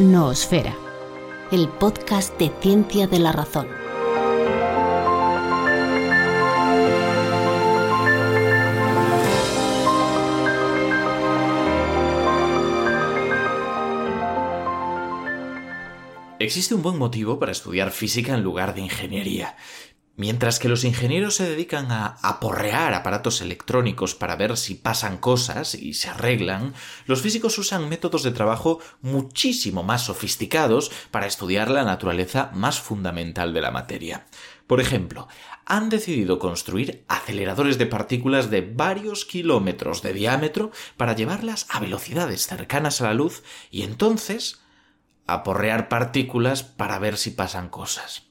Noosfera, 0.00 0.76
el 1.52 1.68
podcast 1.68 2.36
de 2.36 2.50
ciencia 2.60 3.06
de 3.06 3.20
la 3.20 3.30
razón. 3.30 3.68
Existe 16.40 16.74
un 16.74 16.82
buen 16.82 16.98
motivo 16.98 17.38
para 17.38 17.52
estudiar 17.52 17.92
física 17.92 18.34
en 18.34 18.42
lugar 18.42 18.74
de 18.74 18.80
ingeniería. 18.80 19.56
Mientras 20.16 20.60
que 20.60 20.68
los 20.68 20.84
ingenieros 20.84 21.34
se 21.34 21.48
dedican 21.48 21.90
a 21.90 22.18
aporrear 22.22 22.94
aparatos 22.94 23.40
electrónicos 23.40 24.14
para 24.14 24.36
ver 24.36 24.56
si 24.56 24.76
pasan 24.76 25.18
cosas 25.18 25.74
y 25.74 25.94
se 25.94 26.08
arreglan, 26.08 26.72
los 27.06 27.20
físicos 27.20 27.58
usan 27.58 27.88
métodos 27.88 28.22
de 28.22 28.30
trabajo 28.30 28.78
muchísimo 29.02 29.82
más 29.82 30.04
sofisticados 30.04 30.92
para 31.10 31.26
estudiar 31.26 31.68
la 31.68 31.82
naturaleza 31.82 32.52
más 32.54 32.80
fundamental 32.80 33.52
de 33.52 33.60
la 33.60 33.72
materia. 33.72 34.26
Por 34.68 34.80
ejemplo, 34.80 35.26
han 35.66 35.88
decidido 35.88 36.38
construir 36.38 37.04
aceleradores 37.08 37.76
de 37.76 37.86
partículas 37.86 38.50
de 38.50 38.60
varios 38.60 39.24
kilómetros 39.24 40.00
de 40.00 40.12
diámetro 40.12 40.70
para 40.96 41.16
llevarlas 41.16 41.66
a 41.70 41.80
velocidades 41.80 42.46
cercanas 42.46 43.00
a 43.00 43.06
la 43.06 43.14
luz 43.14 43.42
y 43.72 43.82
entonces 43.82 44.60
aporrear 45.26 45.88
partículas 45.88 46.62
para 46.62 47.00
ver 47.00 47.16
si 47.16 47.32
pasan 47.32 47.68
cosas. 47.68 48.22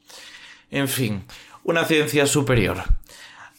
En 0.71 0.87
fin, 0.87 1.25
una 1.63 1.85
ciencia 1.85 2.27
superior. 2.27 2.83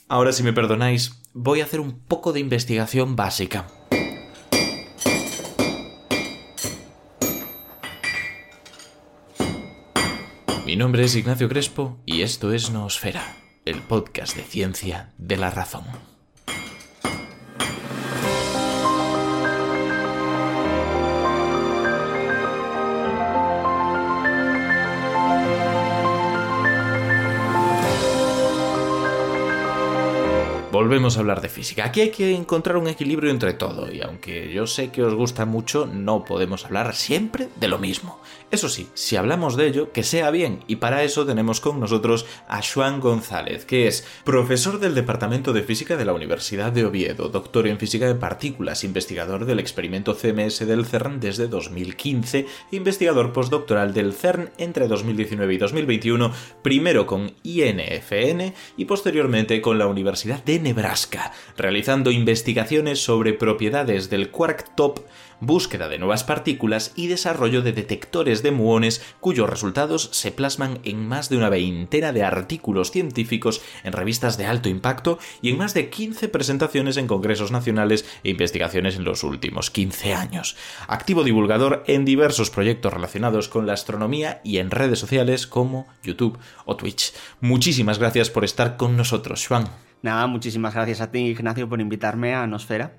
Ahora, 0.09 0.33
si 0.33 0.43
me 0.43 0.53
perdonáis, 0.53 1.23
voy 1.33 1.61
a 1.61 1.65
hacer 1.65 1.81
un 1.81 1.99
poco 1.99 2.33
de 2.33 2.41
investigación 2.41 3.17
básica. 3.17 3.67
Mi 10.67 10.77
nombre 10.77 11.05
es 11.05 11.15
Ignacio 11.15 11.49
Crespo 11.49 11.99
y 12.05 12.23
esto 12.23 12.53
es 12.53 12.71
Noosfera, 12.71 13.37
el 13.65 13.81
podcast 13.81 14.37
de 14.37 14.43
ciencia 14.43 15.13
de 15.19 15.37
la 15.37 15.51
razón. 15.51 16.14
Volvemos 30.85 31.17
a 31.17 31.21
hablar 31.21 31.41
de 31.41 31.49
física. 31.49 31.87
Aquí 31.87 32.03
hay 32.03 32.11
que 32.11 32.35
encontrar 32.35 32.77
un 32.77 32.89
equilibrio 32.89 33.31
entre 33.31 33.55
todo, 33.55 33.91
y 33.91 34.03
aunque 34.03 34.53
yo 34.53 34.67
sé 34.67 34.91
que 34.91 35.03
os 35.03 35.15
gusta 35.15 35.47
mucho, 35.47 35.87
no 35.87 36.27
podemos 36.27 36.67
hablar 36.67 36.95
siempre 36.95 37.49
de 37.57 37.69
lo 37.69 37.79
mismo. 37.79 38.21
Eso 38.51 38.69
sí, 38.69 38.89
si 38.93 39.17
hablamos 39.17 39.57
de 39.57 39.67
ello, 39.67 39.93
que 39.93 40.03
sea 40.03 40.31
bien, 40.31 40.61
y 40.67 40.77
para 40.77 41.03
eso 41.03 41.25
tenemos 41.25 41.63
con 41.63 41.81
nosotros 41.81 42.27
a 42.49 42.61
Juan 42.63 43.01
González, 43.01 43.65
que 43.65 43.87
es 43.87 44.07
profesor 44.25 44.79
del 44.79 44.95
Departamento 44.95 45.55
de 45.55 45.63
Física 45.63 45.97
de 45.97 46.05
la 46.05 46.13
Universidad 46.13 46.71
de 46.71 46.85
Oviedo, 46.85 47.31
doctor 47.31 47.67
en 47.67 47.79
Física 47.79 48.07
de 48.07 48.15
Partículas, 48.15 48.85
investigador 48.85 49.47
del 49.47 49.61
experimento 49.61 50.15
CMS 50.15 50.67
del 50.67 50.85
CERN 50.85 51.19
desde 51.19 51.49
2015, 51.49 52.47
investigador 52.73 53.33
postdoctoral 53.33 53.95
del 53.95 54.13
CERN 54.13 54.51
entre 54.59 54.87
2019 54.87 55.55
y 55.55 55.57
2021, 55.57 56.31
primero 56.61 57.07
con 57.07 57.33
INFN 57.43 58.53
y 58.77 58.85
posteriormente 58.85 59.63
con 59.63 59.79
la 59.79 59.87
Universidad 59.87 60.45
de 60.45 60.57
Nebraska, 60.75 61.31
realizando 61.57 62.11
investigaciones 62.11 62.99
sobre 63.05 63.33
propiedades 63.33 64.11
del 64.11 64.33
quark 64.33 64.75
top, 64.75 65.03
búsqueda 65.39 65.89
de 65.89 65.99
nuevas 65.99 66.25
partículas 66.25 66.93
y 66.97 67.07
desarrollo 67.07 67.63
de 67.63 67.73
detectores 67.73 68.43
de 68.43 68.51
muones 68.51 69.01
cuyos 69.21 69.49
resultados 69.49 70.09
se 70.13 70.33
plasman 70.33 70.81
en 70.83 71.07
más 71.07 71.29
de 71.29 71.37
una 71.37 71.49
veintena 71.49 72.13
de 72.13 72.25
artículos 72.25 72.91
científicos 72.91 73.63
en 73.85 73.93
revistas 73.93 74.37
de 74.37 74.47
alto 74.47 74.69
impacto 74.69 75.21
y 75.43 75.51
en 75.51 75.59
más 75.59 75.75
de 75.75 75.91
15 75.91 76.29
presentaciones 76.29 76.97
en 76.97 77.07
congresos 77.07 77.53
nacionales 77.53 78.05
e 78.25 78.31
investigaciones 78.31 78.97
en 78.97 79.05
los 79.05 79.23
últimos 79.23 79.71
15 79.71 80.15
años. 80.15 80.57
Activo 80.89 81.23
divulgador 81.23 81.85
en 81.87 82.05
diversos 82.05 82.51
proyectos 82.51 82.93
relacionados 82.93 83.49
con 83.49 83.67
la 83.67 83.75
astronomía 83.75 84.41
y 84.43 84.59
en 84.59 84.73
redes 84.73 84.99
sociales 84.99 85.47
como 85.47 85.87
YouTube 86.03 86.39
o 86.65 86.77
Twitch. 86.77 87.13
Muchísimas 87.41 88.01
gracias 88.01 88.29
por 88.29 88.45
estar 88.45 88.77
con 88.77 88.97
nosotros, 88.97 89.47
Juan. 89.47 89.69
Nada, 90.05 90.27
muchísimas 90.27 90.75
gracias 90.75 91.01
a 91.01 91.11
ti, 91.11 91.21
Ignacio, 91.21 91.67
por 91.67 91.81
invitarme 91.81 92.35
a 92.35 92.47
Nosfera. 92.47 92.93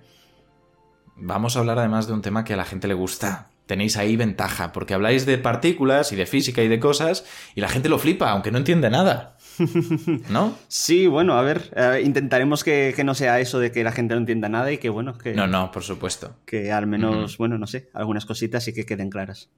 Vamos 1.16 1.56
a 1.56 1.60
hablar 1.60 1.78
además 1.78 2.08
de 2.08 2.14
un 2.14 2.24
tema 2.24 2.44
que 2.44 2.56
a 2.56 2.58
la 2.58 2.66
gente 2.66 2.88
le 2.88 2.96
gusta. 2.96 3.52
Tenéis 3.68 3.96
ahí 3.96 4.16
ventaja, 4.16 4.72
porque 4.72 4.96
habláis 4.96 5.28
de 5.28 5.38
partículas 5.38 6.12
y 6.14 6.16
de 6.16 6.26
física 6.26 6.64
y 6.64 6.68
de 6.68 6.80
cosas, 6.80 7.24
y 7.54 7.62
la 7.62 7.70
gente 7.70 7.90
lo 7.90 8.00
flipa, 8.00 8.32
aunque 8.32 8.50
no 8.50 8.58
entiende 8.58 8.90
nada. 8.90 9.38
¿No? 10.30 10.58
sí, 10.68 11.06
bueno, 11.06 11.38
a 11.38 11.44
ver, 11.44 11.72
eh, 11.76 12.02
intentaremos 12.04 12.64
que, 12.64 13.00
no 13.06 13.14
sea 13.14 13.40
eso 13.40 13.60
de 13.60 13.72
que 13.72 13.84
la 13.84 13.92
gente 13.92 14.16
no 14.16 14.22
entienda 14.22 14.50
nada 14.50 14.72
y 14.72 14.80
que, 14.80 14.90
bueno, 14.90 15.16
que... 15.16 15.36
No, 15.36 15.46
no, 15.46 15.70
por 15.70 15.84
supuesto. 15.84 16.38
Que 16.44 16.72
al 16.72 16.88
menos, 16.88 17.38
bueno, 17.38 17.60
no 17.60 17.68
sé, 17.68 17.88
algunas 17.94 18.26
cositas 18.26 18.64
sí 18.64 18.74
que 18.74 18.88
queden 18.88 19.12
claras. 19.12 19.52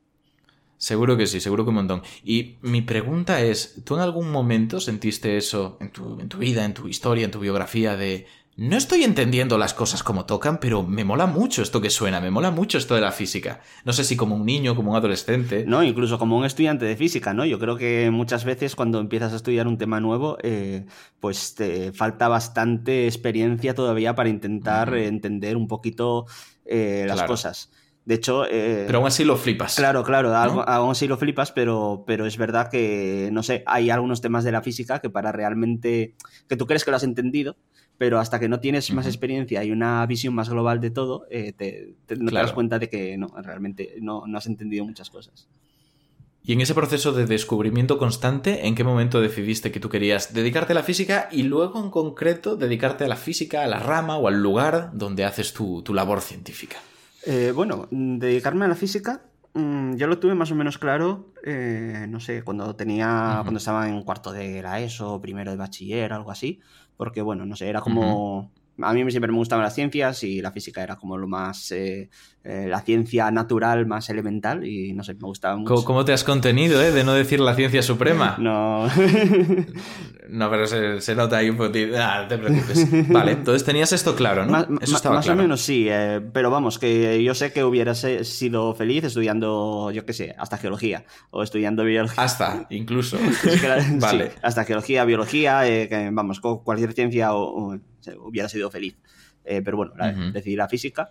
Seguro 0.77 1.17
que 1.17 1.25
sí, 1.25 1.39
seguro 1.39 1.63
que 1.63 1.69
un 1.69 1.75
montón. 1.75 2.03
Y 2.23 2.57
mi 2.61 2.81
pregunta 2.81 3.41
es, 3.41 3.81
¿tú 3.83 3.95
en 3.95 4.01
algún 4.01 4.31
momento 4.31 4.79
sentiste 4.79 5.37
eso 5.37 5.77
en 5.81 5.91
tu, 5.91 6.19
en 6.19 6.29
tu 6.29 6.37
vida, 6.37 6.65
en 6.65 6.73
tu 6.73 6.87
historia, 6.87 7.25
en 7.25 7.31
tu 7.31 7.39
biografía 7.39 7.95
de... 7.97 8.27
No 8.57 8.75
estoy 8.75 9.03
entendiendo 9.03 9.59
las 9.59 9.75
cosas 9.75 10.01
como 10.01 10.25
tocan, 10.25 10.59
pero 10.59 10.81
me 10.81 11.03
mola 11.03 11.27
mucho 11.27 11.61
esto 11.61 11.79
que 11.79 11.91
suena, 11.91 12.19
me 12.19 12.31
mola 12.31 12.49
mucho 12.49 12.79
esto 12.79 12.95
de 12.95 13.01
la 13.01 13.11
física. 13.11 13.61
No 13.85 13.93
sé 13.93 14.03
si 14.03 14.15
como 14.15 14.35
un 14.35 14.47
niño, 14.47 14.75
como 14.75 14.91
un 14.91 14.97
adolescente. 14.97 15.63
No, 15.67 15.83
incluso 15.83 16.17
como 16.17 16.37
un 16.37 16.45
estudiante 16.45 16.83
de 16.85 16.95
física, 16.95 17.35
¿no? 17.35 17.45
Yo 17.45 17.59
creo 17.59 17.77
que 17.77 18.09
muchas 18.09 18.45
veces 18.45 18.75
cuando 18.75 18.99
empiezas 18.99 19.33
a 19.33 19.35
estudiar 19.35 19.67
un 19.67 19.77
tema 19.77 19.99
nuevo, 19.99 20.39
eh, 20.41 20.87
pues 21.19 21.53
te 21.53 21.91
falta 21.91 22.29
bastante 22.29 23.05
experiencia 23.05 23.75
todavía 23.75 24.15
para 24.15 24.29
intentar 24.29 24.91
entender 24.95 25.55
un 25.55 25.67
poquito 25.67 26.25
eh, 26.65 27.05
las 27.07 27.23
cosas. 27.23 27.69
De 28.07 28.15
hecho. 28.15 28.45
Eh, 28.45 28.85
pero 28.85 28.99
aún 28.99 29.07
así 29.07 29.25
lo 29.25 29.35
flipas. 29.35 29.75
Claro, 29.75 30.01
claro, 30.01 30.33
aún 30.33 30.91
así 30.91 31.09
lo 31.09 31.17
flipas, 31.17 31.51
pero, 31.51 32.05
pero 32.07 32.25
es 32.25 32.37
verdad 32.37 32.69
que, 32.69 33.27
no 33.33 33.43
sé, 33.43 33.63
hay 33.65 33.89
algunos 33.89 34.21
temas 34.21 34.45
de 34.45 34.53
la 34.53 34.61
física 34.61 34.99
que 34.99 35.09
para 35.09 35.33
realmente. 35.33 36.15
que 36.47 36.55
tú 36.55 36.65
crees 36.67 36.85
que 36.85 36.91
lo 36.91 36.95
has 36.95 37.03
entendido, 37.03 37.57
pero 37.97 38.19
hasta 38.19 38.39
que 38.39 38.47
no 38.47 38.61
tienes 38.61 38.93
más 38.93 39.07
experiencia 39.07 39.61
y 39.65 39.71
una 39.71 40.05
visión 40.05 40.33
más 40.33 40.47
global 40.49 40.79
de 40.79 40.89
todo, 40.89 41.25
eh, 41.29 41.51
te, 41.51 41.97
no 42.15 42.31
te 42.31 42.37
das 42.37 42.53
cuenta 42.53 42.79
de 42.79 42.87
que 42.87 43.17
no, 43.17 43.27
realmente 43.43 43.95
no, 43.99 44.23
no 44.25 44.37
has 44.37 44.47
entendido 44.47 44.85
muchas 44.85 45.09
cosas. 45.09 45.49
Y 46.45 46.53
en 46.53 46.61
ese 46.61 46.73
proceso 46.73 47.11
de 47.11 47.25
descubrimiento 47.25 47.97
constante, 47.97 48.67
¿en 48.67 48.75
qué 48.75 48.85
momento 48.85 49.19
decidiste 49.19 49.69
que 49.69 49.81
tú 49.81 49.89
querías 49.89 50.33
dedicarte 50.33 50.71
a 50.71 50.75
la 50.75 50.83
física 50.83 51.27
y 51.29 51.43
luego 51.43 51.83
en 51.83 51.89
concreto 51.89 52.55
dedicarte 52.55 53.03
a 53.03 53.09
la 53.09 53.17
física, 53.17 53.65
a 53.65 53.67
la 53.67 53.79
rama 53.79 54.15
o 54.15 54.29
al 54.29 54.41
lugar 54.41 54.91
donde 54.93 55.25
haces 55.25 55.51
tu, 55.51 55.81
tu 55.81 55.93
labor 55.93 56.21
científica? 56.21 56.77
Eh, 57.29 57.51
bueno, 57.51 57.89
dedicarme 57.91 58.63
a 58.63 58.69
la 58.69 58.75
física, 58.75 59.21
mm, 59.53 59.97
yo 59.97 60.07
lo 60.07 60.17
tuve 60.17 60.33
más 60.33 60.49
o 60.51 60.55
menos 60.55 60.77
claro, 60.77 61.33
eh, 61.43 62.05
no 62.07 62.21
sé, 62.21 62.41
cuando 62.41 62.73
tenía, 62.77 63.39
cuando 63.41 63.57
estaba 63.57 63.89
en 63.89 64.01
cuarto 64.03 64.31
de 64.31 64.61
la 64.61 64.79
ESO, 64.79 65.19
primero 65.21 65.51
de 65.51 65.57
bachiller, 65.57 66.13
algo 66.13 66.31
así, 66.31 66.61
porque 66.95 67.21
bueno, 67.21 67.45
no 67.45 67.57
sé, 67.57 67.67
era 67.67 67.81
como, 67.81 68.53
a 68.81 68.93
mí 68.93 69.11
siempre 69.11 69.29
me 69.29 69.37
gustaban 69.39 69.65
las 69.65 69.75
ciencias 69.75 70.23
y 70.23 70.41
la 70.41 70.53
física 70.53 70.81
era 70.81 70.95
como 70.95 71.17
lo 71.17 71.27
más, 71.27 71.69
eh, 71.73 72.09
eh, 72.49 72.65
la 72.69 72.79
ciencia 72.79 73.29
natural 73.29 73.85
más 73.87 74.09
elemental 74.09 74.65
y 74.65 74.93
no 74.93 75.03
sé, 75.03 75.15
me 75.15 75.27
gustaba 75.27 75.57
mucho. 75.57 75.83
¿Cómo, 75.83 76.05
te 76.05 76.13
has 76.13 76.23
contenido, 76.23 76.81
eh? 76.81 76.93
De 76.93 77.03
no 77.03 77.11
decir 77.13 77.41
la 77.41 77.53
ciencia 77.55 77.81
suprema. 77.81 78.37
No. 78.47 78.87
no, 80.29 80.49
pero 80.49 80.65
se, 81.01 81.15
nota 81.15 81.37
ahí 81.37 81.49
un 81.49 81.57
poquito. 81.57 81.97
Ah, 81.99 82.21
no 82.21 82.27
te 82.29 82.37
preocupes. 82.37 83.09
Vale, 83.09 83.33
entonces 83.33 83.65
tenías 83.65 83.91
esto 83.91 84.15
claro, 84.15 84.45
¿no? 84.45 84.51
Más, 84.51 84.67
Eso 84.79 84.95
estaba 84.95 85.15
más 85.15 85.27
o 85.27 85.35
menos 85.35 85.59
sí, 85.59 85.87
eh, 85.89 86.21
pero 86.31 86.49
vamos, 86.49 86.79
que 86.79 87.21
yo 87.21 87.33
sé 87.33 87.51
que 87.51 87.65
hubieras 87.65 88.05
sido 88.21 88.73
feliz 88.75 89.03
estudiando, 89.03 89.91
yo 89.91 90.05
qué 90.05 90.13
sé, 90.13 90.35
hasta 90.37 90.57
geología 90.57 91.03
o 91.31 91.43
estudiando 91.43 91.83
biología. 91.83 92.23
Hasta, 92.23 92.67
incluso. 92.69 93.17
vale. 93.99 94.31
hasta 94.41 94.63
geología, 94.63 95.03
biología, 95.03 95.63
que, 95.63 96.09
vamos, 96.13 96.39
cualquier 96.39 96.93
ciencia 96.93 97.33
o, 97.33 97.77
hubiera 98.19 98.47
sido 98.47 98.71
feliz. 98.71 98.95
pero 99.43 99.75
bueno, 99.75 99.93
decidí 100.31 100.55
la 100.55 100.69
física. 100.69 101.09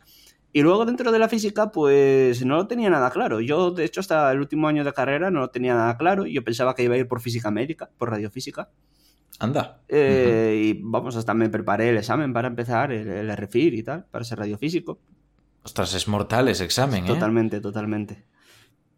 Y 0.52 0.62
luego 0.62 0.86
dentro 0.86 1.12
de 1.12 1.18
la 1.18 1.28
física, 1.28 1.70
pues 1.70 2.44
no 2.44 2.56
lo 2.56 2.66
tenía 2.66 2.88
nada 2.88 3.10
claro. 3.10 3.40
Yo, 3.40 3.72
de 3.72 3.84
hecho, 3.84 4.00
hasta 4.00 4.32
el 4.32 4.40
último 4.40 4.68
año 4.68 4.84
de 4.84 4.92
carrera 4.92 5.30
no 5.30 5.40
lo 5.40 5.50
tenía 5.50 5.74
nada 5.74 5.96
claro. 5.98 6.24
Yo 6.24 6.42
pensaba 6.42 6.74
que 6.74 6.84
iba 6.84 6.94
a 6.94 6.98
ir 6.98 7.08
por 7.08 7.20
física 7.20 7.50
médica, 7.50 7.90
por 7.98 8.10
radiofísica. 8.10 8.70
Anda. 9.38 9.82
Eh, 9.88 10.62
y 10.64 10.80
vamos, 10.82 11.14
hasta 11.16 11.34
me 11.34 11.50
preparé 11.50 11.90
el 11.90 11.98
examen 11.98 12.32
para 12.32 12.48
empezar, 12.48 12.90
el, 12.90 13.06
el 13.06 13.36
RFIR 13.36 13.74
y 13.74 13.82
tal, 13.82 14.06
para 14.10 14.24
ser 14.24 14.38
radiofísico. 14.38 14.98
Ostras, 15.62 15.92
es 15.94 16.08
mortal 16.08 16.48
ese 16.48 16.64
examen, 16.64 17.04
¿eh? 17.04 17.08
Totalmente, 17.08 17.60
totalmente. 17.60 18.24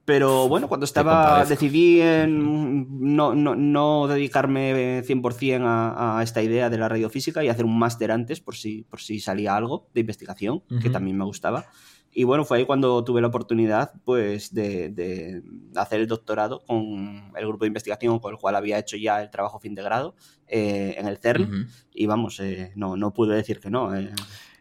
Pero 0.08 0.48
bueno, 0.48 0.68
cuando 0.68 0.86
estaba, 0.86 1.44
decidí 1.44 2.00
en 2.00 3.14
no, 3.14 3.34
no, 3.34 3.54
no, 3.54 4.06
dedicarme 4.06 5.02
100% 5.02 5.66
a, 5.66 6.18
a, 6.18 6.22
esta 6.22 6.40
idea 6.40 6.70
de 6.70 6.78
la 6.78 6.88
radiofísica 6.88 7.44
y 7.44 7.50
hacer 7.50 7.66
un 7.66 7.78
máster 7.78 8.10
antes 8.10 8.40
por 8.40 8.56
si, 8.56 8.84
por 8.84 9.02
si 9.02 9.20
salía 9.20 9.54
algo 9.54 9.90
de 9.92 10.00
investigación, 10.00 10.62
que 10.80 10.88
también 10.88 11.18
me 11.18 11.26
gustaba. 11.26 11.66
Y 12.10 12.24
bueno, 12.24 12.46
fue 12.46 12.56
ahí 12.56 12.64
cuando 12.64 13.04
tuve 13.04 13.20
la 13.20 13.26
oportunidad 13.26 13.92
pues, 14.06 14.54
de, 14.54 14.88
de, 14.88 15.42
hacer 15.76 16.00
el 16.00 16.06
doctorado 16.06 16.64
con 16.66 17.30
el 17.36 17.46
grupo 17.46 17.66
de 17.66 17.68
investigación 17.68 18.18
con 18.18 18.32
el 18.32 18.40
cual 18.40 18.56
había 18.56 18.78
hecho 18.78 18.96
ya 18.96 19.20
el 19.20 19.28
trabajo 19.28 19.60
fin 19.60 19.74
de 19.74 19.82
grado 19.82 20.14
eh, 20.46 20.94
en 20.96 21.06
el 21.06 21.18
CERN. 21.18 21.68
Y 21.92 22.06
vamos, 22.06 22.40
eh, 22.40 22.72
no, 22.76 22.96
no 22.96 23.12
pude 23.12 23.36
decir 23.36 23.60
que 23.60 23.68
no. 23.68 23.94
Eh, 23.94 24.10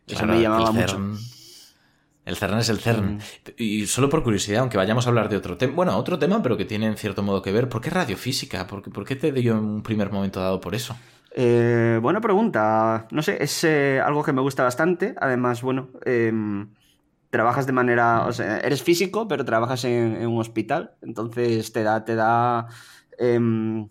eso 0.08 0.26
me 0.26 0.42
llamaba 0.42 0.74
mucho. 0.74 1.00
El 2.28 2.36
CERN 2.36 2.60
es 2.60 2.68
el 2.68 2.80
CERN. 2.80 3.16
Mm. 3.16 3.20
Y 3.58 3.86
solo 3.88 4.10
por 4.10 4.22
curiosidad, 4.22 4.60
aunque 4.60 4.76
vayamos 4.76 5.06
a 5.06 5.10
hablar 5.10 5.30
de 5.30 5.38
otro 5.38 5.56
tema, 5.56 5.74
bueno, 5.74 5.98
otro 5.98 6.20
tema, 6.20 6.44
pero 6.44 6.58
que 6.58 6.66
tiene 6.66 6.86
en 6.86 6.98
cierto 6.98 7.24
modo 7.24 7.42
que 7.42 7.54
ver, 7.54 7.70
¿por 7.70 7.80
qué 7.80 7.90
radiofísica? 7.90 8.68
¿Por 8.68 8.84
qué, 8.84 8.92
por 8.92 9.06
qué 9.06 9.16
te 9.16 9.32
dio 9.32 9.54
en 9.54 9.60
un 9.60 9.82
primer 9.82 10.12
momento 10.12 10.42
dado 10.42 10.60
por 10.60 10.76
eso? 10.76 10.94
Eh, 11.32 12.00
buena 12.02 12.20
pregunta. 12.20 13.08
No 13.12 13.22
sé, 13.22 13.42
es 13.42 13.64
eh, 13.64 14.02
algo 14.04 14.24
que 14.24 14.34
me 14.34 14.42
gusta 14.42 14.64
bastante. 14.64 15.16
Además, 15.22 15.62
bueno, 15.62 15.88
em, 16.04 16.68
trabajas 17.30 17.66
de 17.66 17.72
manera, 17.72 18.26
o 18.28 18.34
sea, 18.34 18.58
eres 18.60 18.84
físico, 18.84 19.30
pero 19.30 19.46
trabajas 19.46 19.86
en, 19.86 20.28
un 20.28 20.40
hospital, 20.40 20.96
entonces 21.02 21.72
te 21.72 21.84
da, 21.84 22.04
te 22.04 22.16
da 22.16 22.68
em, 23.18 23.88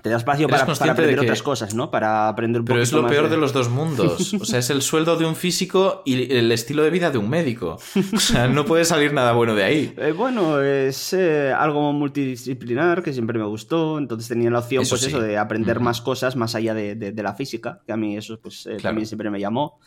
te 0.00 0.10
da 0.10 0.16
espacio 0.16 0.48
para, 0.48 0.62
aprender 0.62 1.18
otras 1.18 1.42
cosas, 1.42 1.74
¿no? 1.74 1.90
Para 1.90 2.28
aprender 2.28 2.60
un 2.60 2.66
Pero 2.66 2.80
es 2.80 2.92
lo 2.92 3.06
peor 3.06 3.28
de... 3.28 3.36
los 3.36 3.52
dos 3.52 3.68
mundos. 3.68 4.34
O 4.40 4.44
sea, 4.44 4.60
es 4.60 4.70
el 4.70 4.82
sueldo 4.82 5.16
de 5.16 5.26
un 5.26 5.34
físico 5.34 6.02
y 6.04 6.32
el 6.32 6.52
estilo 6.52 6.84
de 6.84 6.90
vida 6.90 7.10
de 7.10 7.18
un 7.18 7.28
médico. 7.28 7.78
O 8.14 8.20
sea, 8.20 8.46
no 8.46 8.64
puede 8.64 8.84
salir 8.84 9.12
nada 9.12 9.32
bueno 9.32 9.54
de 9.54 9.64
ahí. 9.64 9.94
Eh, 9.96 10.12
bueno, 10.12 10.60
es 10.62 11.12
eh, 11.12 11.52
algo 11.52 11.92
multidisciplinar 11.92 13.02
que 13.02 13.12
siempre 13.12 13.38
me 13.38 13.44
gustó. 13.44 13.98
Entonces 13.98 14.28
tenía 14.28 14.50
la 14.50 14.60
opción, 14.60 14.84
pues 14.88 15.02
eso, 15.02 15.20
de 15.20 15.36
aprender 15.36 15.80
más 15.80 16.00
cosas 16.00 16.36
más 16.36 16.54
allá 16.54 16.74
de, 16.74 17.12
la 17.18 17.34
física, 17.34 17.80
que 17.84 17.92
a 17.92 17.96
mí 17.96 18.16
eso 18.16 18.38
pues 18.40 18.66
eh, 18.66 18.76
también 18.80 19.06
siempre 19.06 19.30
me 19.30 19.40
llamó. 19.40 19.80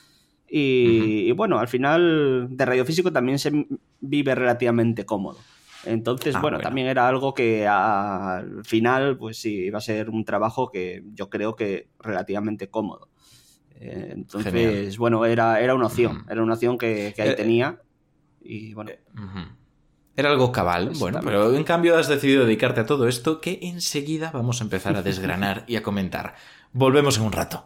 Y, 0.50 1.30
y, 1.30 1.32
bueno, 1.32 1.60
al 1.60 1.70
final 1.70 2.48
de 2.50 2.66
radiofísico 2.66 3.14
también 3.14 3.40
se 3.40 3.68
vive 4.02 4.36
relativamente 4.36 5.06
cómodo. 5.06 5.38
Entonces, 5.86 6.36
ah, 6.36 6.42
bueno, 6.42 6.60
también 6.60 6.88
era 6.88 7.08
algo 7.08 7.34
que 7.34 7.68
al 7.68 8.64
final, 8.64 9.18
pues 9.18 9.38
sí, 9.38 9.66
iba 9.66 9.80
a 9.80 9.82
ser 9.82 10.10
un 10.10 10.26
trabajo 10.26 10.70
que 10.70 11.04
yo 11.14 11.30
creo 11.30 11.56
que 11.56 11.88
relativamente 12.00 12.70
cómodo. 12.70 13.10
Eh, 13.76 14.12
entonces, 14.12 14.98
bueno, 14.98 15.26
era, 15.26 15.60
era 15.60 15.74
una 15.74 15.88
opción, 15.88 16.26
era 16.30 16.44
una 16.44 16.54
opción 16.54 16.78
que, 16.78 17.14
ahí 17.18 17.30
eh, 17.30 17.34
tenía 17.34 17.82
y 18.42 18.74
bueno. 18.74 18.92
Eh, 18.92 19.00
era 20.16 20.30
algo 20.30 20.52
cabal, 20.52 20.92
bueno, 21.00 21.20
pero 21.24 21.56
en 21.56 21.64
cambio 21.64 21.98
has 21.98 22.08
decidido 22.08 22.46
dedicarte 22.46 22.82
a 22.82 22.86
todo 22.86 23.08
esto 23.08 23.42
que 23.42 23.60
enseguida 23.64 24.30
vamos 24.32 24.62
a 24.62 24.66
empezar 24.66 24.96
a 24.96 25.02
desgranar 25.02 25.64
y 25.68 25.78
a 25.78 25.84
comentar. 25.84 26.36
Volvemos 26.74 27.18
en 27.18 27.24
un 27.24 27.32
rato. 27.32 27.66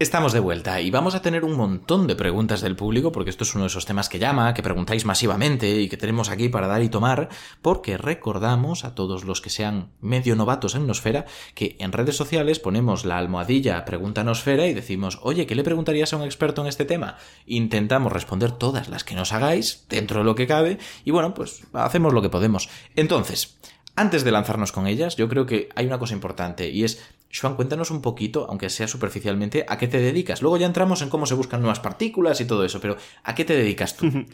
Estamos 0.00 0.32
de 0.32 0.40
vuelta 0.40 0.80
y 0.80 0.90
vamos 0.90 1.14
a 1.14 1.22
tener 1.22 1.44
un 1.44 1.56
montón 1.56 2.08
de 2.08 2.16
preguntas 2.16 2.60
del 2.60 2.74
público 2.74 3.12
porque 3.12 3.30
esto 3.30 3.44
es 3.44 3.54
uno 3.54 3.62
de 3.62 3.68
esos 3.68 3.86
temas 3.86 4.08
que 4.08 4.18
llama, 4.18 4.52
que 4.52 4.60
preguntáis 4.60 5.04
masivamente 5.04 5.70
y 5.80 5.88
que 5.88 5.96
tenemos 5.96 6.30
aquí 6.30 6.48
para 6.48 6.66
dar 6.66 6.82
y 6.82 6.88
tomar 6.88 7.28
porque 7.62 7.96
recordamos 7.96 8.84
a 8.84 8.96
todos 8.96 9.22
los 9.22 9.40
que 9.40 9.50
sean 9.50 9.92
medio 10.00 10.34
novatos 10.34 10.74
en 10.74 10.88
Nosfera 10.88 11.26
que 11.54 11.76
en 11.78 11.92
redes 11.92 12.16
sociales 12.16 12.58
ponemos 12.58 13.04
la 13.04 13.18
almohadilla 13.18 13.84
Pregunta 13.84 14.24
Nosfera 14.24 14.66
y 14.66 14.74
decimos, 14.74 15.20
oye, 15.22 15.46
¿qué 15.46 15.54
le 15.54 15.62
preguntarías 15.62 16.12
a 16.12 16.16
un 16.16 16.24
experto 16.24 16.62
en 16.62 16.66
este 16.66 16.84
tema? 16.84 17.16
Intentamos 17.46 18.12
responder 18.12 18.50
todas 18.50 18.88
las 18.88 19.04
que 19.04 19.14
nos 19.14 19.32
hagáis 19.32 19.86
dentro 19.88 20.18
de 20.18 20.24
lo 20.24 20.34
que 20.34 20.48
cabe 20.48 20.78
y 21.04 21.12
bueno, 21.12 21.34
pues 21.34 21.62
hacemos 21.72 22.12
lo 22.12 22.20
que 22.20 22.30
podemos. 22.30 22.68
Entonces, 22.96 23.58
antes 23.96 24.24
de 24.24 24.32
lanzarnos 24.32 24.72
con 24.72 24.88
ellas, 24.88 25.14
yo 25.14 25.28
creo 25.28 25.46
que 25.46 25.68
hay 25.76 25.86
una 25.86 26.00
cosa 26.00 26.14
importante 26.14 26.68
y 26.68 26.82
es 26.82 27.00
Joan, 27.34 27.56
cuéntanos 27.56 27.90
un 27.90 28.00
poquito, 28.00 28.46
aunque 28.48 28.70
sea 28.70 28.86
superficialmente, 28.86 29.66
a 29.68 29.76
qué 29.76 29.88
te 29.88 29.98
dedicas. 29.98 30.40
Luego 30.40 30.56
ya 30.56 30.66
entramos 30.66 31.02
en 31.02 31.08
cómo 31.08 31.26
se 31.26 31.34
buscan 31.34 31.60
nuevas 31.60 31.80
partículas 31.80 32.40
y 32.40 32.44
todo 32.44 32.64
eso, 32.64 32.80
pero 32.80 32.96
¿a 33.24 33.34
qué 33.34 33.44
te 33.44 33.56
dedicas 33.56 33.96
tú? 33.96 34.06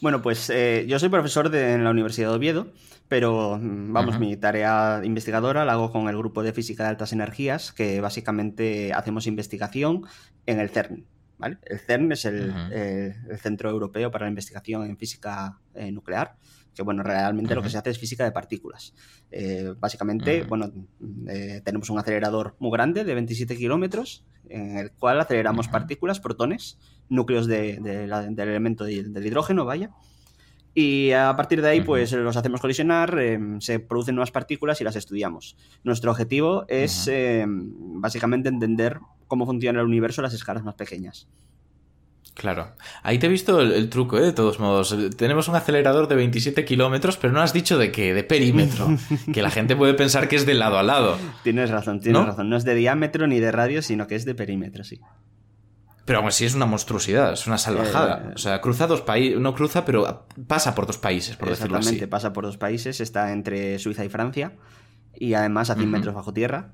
Bueno, 0.00 0.20
pues 0.20 0.50
eh, 0.50 0.84
yo 0.86 0.98
soy 0.98 1.08
profesor 1.08 1.48
de, 1.48 1.72
en 1.72 1.84
la 1.84 1.90
Universidad 1.90 2.28
de 2.28 2.34
Oviedo, 2.34 2.66
pero 3.08 3.56
mm, 3.58 3.92
vamos, 3.92 4.18
mi 4.18 4.36
tarea 4.36 5.00
investigadora 5.02 5.64
la 5.64 5.72
hago 5.72 5.92
con 5.92 6.08
el 6.08 6.18
grupo 6.18 6.42
de 6.42 6.52
física 6.52 6.82
de 6.82 6.90
altas 6.90 7.14
energías, 7.14 7.72
que 7.72 8.02
básicamente 8.02 8.92
hacemos 8.92 9.26
investigación 9.26 10.02
en 10.44 10.60
el 10.60 10.68
CERN. 10.68 11.06
¿vale? 11.38 11.56
El 11.64 11.78
CERN 11.78 12.12
es 12.12 12.26
el, 12.26 12.52
el, 12.70 13.38
Centro 13.38 13.70
Europeo 13.70 14.10
para 14.10 14.26
la 14.26 14.30
Investigación 14.30 14.84
en 14.84 14.98
Física 14.98 15.58
eh, 15.74 15.90
Nuclear 15.90 16.36
que 16.74 16.82
bueno, 16.82 17.02
realmente 17.02 17.54
lo 17.54 17.62
que 17.62 17.70
se 17.70 17.78
hace 17.78 17.90
es 17.90 17.98
física 17.98 18.24
de 18.24 18.32
partículas. 18.32 18.94
Eh, 19.30 19.74
básicamente, 19.78 20.42
bueno, 20.44 20.70
eh, 21.28 21.60
tenemos 21.64 21.90
un 21.90 21.98
acelerador 21.98 22.56
muy 22.58 22.70
grande 22.70 23.04
de 23.04 23.14
27 23.14 23.56
kilómetros, 23.56 24.24
en 24.48 24.76
el 24.78 24.92
cual 24.92 25.20
aceleramos 25.20 25.68
partículas, 25.68 26.20
protones, 26.20 26.78
núcleos 27.08 27.46
de, 27.46 27.78
del 27.80 28.48
elemento 28.48 28.84
del 28.84 29.26
hidrógeno, 29.26 29.64
vaya. 29.64 29.90
Y 30.74 31.12
a 31.12 31.34
partir 31.36 31.62
de 31.62 31.68
ahí, 31.68 31.80
pues 31.82 32.10
los 32.12 32.36
hacemos 32.36 32.60
colisionar, 32.60 33.16
em, 33.20 33.60
se 33.60 33.78
producen 33.78 34.16
nuevas 34.16 34.32
partículas 34.32 34.80
y 34.80 34.84
las 34.84 34.96
estudiamos. 34.96 35.56
Nuestro 35.84 36.10
objetivo 36.10 36.64
es 36.66 37.06
em, 37.06 38.00
básicamente 38.00 38.48
entender 38.48 38.98
cómo 39.28 39.46
funciona 39.46 39.80
el 39.80 39.86
universo 39.86 40.20
a 40.20 40.24
las 40.24 40.34
escalas 40.34 40.64
más 40.64 40.74
pequeñas. 40.74 41.28
Claro. 42.34 42.72
Ahí 43.04 43.18
te 43.18 43.26
he 43.26 43.28
visto 43.28 43.60
el, 43.60 43.72
el 43.72 43.88
truco, 43.88 44.18
¿eh? 44.18 44.22
de 44.22 44.32
todos 44.32 44.58
modos. 44.58 44.94
Tenemos 45.16 45.46
un 45.48 45.54
acelerador 45.54 46.08
de 46.08 46.16
27 46.16 46.64
kilómetros, 46.64 47.16
pero 47.16 47.32
no 47.32 47.40
has 47.40 47.52
dicho 47.52 47.78
de 47.78 47.92
qué, 47.92 48.12
de 48.12 48.24
perímetro. 48.24 48.88
que 49.32 49.40
la 49.40 49.50
gente 49.50 49.76
puede 49.76 49.94
pensar 49.94 50.28
que 50.28 50.36
es 50.36 50.44
de 50.44 50.54
lado 50.54 50.78
a 50.78 50.82
lado. 50.82 51.16
Tienes 51.44 51.70
razón, 51.70 52.00
tienes 52.00 52.20
¿No? 52.20 52.26
razón. 52.26 52.50
No 52.50 52.56
es 52.56 52.64
de 52.64 52.74
diámetro 52.74 53.26
ni 53.28 53.38
de 53.38 53.52
radio, 53.52 53.82
sino 53.82 54.06
que 54.08 54.16
es 54.16 54.24
de 54.24 54.34
perímetro, 54.34 54.82
sí. 54.82 55.00
Pero 56.04 56.18
aún 56.18 56.28
así 56.28 56.44
es 56.44 56.54
una 56.54 56.66
monstruosidad, 56.66 57.32
es 57.32 57.46
una 57.46 57.56
salvajada. 57.56 58.26
Eh, 58.30 58.32
o 58.34 58.38
sea, 58.38 58.60
cruza 58.60 58.86
dos 58.86 59.00
países, 59.00 59.38
no 59.40 59.54
cruza, 59.54 59.84
pero 59.84 60.26
pasa 60.46 60.74
por 60.74 60.86
dos 60.86 60.98
países, 60.98 61.36
por 61.36 61.48
decirlo 61.48 61.78
así. 61.78 61.90
Exactamente, 61.90 62.08
pasa 62.08 62.32
por 62.32 62.44
dos 62.44 62.56
países, 62.58 63.00
está 63.00 63.32
entre 63.32 63.78
Suiza 63.78 64.04
y 64.04 64.08
Francia, 64.10 64.52
y 65.14 65.32
además 65.34 65.70
a 65.70 65.74
100 65.76 65.86
Ujú. 65.88 65.96
metros 65.96 66.14
bajo 66.14 66.34
tierra. 66.34 66.72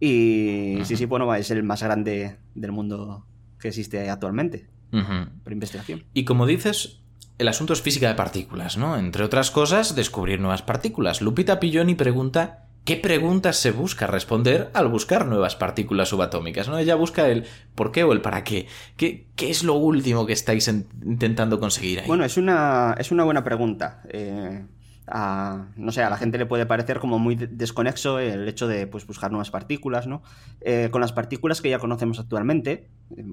Y 0.00 0.78
sí, 0.84 0.96
sí, 0.96 1.04
bueno, 1.04 1.32
es 1.34 1.50
el 1.50 1.62
más 1.62 1.82
grande 1.82 2.38
del 2.54 2.72
mundo 2.72 3.26
que 3.62 3.68
existe 3.68 4.10
actualmente 4.10 4.66
Ujú. 4.92 5.30
por 5.44 5.52
investigación. 5.52 6.04
Y 6.12 6.24
como 6.24 6.44
dices, 6.46 6.98
el 7.38 7.48
asunto 7.48 7.72
es 7.72 7.80
física 7.80 8.08
de 8.08 8.14
partículas, 8.14 8.76
¿no? 8.76 8.98
Entre 8.98 9.24
otras 9.24 9.50
cosas, 9.50 9.94
descubrir 9.94 10.40
nuevas 10.40 10.62
partículas. 10.62 11.22
Lupita 11.22 11.58
Pilloni 11.60 11.94
pregunta 11.94 12.66
qué 12.84 12.96
preguntas 12.96 13.56
se 13.56 13.70
busca 13.70 14.08
responder 14.08 14.70
al 14.74 14.88
buscar 14.88 15.26
nuevas 15.26 15.54
partículas 15.54 16.08
subatómicas, 16.08 16.68
¿no? 16.68 16.78
Ella 16.78 16.96
busca 16.96 17.28
el 17.28 17.44
por 17.76 17.92
qué 17.92 18.02
o 18.04 18.12
el 18.12 18.20
para 18.20 18.42
qué. 18.44 18.66
¿Qué, 18.96 19.28
qué 19.36 19.50
es 19.50 19.62
lo 19.62 19.74
último 19.74 20.26
que 20.26 20.32
estáis 20.32 20.66
en- 20.68 20.86
intentando 21.04 21.60
conseguir 21.60 22.00
ahí? 22.00 22.06
Bueno, 22.08 22.24
es 22.24 22.36
una, 22.36 22.94
es 22.98 23.12
una 23.12 23.22
buena 23.24 23.44
pregunta. 23.44 24.02
Eh, 24.08 24.64
a, 25.06 25.68
no 25.76 25.92
sé, 25.92 26.02
a 26.02 26.10
la 26.10 26.16
gente 26.16 26.38
le 26.38 26.46
puede 26.46 26.66
parecer 26.66 26.98
como 27.00 27.18
muy 27.18 27.34
de- 27.34 27.46
desconexo 27.48 28.18
el 28.18 28.46
hecho 28.48 28.68
de 28.68 28.86
pues, 28.86 29.06
buscar 29.06 29.30
nuevas 29.30 29.50
partículas, 29.50 30.06
¿no? 30.06 30.22
Eh, 30.60 30.88
con 30.90 31.00
las 31.00 31.12
partículas 31.12 31.60
que 31.60 31.70
ya 31.70 31.78
conocemos 31.78 32.18
actualmente, 32.20 32.88
eh, 33.16 33.24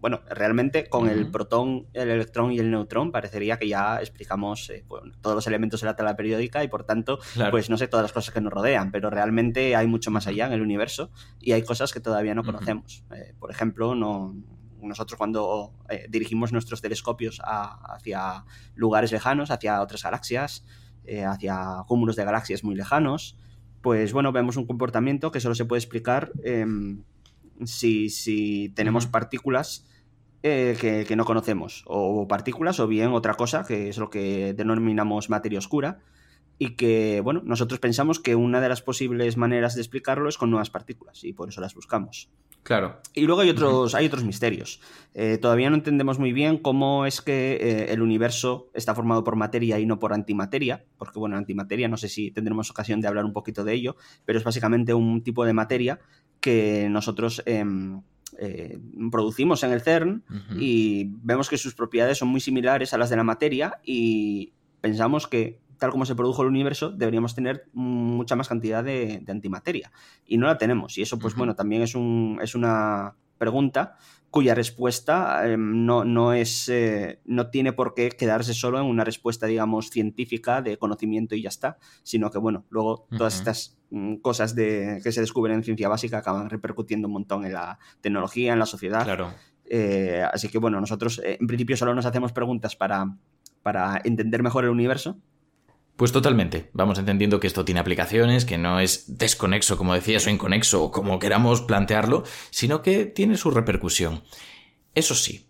bueno, 0.00 0.20
realmente 0.28 0.90
con 0.90 1.08
el 1.08 1.30
protón, 1.30 1.86
el 1.94 2.10
electrón 2.10 2.52
y 2.52 2.58
el 2.58 2.70
neutrón 2.70 3.10
parecería 3.10 3.58
que 3.58 3.68
ya 3.68 4.00
explicamos 4.00 4.68
eh, 4.68 4.84
bueno, 4.86 5.10
todos 5.22 5.34
los 5.34 5.46
elementos 5.46 5.80
de 5.80 5.86
la 5.86 5.96
tabla 5.96 6.14
periódica 6.14 6.62
y 6.62 6.68
por 6.68 6.84
tanto, 6.84 7.18
Claro. 7.32 7.50
pues 7.52 7.70
no 7.70 7.78
sé, 7.78 7.88
todas 7.88 8.04
las 8.04 8.12
cosas 8.12 8.34
que 8.34 8.42
nos 8.42 8.52
rodean, 8.52 8.90
pero 8.92 9.08
realmente 9.08 9.74
hay 9.74 9.86
mucho 9.86 10.10
más 10.10 10.26
allá 10.26 10.46
en 10.46 10.52
el 10.52 10.60
universo 10.60 11.10
y 11.40 11.52
hay 11.52 11.62
cosas 11.62 11.90
que 11.90 12.00
todavía 12.00 12.34
no 12.34 12.44
conocemos. 12.44 13.02
Por 13.38 13.50
ejemplo, 13.50 13.94
no, 13.94 14.34
nosotros 14.88 15.18
cuando 15.18 15.72
eh, 15.88 16.06
dirigimos 16.08 16.52
nuestros 16.52 16.80
telescopios 16.80 17.40
a- 17.44 17.94
hacia 17.94 18.44
lugares 18.74 19.12
lejanos, 19.12 19.50
hacia 19.50 19.80
otras 19.80 20.02
galaxias, 20.02 20.64
eh, 21.04 21.24
hacia 21.24 21.84
cúmulos 21.86 22.16
de 22.16 22.24
galaxias 22.24 22.64
muy 22.64 22.74
lejanos, 22.74 23.36
pues 23.82 24.12
bueno, 24.12 24.32
vemos 24.32 24.56
un 24.56 24.66
comportamiento 24.66 25.30
que 25.30 25.40
solo 25.40 25.54
se 25.54 25.64
puede 25.66 25.80
explicar 25.80 26.32
em, 26.42 27.02
si, 27.64 28.08
si 28.08 28.70
tenemos 28.74 29.06
partículas 29.06 29.86
eh, 30.42 30.76
que, 30.80 31.04
que 31.06 31.16
no 31.16 31.24
conocemos, 31.24 31.84
o 31.86 32.26
partículas 32.28 32.80
o 32.80 32.86
bien 32.86 33.12
otra 33.12 33.34
cosa, 33.34 33.64
que 33.64 33.88
es 33.88 33.98
lo 33.98 34.10
que 34.10 34.54
denominamos 34.54 35.30
materia 35.30 35.58
oscura, 35.58 36.00
y 36.58 36.76
que, 36.76 37.20
bueno, 37.20 37.42
nosotros 37.44 37.80
pensamos 37.80 38.20
que 38.20 38.36
una 38.36 38.60
de 38.60 38.68
las 38.68 38.80
posibles 38.80 39.36
maneras 39.36 39.74
de 39.74 39.80
explicarlo 39.80 40.28
es 40.28 40.38
con 40.38 40.50
nuevas 40.50 40.70
partículas, 40.70 41.24
y 41.24 41.32
por 41.32 41.48
eso 41.48 41.60
las 41.60 41.74
buscamos. 41.74 42.30
Claro. 42.64 42.98
Y 43.12 43.26
luego 43.26 43.42
hay 43.42 43.50
otros, 43.50 43.94
hay 43.94 44.06
otros 44.06 44.24
misterios. 44.24 44.80
Eh, 45.12 45.38
todavía 45.38 45.68
no 45.68 45.76
entendemos 45.76 46.18
muy 46.18 46.32
bien 46.32 46.56
cómo 46.56 47.04
es 47.04 47.20
que 47.20 47.58
eh, 47.60 47.92
el 47.92 48.00
universo 48.00 48.70
está 48.72 48.94
formado 48.94 49.22
por 49.22 49.36
materia 49.36 49.78
y 49.78 49.86
no 49.86 49.98
por 49.98 50.14
antimateria, 50.14 50.82
porque 50.96 51.18
bueno, 51.18 51.36
antimateria, 51.36 51.88
no 51.88 51.98
sé 51.98 52.08
si 52.08 52.30
tendremos 52.30 52.70
ocasión 52.70 53.02
de 53.02 53.06
hablar 53.06 53.26
un 53.26 53.34
poquito 53.34 53.64
de 53.64 53.74
ello, 53.74 53.96
pero 54.24 54.38
es 54.38 54.44
básicamente 54.44 54.94
un 54.94 55.22
tipo 55.22 55.44
de 55.44 55.52
materia 55.52 56.00
que 56.40 56.88
nosotros 56.90 57.42
em, 57.44 58.00
eh, 58.38 58.80
producimos 59.10 59.62
en 59.62 59.72
el 59.72 59.82
CERN 59.82 60.24
y 60.58 61.10
vemos 61.22 61.50
que 61.50 61.58
sus 61.58 61.74
propiedades 61.74 62.16
son 62.16 62.28
muy 62.28 62.40
similares 62.40 62.94
a 62.94 62.98
las 62.98 63.10
de 63.10 63.16
la 63.16 63.24
materia 63.24 63.78
y 63.84 64.54
pensamos 64.80 65.26
que 65.26 65.60
tal 65.78 65.90
como 65.90 66.04
se 66.06 66.14
produjo 66.14 66.42
el 66.42 66.48
universo 66.48 66.90
deberíamos 66.90 67.34
tener 67.34 67.68
mucha 67.72 68.36
más 68.36 68.48
cantidad 68.48 68.82
de, 68.82 69.20
de 69.22 69.32
antimateria 69.32 69.92
y 70.26 70.38
no 70.38 70.46
la 70.46 70.58
tenemos 70.58 70.96
y 70.98 71.02
eso 71.02 71.18
pues 71.18 71.34
bueno 71.34 71.54
también 71.54 71.82
es, 71.82 71.94
un, 71.94 72.38
es 72.42 72.54
una 72.54 73.16
pregunta 73.38 73.96
cuya 74.30 74.54
respuesta 74.54 75.48
eh, 75.48 75.56
no, 75.56 76.04
no 76.04 76.32
es 76.32 76.68
eh, 76.68 77.20
no 77.24 77.50
tiene 77.50 77.72
por 77.72 77.94
qué 77.94 78.08
quedarse 78.10 78.52
solo 78.52 78.80
en 78.80 78.86
una 78.86 79.04
respuesta 79.04 79.46
digamos 79.46 79.90
científica 79.90 80.60
de 80.60 80.76
conocimiento 80.76 81.34
y 81.34 81.42
ya 81.42 81.50
está 81.50 81.78
sino 82.02 82.30
que 82.30 82.38
bueno 82.38 82.64
luego 82.70 83.06
todas 83.16 83.36
estas 83.36 83.78
mm, 83.90 84.16
cosas 84.16 84.54
de, 84.54 85.00
que 85.04 85.12
se 85.12 85.20
descubren 85.20 85.56
en 85.56 85.64
ciencia 85.64 85.88
básica 85.88 86.18
acaban 86.18 86.50
repercutiendo 86.50 87.06
un 87.06 87.14
montón 87.14 87.44
en 87.44 87.52
la 87.52 87.78
tecnología 88.00 88.52
en 88.52 88.58
la 88.58 88.66
sociedad 88.66 89.04
Claro. 89.04 89.32
eh, 89.66 90.24
así 90.32 90.48
que 90.48 90.58
bueno, 90.58 90.80
nosotros 90.80 91.20
en 91.22 91.46
principio 91.46 91.76
solo 91.76 91.94
nos 91.94 92.06
hacemos 92.06 92.32
preguntas 92.32 92.74
para, 92.74 93.16
para 93.62 94.00
entender 94.04 94.42
mejor 94.42 94.64
el 94.64 94.70
universo. 94.70 95.18
Pues 95.96 96.10
totalmente. 96.10 96.70
Vamos 96.72 96.98
entendiendo 96.98 97.38
que 97.38 97.46
esto 97.46 97.64
tiene 97.64 97.80
aplicaciones, 97.80 98.44
que 98.44 98.58
no 98.58 98.80
es 98.80 99.18
desconexo, 99.18 99.76
como 99.76 99.94
decías, 99.94 100.26
o 100.26 100.30
inconexo, 100.30 100.82
o 100.82 100.90
como 100.90 101.20
queramos 101.20 101.62
plantearlo, 101.62 102.24
sino 102.50 102.82
que 102.82 103.06
tiene 103.06 103.36
su 103.36 103.52
repercusión. 103.52 104.24
Eso 104.94 105.14
sí, 105.14 105.46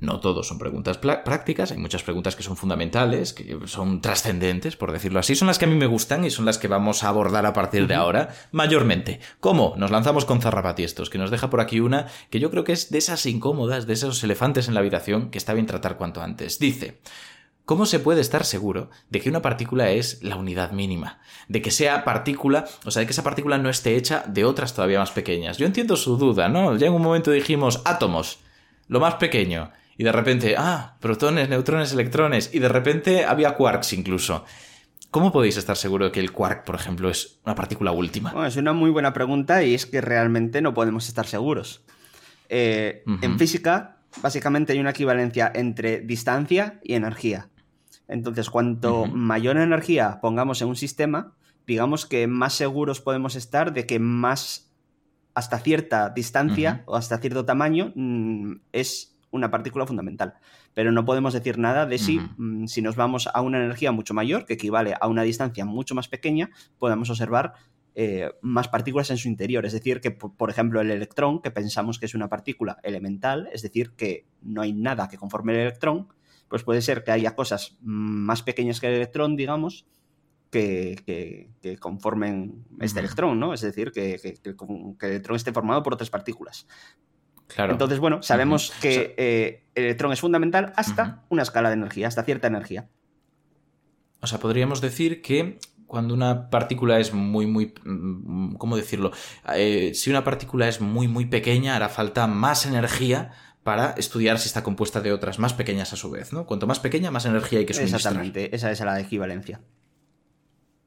no 0.00 0.20
todos 0.20 0.46
son 0.46 0.58
preguntas 0.58 0.98
prácticas, 0.98 1.72
hay 1.72 1.78
muchas 1.78 2.04
preguntas 2.04 2.36
que 2.36 2.44
son 2.44 2.56
fundamentales, 2.56 3.32
que 3.32 3.58
son 3.66 4.00
trascendentes, 4.00 4.76
por 4.76 4.92
decirlo 4.92 5.18
así. 5.18 5.34
Son 5.34 5.48
las 5.48 5.58
que 5.58 5.64
a 5.64 5.68
mí 5.68 5.74
me 5.74 5.86
gustan 5.86 6.24
y 6.24 6.30
son 6.30 6.44
las 6.44 6.58
que 6.58 6.68
vamos 6.68 7.02
a 7.02 7.08
abordar 7.08 7.46
a 7.46 7.52
partir 7.52 7.88
de 7.88 7.96
ahora, 7.96 8.28
mayormente. 8.52 9.18
¿Cómo? 9.40 9.74
Nos 9.76 9.90
lanzamos 9.90 10.24
con 10.24 10.40
zarrapatiestos, 10.40 11.10
que 11.10 11.18
nos 11.18 11.32
deja 11.32 11.50
por 11.50 11.60
aquí 11.60 11.80
una 11.80 12.06
que 12.30 12.38
yo 12.38 12.52
creo 12.52 12.62
que 12.62 12.72
es 12.72 12.90
de 12.90 12.98
esas 12.98 13.26
incómodas, 13.26 13.88
de 13.88 13.94
esos 13.94 14.22
elefantes 14.22 14.68
en 14.68 14.74
la 14.74 14.80
habitación, 14.80 15.30
que 15.30 15.38
está 15.38 15.54
bien 15.54 15.66
tratar 15.66 15.96
cuanto 15.96 16.22
antes. 16.22 16.60
Dice, 16.60 17.00
¿Cómo 17.68 17.84
se 17.84 17.98
puede 17.98 18.22
estar 18.22 18.46
seguro 18.46 18.88
de 19.10 19.20
que 19.20 19.28
una 19.28 19.42
partícula 19.42 19.90
es 19.90 20.22
la 20.22 20.36
unidad 20.36 20.72
mínima? 20.72 21.20
De 21.48 21.60
que 21.60 21.70
sea 21.70 22.02
partícula, 22.02 22.64
o 22.86 22.90
sea, 22.90 23.00
de 23.00 23.06
que 23.06 23.12
esa 23.12 23.22
partícula 23.22 23.58
no 23.58 23.68
esté 23.68 23.94
hecha 23.94 24.24
de 24.26 24.46
otras 24.46 24.72
todavía 24.72 25.00
más 25.00 25.10
pequeñas. 25.10 25.58
Yo 25.58 25.66
entiendo 25.66 25.94
su 25.96 26.16
duda, 26.16 26.48
¿no? 26.48 26.74
Ya 26.78 26.86
en 26.86 26.94
un 26.94 27.02
momento 27.02 27.30
dijimos 27.30 27.82
átomos, 27.84 28.38
lo 28.86 29.00
más 29.00 29.16
pequeño, 29.16 29.70
y 29.98 30.04
de 30.04 30.12
repente, 30.12 30.54
ah, 30.56 30.96
protones, 30.98 31.50
neutrones, 31.50 31.92
electrones, 31.92 32.48
y 32.54 32.58
de 32.58 32.70
repente 32.70 33.26
había 33.26 33.54
quarks 33.54 33.92
incluso. 33.92 34.46
¿Cómo 35.10 35.30
podéis 35.30 35.58
estar 35.58 35.76
seguro 35.76 36.06
de 36.06 36.12
que 36.12 36.20
el 36.20 36.32
quark, 36.32 36.64
por 36.64 36.74
ejemplo, 36.74 37.10
es 37.10 37.38
una 37.44 37.54
partícula 37.54 37.92
última? 37.92 38.32
Bueno, 38.32 38.48
es 38.48 38.56
una 38.56 38.72
muy 38.72 38.88
buena 38.88 39.12
pregunta 39.12 39.62
y 39.62 39.74
es 39.74 39.84
que 39.84 40.00
realmente 40.00 40.62
no 40.62 40.72
podemos 40.72 41.06
estar 41.06 41.26
seguros. 41.26 41.82
Eh. 42.48 43.04
En 43.20 43.38
física, 43.38 43.98
básicamente 44.22 44.72
hay 44.72 44.80
una 44.80 44.90
equivalencia 44.92 45.52
entre 45.54 46.00
distancia 46.00 46.80
y 46.82 46.94
energía. 46.94 47.50
Entonces, 48.08 48.50
cuanto 48.50 49.06
mayor 49.06 49.58
energía 49.58 50.18
pongamos 50.20 50.62
en 50.62 50.68
un 50.68 50.76
sistema, 50.76 51.34
digamos 51.66 52.06
que 52.06 52.26
más 52.26 52.54
seguros 52.54 53.00
podemos 53.00 53.36
estar 53.36 53.72
de 53.72 53.86
que 53.86 53.98
más 53.98 54.72
hasta 55.34 55.58
cierta 55.58 56.10
distancia 56.10 56.82
o 56.86 56.96
hasta 56.96 57.18
cierto 57.18 57.44
tamaño 57.44 57.92
mm, 57.94 58.54
es 58.72 59.16
una 59.30 59.50
partícula 59.50 59.86
fundamental. 59.86 60.34
Pero 60.74 60.90
no 60.90 61.04
podemos 61.04 61.34
decir 61.34 61.58
nada 61.58 61.86
de 61.86 61.98
si, 61.98 62.18
mm, 62.18 62.66
si 62.66 62.82
nos 62.82 62.96
vamos 62.96 63.28
a 63.32 63.40
una 63.42 63.58
energía 63.58 63.92
mucho 63.92 64.14
mayor, 64.14 64.46
que 64.46 64.54
equivale 64.54 64.94
a 64.98 65.06
una 65.06 65.22
distancia 65.22 65.64
mucho 65.64 65.94
más 65.94 66.08
pequeña, 66.08 66.50
podamos 66.78 67.10
observar 67.10 67.52
eh, 67.94 68.30
más 68.42 68.68
partículas 68.68 69.10
en 69.10 69.18
su 69.18 69.28
interior. 69.28 69.66
Es 69.66 69.72
decir, 69.72 70.00
que, 70.00 70.10
por 70.10 70.34
por 70.36 70.50
ejemplo, 70.50 70.80
el 70.80 70.90
electrón, 70.90 71.42
que 71.42 71.50
pensamos 71.50 71.98
que 71.98 72.06
es 72.06 72.14
una 72.14 72.28
partícula 72.28 72.78
elemental, 72.82 73.48
es 73.52 73.62
decir, 73.62 73.92
que 73.96 74.24
no 74.40 74.62
hay 74.62 74.72
nada 74.72 75.08
que 75.08 75.18
conforme 75.18 75.52
el 75.52 75.60
electrón, 75.60 76.08
pues 76.48 76.62
puede 76.64 76.80
ser 76.82 77.04
que 77.04 77.10
haya 77.12 77.34
cosas 77.34 77.76
más 77.82 78.42
pequeñas 78.42 78.80
que 78.80 78.88
el 78.88 78.94
electrón, 78.94 79.36
digamos, 79.36 79.86
que, 80.50 80.96
que- 81.04 81.50
que 81.60 81.76
conformen 81.76 82.64
este 82.80 83.00
electrón, 83.00 83.38
¿no? 83.38 83.52
Es 83.52 83.60
decir, 83.60 83.92
que, 83.92 84.18
que- 84.22 84.38
el 85.06 85.10
electrón 85.12 85.36
esté 85.36 85.52
formado 85.52 85.82
por 85.82 85.92
otras 85.94 86.08
partículas. 86.10 86.66
Claro. 87.48 87.72
Entonces, 87.72 87.98
bueno, 87.98 88.22
sabemos 88.22 88.72
que 88.80 88.88
O 88.88 88.92
sea- 88.92 89.02
eh, 89.18 89.64
el 89.74 89.84
electrón 89.84 90.12
es 90.12 90.20
fundamental 90.20 90.72
hasta 90.76 91.24
una 91.28 91.42
escala 91.42 91.68
de 91.68 91.74
energía, 91.74 92.08
hasta 92.08 92.22
cierta 92.22 92.46
energía. 92.46 92.88
O 94.20 94.26
sea, 94.26 94.38
podríamos 94.38 94.80
decir 94.80 95.22
que 95.22 95.58
cuando 95.86 96.12
una 96.12 96.50
partícula 96.50 96.98
es 96.98 97.14
muy, 97.14 97.46
muy... 97.46 97.72
¿Cómo 98.58 98.76
decirlo? 98.76 99.12
Eh, 99.54 99.92
si 99.94 100.10
una 100.10 100.24
partícula 100.24 100.68
es 100.68 100.80
muy, 100.82 101.08
muy 101.08 101.24
pequeña, 101.26 101.76
hará 101.76 101.88
falta 101.88 102.26
más 102.26 102.66
energía 102.66 103.30
para 103.62 103.92
estudiar 103.92 104.38
si 104.38 104.48
está 104.48 104.62
compuesta 104.62 105.00
de 105.00 105.12
otras 105.12 105.38
más 105.38 105.52
pequeñas 105.52 105.92
a 105.92 105.96
su 105.96 106.10
vez, 106.10 106.32
¿no? 106.32 106.46
Cuanto 106.46 106.66
más 106.66 106.80
pequeña, 106.80 107.10
más 107.10 107.26
energía 107.26 107.58
hay 107.60 107.66
que 107.66 107.74
suministrar. 107.74 108.00
Exactamente, 108.00 108.54
esa 108.54 108.70
es 108.70 108.80
la 108.80 108.98
equivalencia. 109.00 109.60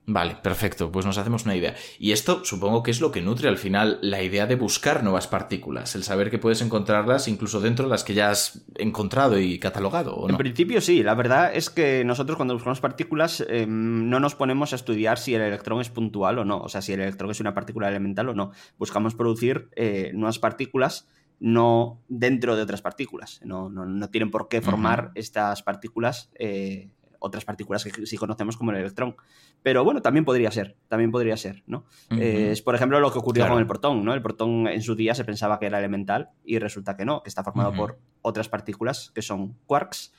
Vale, 0.07 0.35
perfecto, 0.41 0.91
pues 0.91 1.05
nos 1.05 1.17
hacemos 1.19 1.45
una 1.45 1.55
idea. 1.55 1.75
Y 1.99 2.11
esto 2.11 2.43
supongo 2.43 2.81
que 2.81 2.89
es 2.89 3.01
lo 3.01 3.11
que 3.11 3.21
nutre 3.21 3.47
al 3.47 3.57
final 3.57 3.99
la 4.01 4.21
idea 4.23 4.47
de 4.47 4.55
buscar 4.55 5.03
nuevas 5.03 5.27
partículas, 5.27 5.95
el 5.95 6.03
saber 6.03 6.31
que 6.31 6.39
puedes 6.39 6.61
encontrarlas 6.61 7.27
incluso 7.27 7.61
dentro 7.61 7.85
de 7.85 7.91
las 7.91 8.03
que 8.03 8.15
ya 8.15 8.31
has 8.31 8.65
encontrado 8.75 9.39
y 9.39 9.59
catalogado, 9.59 10.15
¿o 10.15 10.27
En 10.27 10.37
principio 10.37 10.81
sí, 10.81 11.03
la 11.03 11.13
verdad 11.13 11.51
es 11.53 11.69
que 11.69 12.03
nosotros 12.03 12.35
cuando 12.35 12.55
buscamos 12.55 12.81
partículas 12.81 13.45
eh, 13.47 13.67
no 13.67 14.19
nos 14.19 14.33
ponemos 14.33 14.73
a 14.73 14.75
estudiar 14.75 15.19
si 15.19 15.35
el 15.35 15.41
electrón 15.41 15.79
es 15.79 15.89
puntual 15.89 16.39
o 16.39 16.45
no, 16.45 16.57
o 16.57 16.67
sea, 16.67 16.81
si 16.81 16.93
el 16.93 17.01
electrón 17.01 17.29
es 17.29 17.39
una 17.39 17.53
partícula 17.53 17.87
elemental 17.87 18.27
o 18.29 18.33
no. 18.33 18.51
Buscamos 18.79 19.13
producir 19.13 19.69
eh, 19.75 20.11
nuevas 20.13 20.39
partículas 20.39 21.07
no 21.41 22.03
dentro 22.07 22.55
de 22.55 22.61
otras 22.61 22.83
partículas. 22.83 23.41
No, 23.43 23.67
no, 23.67 23.83
no 23.83 24.09
tienen 24.11 24.29
por 24.29 24.47
qué 24.47 24.61
formar 24.61 25.05
uh 25.05 25.07
-huh. 25.07 25.11
estas 25.15 25.63
partículas, 25.63 26.29
eh, 26.35 26.91
otras 27.17 27.45
partículas 27.45 27.83
que 27.83 28.05
sí 28.05 28.15
conocemos 28.15 28.57
como 28.57 28.69
el 28.71 28.77
electrón. 28.77 29.15
Pero 29.63 29.83
bueno, 29.83 30.03
también 30.03 30.23
podría 30.23 30.51
ser, 30.51 30.77
también 30.87 31.09
podría 31.09 31.35
ser, 31.37 31.63
¿no? 31.65 31.85
Uh 32.11 32.15
-huh. 32.15 32.21
eh, 32.21 32.51
es 32.51 32.61
por 32.61 32.75
ejemplo 32.75 32.99
lo 32.99 33.11
que 33.11 33.17
ocurrió 33.17 33.41
claro. 33.41 33.55
con 33.55 33.59
el 33.61 33.67
protón, 33.67 34.05
¿no? 34.05 34.13
El 34.13 34.21
protón 34.21 34.67
en 34.67 34.83
su 34.83 34.93
día 34.93 35.15
se 35.15 35.25
pensaba 35.25 35.57
que 35.57 35.65
era 35.65 35.79
elemental 35.79 36.29
y 36.45 36.59
resulta 36.59 36.95
que 36.95 37.05
no, 37.05 37.23
que 37.23 37.29
está 37.29 37.43
formado 37.43 37.71
uh 37.71 37.73
-huh. 37.73 37.77
por 37.77 37.99
otras 38.21 38.47
partículas 38.47 39.11
que 39.15 39.23
son 39.23 39.55
quarks, 39.65 40.13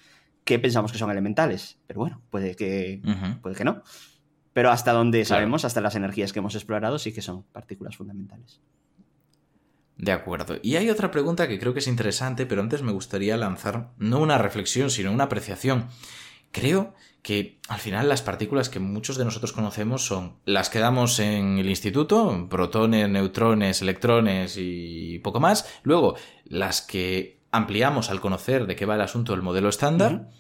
que 0.45 0.59
pensamos 0.59 0.91
que 0.91 0.99
son 0.99 1.09
elementales. 1.09 1.79
Pero 1.87 2.01
bueno, 2.01 2.21
puede 2.31 2.57
que, 2.57 3.01
puede 3.43 3.55
que 3.55 3.65
no. 3.65 3.83
Pero 4.53 4.71
hasta 4.71 4.93
donde 4.93 5.19
claro. 5.23 5.41
sabemos, 5.41 5.65
hasta 5.65 5.81
las 5.81 5.95
energías 5.95 6.33
que 6.33 6.41
hemos 6.41 6.57
explorado, 6.57 6.99
sí 6.99 7.13
que 7.13 7.23
son 7.23 7.45
partículas 7.45 7.97
fundamentales. 7.97 8.61
De 10.03 10.11
acuerdo. 10.11 10.57
Y 10.65 10.75
hay 10.75 10.91
otra 10.91 11.13
pregunta 11.13 11.47
que 11.47 11.61
creo 11.61 11.75
que 11.75 11.79
es 11.79 11.87
interesante, 11.87 12.45
pero 12.45 12.61
antes 12.61 12.83
me 12.83 12.91
gustaría 12.91 13.37
lanzar 13.37 13.93
no 13.99 14.19
una 14.19 14.37
reflexión, 14.37 14.91
sino 14.91 15.13
una 15.13 15.25
apreciación. 15.25 15.87
Creo 16.51 16.95
que 17.23 17.61
al 17.69 17.79
final 17.79 18.09
las 18.09 18.21
partículas 18.21 18.69
que 18.69 18.81
muchos 18.81 19.17
de 19.17 19.25
nosotros 19.25 19.53
conocemos 19.53 20.05
son 20.05 20.39
las 20.45 20.71
que 20.71 20.81
damos 20.81 21.21
en 21.21 21.59
el 21.59 21.71
instituto, 21.71 22.49
protones, 22.51 23.09
neutrones, 23.09 23.81
electrones 23.81 24.57
y 24.59 25.21
poco 25.21 25.39
más. 25.39 25.73
Luego, 25.85 26.17
las 26.47 26.83
que 26.83 27.39
ampliamos 27.53 28.11
al 28.11 28.21
conocer 28.21 28.67
de 28.67 28.75
qué 28.75 28.87
va 28.87 28.97
el 28.97 29.03
asunto 29.03 29.31
del 29.31 29.43
modelo 29.43 29.69
estándar. 29.69 30.31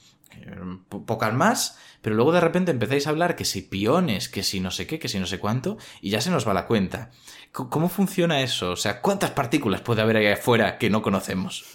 Pocas 1.06 1.34
más, 1.34 1.78
pero 2.00 2.16
luego 2.16 2.32
de 2.32 2.40
repente 2.40 2.70
empezáis 2.70 3.06
a 3.06 3.10
hablar 3.10 3.36
que 3.36 3.44
si 3.44 3.62
piones, 3.62 4.28
que 4.28 4.42
si 4.42 4.60
no 4.60 4.70
sé 4.70 4.86
qué, 4.86 4.98
que 4.98 5.08
si 5.08 5.18
no 5.18 5.26
sé 5.26 5.38
cuánto, 5.38 5.78
y 6.00 6.10
ya 6.10 6.20
se 6.20 6.30
nos 6.30 6.46
va 6.46 6.54
la 6.54 6.66
cuenta. 6.66 7.10
¿Cómo 7.52 7.88
funciona 7.88 8.40
eso? 8.40 8.72
O 8.72 8.76
sea, 8.76 9.00
¿cuántas 9.02 9.30
partículas 9.32 9.82
puede 9.82 10.02
haber 10.02 10.16
ahí 10.16 10.26
afuera 10.26 10.78
que 10.78 10.88
no 10.88 11.02
conocemos? 11.02 11.66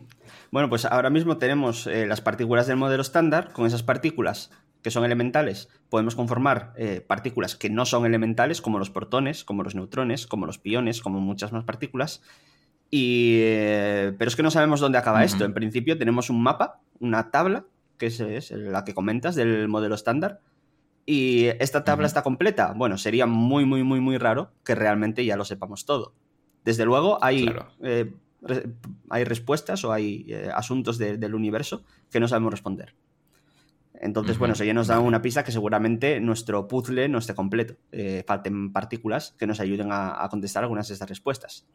bueno, 0.50 0.68
pues 0.68 0.84
ahora 0.84 1.10
mismo 1.10 1.38
tenemos 1.38 1.86
eh, 1.86 2.06
las 2.06 2.20
partículas 2.20 2.66
del 2.66 2.76
modelo 2.76 3.02
estándar. 3.02 3.52
Con 3.52 3.66
esas 3.66 3.82
partículas 3.82 4.50
que 4.80 4.90
son 4.90 5.04
elementales, 5.04 5.70
podemos 5.88 6.14
conformar 6.14 6.72
eh, 6.76 7.00
partículas 7.00 7.56
que 7.56 7.70
no 7.70 7.86
son 7.86 8.06
elementales, 8.06 8.60
como 8.60 8.78
los 8.78 8.90
protones, 8.90 9.42
como 9.42 9.62
los 9.62 9.74
neutrones, 9.74 10.26
como 10.26 10.46
los 10.46 10.58
piones, 10.58 11.00
como 11.00 11.20
muchas 11.20 11.52
más 11.52 11.64
partículas. 11.64 12.22
Y, 12.90 13.38
eh, 13.40 14.14
pero 14.18 14.28
es 14.28 14.36
que 14.36 14.42
no 14.42 14.50
sabemos 14.52 14.80
dónde 14.80 14.98
acaba 14.98 15.18
uh 15.18 15.22
-huh. 15.22 15.26
esto. 15.26 15.44
En 15.44 15.54
principio 15.54 15.98
tenemos 15.98 16.30
un 16.30 16.42
mapa, 16.42 16.80
una 17.00 17.30
tabla, 17.30 17.64
que 17.98 18.06
es, 18.06 18.20
es 18.20 18.50
la 18.50 18.84
que 18.84 18.94
comentas 18.94 19.34
del 19.34 19.68
modelo 19.68 19.94
estándar, 19.94 20.40
y 21.06 21.46
esta 21.60 21.84
tabla 21.84 22.02
uh 22.02 22.04
-huh. 22.04 22.06
está 22.06 22.22
completa. 22.22 22.72
Bueno, 22.74 22.96
sería 22.96 23.26
muy, 23.26 23.66
muy, 23.66 23.82
muy, 23.82 24.00
muy 24.00 24.16
raro 24.18 24.52
que 24.64 24.74
realmente 24.74 25.24
ya 25.24 25.36
lo 25.36 25.44
sepamos 25.44 25.84
todo. 25.84 26.14
Desde 26.64 26.84
luego 26.86 27.18
hay, 27.22 27.44
claro. 27.44 27.68
eh, 27.82 28.14
re 28.40 28.70
hay 29.10 29.24
respuestas 29.24 29.84
o 29.84 29.92
hay 29.92 30.24
eh, 30.28 30.50
asuntos 30.54 30.96
de, 30.96 31.18
del 31.18 31.34
universo 31.34 31.84
que 32.10 32.20
no 32.20 32.28
sabemos 32.28 32.52
responder. 32.52 32.94
Entonces, 34.00 34.32
uh 34.32 34.36
-huh. 34.36 34.38
bueno, 34.38 34.54
eso 34.54 34.64
ya 34.64 34.72
nos 34.74 34.86
da 34.86 34.98
una 34.98 35.20
pista 35.20 35.44
que 35.44 35.52
seguramente 35.52 36.20
nuestro 36.20 36.66
puzzle 36.66 37.08
no 37.08 37.18
esté 37.18 37.34
completo. 37.34 37.76
Eh, 37.92 38.24
falten 38.26 38.72
partículas 38.72 39.34
que 39.38 39.46
nos 39.46 39.60
ayuden 39.60 39.92
a, 39.92 40.24
a 40.24 40.28
contestar 40.30 40.62
algunas 40.62 40.88
de 40.88 40.94
estas 40.94 41.08
respuestas. 41.08 41.66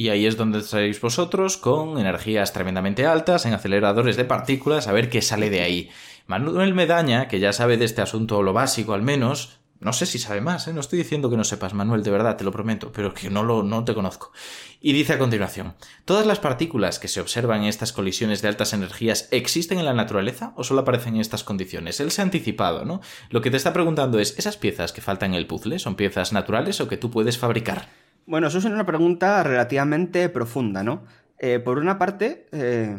Y 0.00 0.08
ahí 0.08 0.24
es 0.24 0.38
donde 0.38 0.60
estaréis 0.60 0.98
vosotros 0.98 1.58
con 1.58 1.98
energías 1.98 2.54
tremendamente 2.54 3.04
altas 3.04 3.44
en 3.44 3.52
aceleradores 3.52 4.16
de 4.16 4.24
partículas 4.24 4.88
a 4.88 4.92
ver 4.92 5.10
qué 5.10 5.20
sale 5.20 5.50
de 5.50 5.60
ahí. 5.60 5.90
Manuel 6.26 6.72
Medaña, 6.72 7.28
que 7.28 7.38
ya 7.38 7.52
sabe 7.52 7.76
de 7.76 7.84
este 7.84 8.00
asunto 8.00 8.42
lo 8.42 8.54
básico 8.54 8.94
al 8.94 9.02
menos, 9.02 9.60
no 9.78 9.92
sé 9.92 10.06
si 10.06 10.18
sabe 10.18 10.40
más, 10.40 10.66
¿eh? 10.68 10.72
no 10.72 10.80
estoy 10.80 11.00
diciendo 11.00 11.28
que 11.28 11.36
no 11.36 11.44
sepas, 11.44 11.74
Manuel, 11.74 12.02
de 12.02 12.10
verdad, 12.10 12.38
te 12.38 12.44
lo 12.44 12.50
prometo, 12.50 12.92
pero 12.92 13.12
que 13.12 13.28
no, 13.28 13.42
lo, 13.42 13.62
no 13.62 13.84
te 13.84 13.92
conozco. 13.92 14.32
Y 14.80 14.94
dice 14.94 15.12
a 15.12 15.18
continuación, 15.18 15.74
¿todas 16.06 16.24
las 16.24 16.38
partículas 16.38 16.98
que 16.98 17.08
se 17.08 17.20
observan 17.20 17.60
en 17.60 17.68
estas 17.68 17.92
colisiones 17.92 18.40
de 18.40 18.48
altas 18.48 18.72
energías 18.72 19.28
existen 19.32 19.80
en 19.80 19.84
la 19.84 19.92
naturaleza 19.92 20.54
o 20.56 20.64
solo 20.64 20.80
aparecen 20.80 21.16
en 21.16 21.20
estas 21.20 21.44
condiciones? 21.44 22.00
Él 22.00 22.10
se 22.10 22.22
ha 22.22 22.24
anticipado, 22.24 22.86
¿no? 22.86 23.02
Lo 23.28 23.42
que 23.42 23.50
te 23.50 23.58
está 23.58 23.74
preguntando 23.74 24.18
es, 24.18 24.38
¿esas 24.38 24.56
piezas 24.56 24.94
que 24.94 25.02
faltan 25.02 25.34
en 25.34 25.40
el 25.40 25.46
puzzle 25.46 25.78
son 25.78 25.94
piezas 25.94 26.32
naturales 26.32 26.80
o 26.80 26.88
que 26.88 26.96
tú 26.96 27.10
puedes 27.10 27.36
fabricar? 27.36 27.90
Bueno, 28.30 28.46
eso 28.46 28.58
es 28.58 28.64
una 28.64 28.86
pregunta 28.86 29.42
relativamente 29.42 30.28
profunda, 30.28 30.84
¿no? 30.84 31.02
Eh, 31.36 31.58
por 31.58 31.78
una 31.78 31.98
parte, 31.98 32.46
eh, 32.52 32.96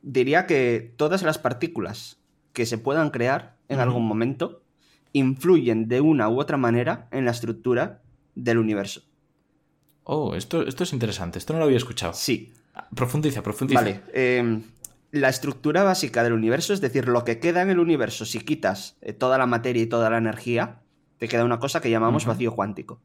diría 0.00 0.46
que 0.46 0.94
todas 0.96 1.22
las 1.22 1.36
partículas 1.36 2.16
que 2.54 2.64
se 2.64 2.78
puedan 2.78 3.10
crear 3.10 3.56
en 3.68 3.76
uh 3.76 3.80
-huh. 3.80 3.82
algún 3.82 4.06
momento 4.08 4.62
influyen 5.12 5.86
de 5.86 6.00
una 6.00 6.30
u 6.30 6.40
otra 6.40 6.56
manera 6.56 7.08
en 7.10 7.26
la 7.26 7.30
estructura 7.32 8.00
del 8.34 8.56
universo. 8.56 9.02
Oh, 10.04 10.34
esto, 10.34 10.62
esto 10.66 10.84
es 10.84 10.94
interesante, 10.94 11.38
esto 11.38 11.52
no 11.52 11.58
lo 11.58 11.66
había 11.66 11.76
escuchado. 11.76 12.14
Sí. 12.14 12.54
Profundiza, 12.94 13.42
profundiza. 13.42 13.82
Vale. 13.82 14.00
Eh, 14.14 14.62
la 15.10 15.28
estructura 15.28 15.82
básica 15.82 16.22
del 16.22 16.32
universo, 16.32 16.72
es 16.72 16.80
decir, 16.80 17.06
lo 17.06 17.22
que 17.26 17.38
queda 17.38 17.60
en 17.60 17.68
el 17.68 17.80
universo 17.80 18.24
si 18.24 18.40
quitas 18.40 18.96
eh, 19.02 19.12
toda 19.12 19.36
la 19.36 19.44
materia 19.44 19.82
y 19.82 19.86
toda 19.86 20.08
la 20.08 20.16
energía, 20.16 20.80
te 21.18 21.28
queda 21.28 21.44
una 21.44 21.58
cosa 21.58 21.82
que 21.82 21.90
llamamos 21.90 22.24
uh 22.24 22.28
-huh. 22.28 22.32
vacío 22.32 22.54
cuántico. 22.54 22.98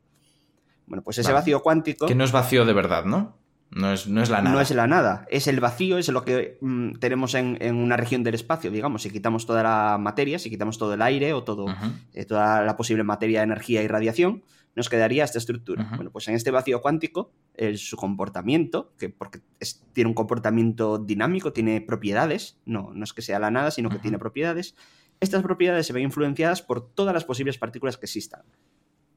Bueno, 0.88 1.04
pues 1.04 1.18
ese 1.18 1.30
vale. 1.30 1.42
vacío 1.42 1.62
cuántico... 1.62 2.06
Que 2.06 2.16
no 2.16 2.24
es 2.24 2.32
vacío 2.32 2.66
de 2.66 2.74
verdad, 2.74 3.06
¿no? 3.06 3.38
No 3.72 3.92
es, 3.92 4.08
no 4.08 4.22
es, 4.22 4.30
la 4.30 4.42
nada. 4.42 4.56
No 4.56 4.62
es 4.62 4.72
la 4.72 4.88
nada. 4.88 5.26
Es 5.30 5.48
el 5.48 5.60
vacío, 5.60 5.98
es 5.98 6.08
lo 6.10 6.24
que 6.24 6.58
mmm, 6.62 6.94
tenemos 6.94 7.34
en, 7.34 7.58
en, 7.60 7.76
una 7.76 7.98
región 7.98 8.24
del 8.24 8.36
espacio, 8.36 8.72
digamos. 8.72 9.02
Si 9.02 9.10
quitamos 9.10 9.46
toda 9.46 9.64
la 9.64 9.98
materia, 9.98 10.40
si 10.40 10.50
quitamos 10.50 10.78
todo 10.78 10.94
el 10.94 11.02
aire 11.02 11.34
o 11.34 11.44
todo, 11.44 11.66
uh 11.66 11.70
-huh. 11.70 11.92
eh, 12.14 12.26
toda 12.26 12.62
la 12.62 12.78
posible 12.78 13.04
materia, 13.04 13.44
energía 13.44 13.82
y 13.82 13.88
radiación, 13.88 14.44
nos 14.76 14.88
quedaría 14.88 15.24
esta 15.24 15.40
estructura. 15.40 15.84
Uh 15.84 15.88
-huh. 15.88 15.96
Bueno, 15.98 16.12
pues 16.12 16.28
en 16.28 16.36
este 16.36 16.52
vacío 16.52 16.82
cuántico, 16.82 17.34
el, 17.56 17.78
su 17.78 17.98
comportamiento, 17.98 18.94
que 18.98 19.10
porque 19.10 19.42
es, 19.60 19.84
tiene 19.94 20.10
un 20.10 20.14
comportamiento 20.14 20.98
dinámico, 20.98 21.52
tiene 21.52 21.82
propiedades, 21.82 22.60
no, 22.66 22.92
no 22.94 23.04
es 23.04 23.14
que 23.14 23.24
sea 23.24 23.40
la 23.40 23.52
nada, 23.52 23.72
sino 23.72 23.90
que 23.90 23.96
uh 23.96 24.00
-huh. 24.00 24.04
tiene 24.04 24.20
propiedades, 24.20 24.76
estas 25.20 25.42
propiedades 25.42 25.88
se 25.88 25.94
ven 25.94 26.04
influenciadas 26.04 26.62
por 26.62 26.94
todas 26.94 27.14
las 27.14 27.26
posibles 27.26 27.58
partículas 27.58 27.98
que 27.98 28.06
existan, 28.06 28.42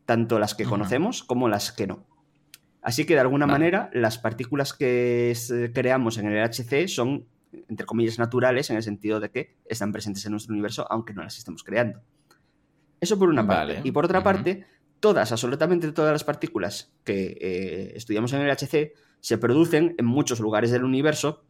tanto 0.08 0.38
las 0.38 0.54
que 0.54 0.64
conocemos 0.64 1.22
como 1.22 1.50
las 1.50 1.70
que 1.70 1.86
no. 1.86 2.06
Así 2.80 3.04
que 3.04 3.12
de 3.12 3.20
alguna 3.20 3.44
vale. 3.44 3.58
manera 3.58 3.90
las 3.92 4.16
partículas 4.16 4.72
que 4.72 5.36
creamos 5.74 6.16
en 6.16 6.28
el 6.28 6.42
LHC 6.42 6.88
son, 6.88 7.26
entre 7.52 7.84
comillas, 7.84 8.18
naturales 8.18 8.70
en 8.70 8.76
el 8.76 8.82
sentido 8.82 9.20
de 9.20 9.30
que 9.30 9.58
están 9.66 9.92
presentes 9.92 10.24
en 10.24 10.32
nuestro 10.32 10.54
universo 10.54 10.86
aunque 10.88 11.12
no 11.12 11.22
las 11.22 11.36
estemos 11.36 11.62
creando. 11.62 12.00
Eso 12.98 13.18
por 13.18 13.28
una 13.28 13.46
parte. 13.46 13.82
Y 13.84 13.92
por 13.92 14.06
otra 14.06 14.22
parte, 14.22 14.64
todas, 14.98 15.30
absolutamente 15.30 15.92
todas 15.92 16.12
las 16.12 16.24
partículas 16.24 16.90
que 17.04 17.36
eh, 17.38 17.92
estudiamos 17.94 18.32
en 18.32 18.40
el 18.40 18.48
LHC 18.48 18.94
se 19.20 19.36
producen 19.36 19.94
en 19.98 20.06
muchos 20.06 20.40
lugares 20.40 20.70
del 20.70 20.84
universo 20.84 21.44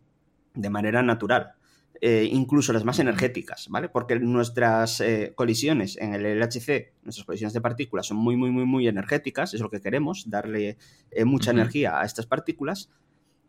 de 0.54 0.68
manera 0.68 1.00
natural 1.04 1.54
eh, 2.00 2.28
incluso 2.30 2.72
las 2.72 2.84
más 2.84 2.98
energéticas, 2.98 3.68
¿vale? 3.68 3.88
Porque 3.88 4.18
nuestras 4.18 5.00
eh, 5.00 5.32
colisiones 5.34 5.96
en 5.98 6.14
el 6.14 6.38
LHC, 6.38 6.92
nuestras 7.02 7.24
colisiones 7.24 7.52
de 7.52 7.60
partículas 7.60 8.06
son 8.06 8.18
muy, 8.18 8.36
muy, 8.36 8.50
muy, 8.50 8.64
muy 8.64 8.86
energéticas, 8.86 9.54
es 9.54 9.60
lo 9.60 9.70
que 9.70 9.80
queremos, 9.80 10.28
darle 10.30 10.78
eh, 11.10 11.24
mucha 11.24 11.50
uh 11.50 11.54
-huh. 11.54 11.58
energía 11.58 12.00
a 12.00 12.04
estas 12.04 12.26
partículas, 12.26 12.90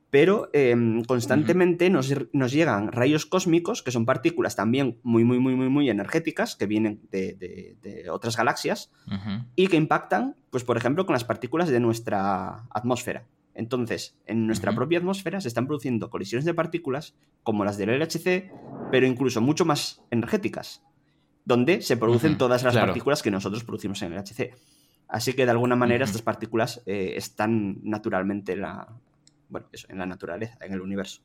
pero 0.10 0.50
em, 0.54 1.04
constantemente 1.04 1.86
uh 1.86 1.90
-huh. 1.90 1.94
nos, 1.94 2.34
nos, 2.34 2.52
llegan 2.52 2.92
rayos 2.92 3.26
cósmicos, 3.26 3.84
que 3.84 3.92
son 3.92 4.06
partículas 4.06 4.56
también 4.56 4.98
muy, 5.04 5.24
muy, 5.24 5.40
muy, 5.40 5.56
muy, 5.56 5.70
muy 5.70 5.90
energéticas, 5.90 6.56
que 6.56 6.66
vienen 6.66 7.02
de, 7.12 7.36
de, 7.36 7.78
de 7.82 8.10
otras 8.10 8.36
galaxias, 8.36 8.92
uh 9.08 9.12
-huh. 9.12 9.46
y 9.56 9.68
que 9.68 9.78
impactan, 9.78 10.36
pues, 10.50 10.64
por 10.64 10.78
ejemplo, 10.78 11.06
con 11.06 11.14
las 11.14 11.24
partículas 11.24 11.70
de 11.70 11.80
nuestra 11.80 12.66
atmósfera. 12.72 13.28
Entonces, 13.54 14.18
en 14.26 14.48
nuestra 14.48 14.72
uh 14.72 14.74
-huh. 14.74 14.78
propia 14.78 15.00
atmósfera 15.00 15.42
se 15.42 15.48
están 15.48 15.68
produciendo 15.68 16.10
colisiones 16.10 16.46
de 16.46 16.54
partículas 16.54 17.16
como 17.44 17.66
las 17.66 17.78
del 17.78 17.90
LHC, 17.90 18.52
pero 18.92 19.06
incluso 19.06 19.42
mucho 19.42 19.66
más 19.66 20.02
energéticas, 20.12 20.84
donde 21.46 21.82
se 21.82 21.98
producen 21.98 22.32
uh 22.32 22.36
-huh. 22.36 22.40
todas 22.40 22.64
las 22.64 22.74
claro. 22.74 22.88
partículas 22.88 23.22
que 23.22 23.32
nosotros 23.32 23.64
producimos 23.64 24.02
en 24.02 24.14
el 24.14 24.20
LHC. 24.20 24.54
Así 25.08 25.34
que 25.34 25.46
de 25.46 25.52
alguna 25.52 25.76
manera 25.76 26.04
uh 26.04 26.06
-huh. 26.06 26.10
estas 26.10 26.22
partículas 26.22 26.82
eh, 26.86 27.14
están 27.16 27.80
naturalmente 27.84 28.54
en 28.54 28.62
la, 28.62 28.88
bueno, 29.50 29.68
eso, 29.72 29.88
en 29.90 29.98
la 29.98 30.06
naturaleza, 30.06 30.58
en 30.62 30.74
el 30.74 30.82
universo. 30.82 31.22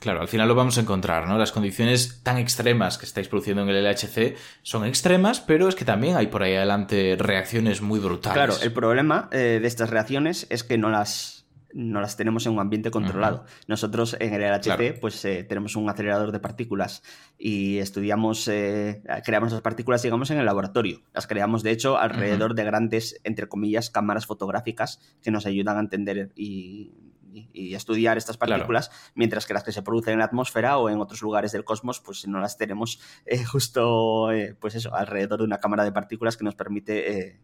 Claro, 0.00 0.20
al 0.20 0.26
final 0.28 0.48
lo 0.48 0.56
vamos 0.56 0.78
a 0.78 0.80
encontrar, 0.80 1.28
¿no? 1.28 1.38
Las 1.38 1.52
condiciones 1.52 2.22
tan 2.24 2.36
extremas 2.36 2.98
que 2.98 3.06
estáis 3.06 3.28
produciendo 3.28 3.62
en 3.62 3.68
el 3.68 3.84
LHC 3.84 4.36
son 4.62 4.84
extremas, 4.84 5.40
pero 5.40 5.68
es 5.68 5.76
que 5.76 5.84
también 5.84 6.16
hay 6.16 6.26
por 6.26 6.42
ahí 6.42 6.56
adelante 6.56 7.14
reacciones 7.16 7.82
muy 7.82 8.00
brutales. 8.00 8.34
Claro, 8.34 8.54
el 8.60 8.72
problema 8.72 9.28
eh, 9.30 9.60
de 9.62 9.68
estas 9.68 9.90
reacciones 9.90 10.46
es 10.50 10.64
que 10.64 10.76
no 10.76 10.90
las, 10.90 11.46
no 11.72 12.00
las 12.00 12.16
tenemos 12.16 12.44
en 12.46 12.52
un 12.54 12.58
ambiente 12.58 12.90
controlado. 12.90 13.36
Uh 13.36 13.46
-huh. 13.46 13.64
Nosotros 13.68 14.16
en 14.18 14.34
el 14.34 14.42
LHC 14.42 14.64
claro. 14.64 14.94
pues 15.00 15.24
eh, 15.24 15.44
tenemos 15.44 15.76
un 15.76 15.88
acelerador 15.88 16.32
de 16.32 16.40
partículas 16.40 17.04
y 17.38 17.78
estudiamos, 17.78 18.48
eh, 18.48 19.02
creamos 19.24 19.52
las 19.52 19.60
partículas, 19.62 20.02
digamos, 20.02 20.32
en 20.32 20.38
el 20.38 20.46
laboratorio. 20.46 21.02
Las 21.14 21.28
creamos, 21.28 21.62
de 21.62 21.70
hecho, 21.70 21.96
alrededor 21.96 22.50
uh 22.50 22.54
-huh. 22.54 22.56
de 22.56 22.64
grandes, 22.64 23.20
entre 23.22 23.46
comillas, 23.46 23.88
cámaras 23.88 24.26
fotográficas 24.26 24.98
que 25.22 25.30
nos 25.30 25.46
ayudan 25.46 25.76
a 25.76 25.80
entender 25.80 26.32
y 26.34 26.90
y, 27.32 27.74
estudiar 27.74 28.18
estas 28.18 28.36
partículas, 28.36 28.88
claro. 28.88 29.12
mientras 29.14 29.46
que 29.46 29.54
las 29.54 29.64
que 29.64 29.72
se 29.72 29.82
producen 29.82 30.14
en 30.14 30.18
la 30.20 30.26
atmósfera 30.26 30.78
o 30.78 30.88
en 30.90 31.00
otros 31.00 31.22
lugares 31.22 31.52
del 31.52 31.64
cosmos, 31.64 32.00
pues 32.00 32.26
no 32.26 32.40
las 32.40 32.56
tenemos 32.56 33.00
eh, 33.26 33.44
justo, 33.44 34.30
eh, 34.32 34.56
pues 34.58 34.74
eso, 34.74 34.94
alrededor 34.94 35.40
de 35.40 35.44
una 35.44 35.58
cámara 35.58 35.84
de 35.84 35.92
partículas 35.92 36.36
que 36.36 36.44
nos 36.44 36.54
permite 36.54 37.28
eh, 37.28 37.40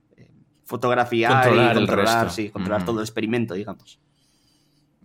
fotografiar 0.64 1.44
controlar 1.44 1.72
y 1.72 1.78
controlar, 1.78 2.30
sí, 2.30 2.50
controlar 2.50 2.84
todo 2.84 2.98
el 2.98 3.04
experimento, 3.04 3.54
digamos. 3.54 4.00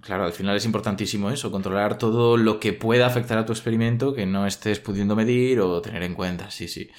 Claro, 0.03 0.25
al 0.25 0.33
final 0.33 0.57
es 0.57 0.65
importantísimo 0.65 1.31
eso, 1.31 1.49
controlar 1.49 1.97
todo 1.97 2.35
lo 2.35 2.59
que 2.59 2.73
pueda 2.73 3.07
afectar 3.07 3.37
a 3.37 3.45
tu 3.45 3.53
experimento 3.53 4.13
que 4.13 4.25
no 4.25 4.45
estés 4.45 4.81
pudiendo 4.81 5.15
medir 5.15 5.61
o 5.61 5.81
tener 5.81 6.03
en 6.03 6.13
cuenta, 6.13 6.51
sí, 6.51 6.67
sí. 6.67 6.89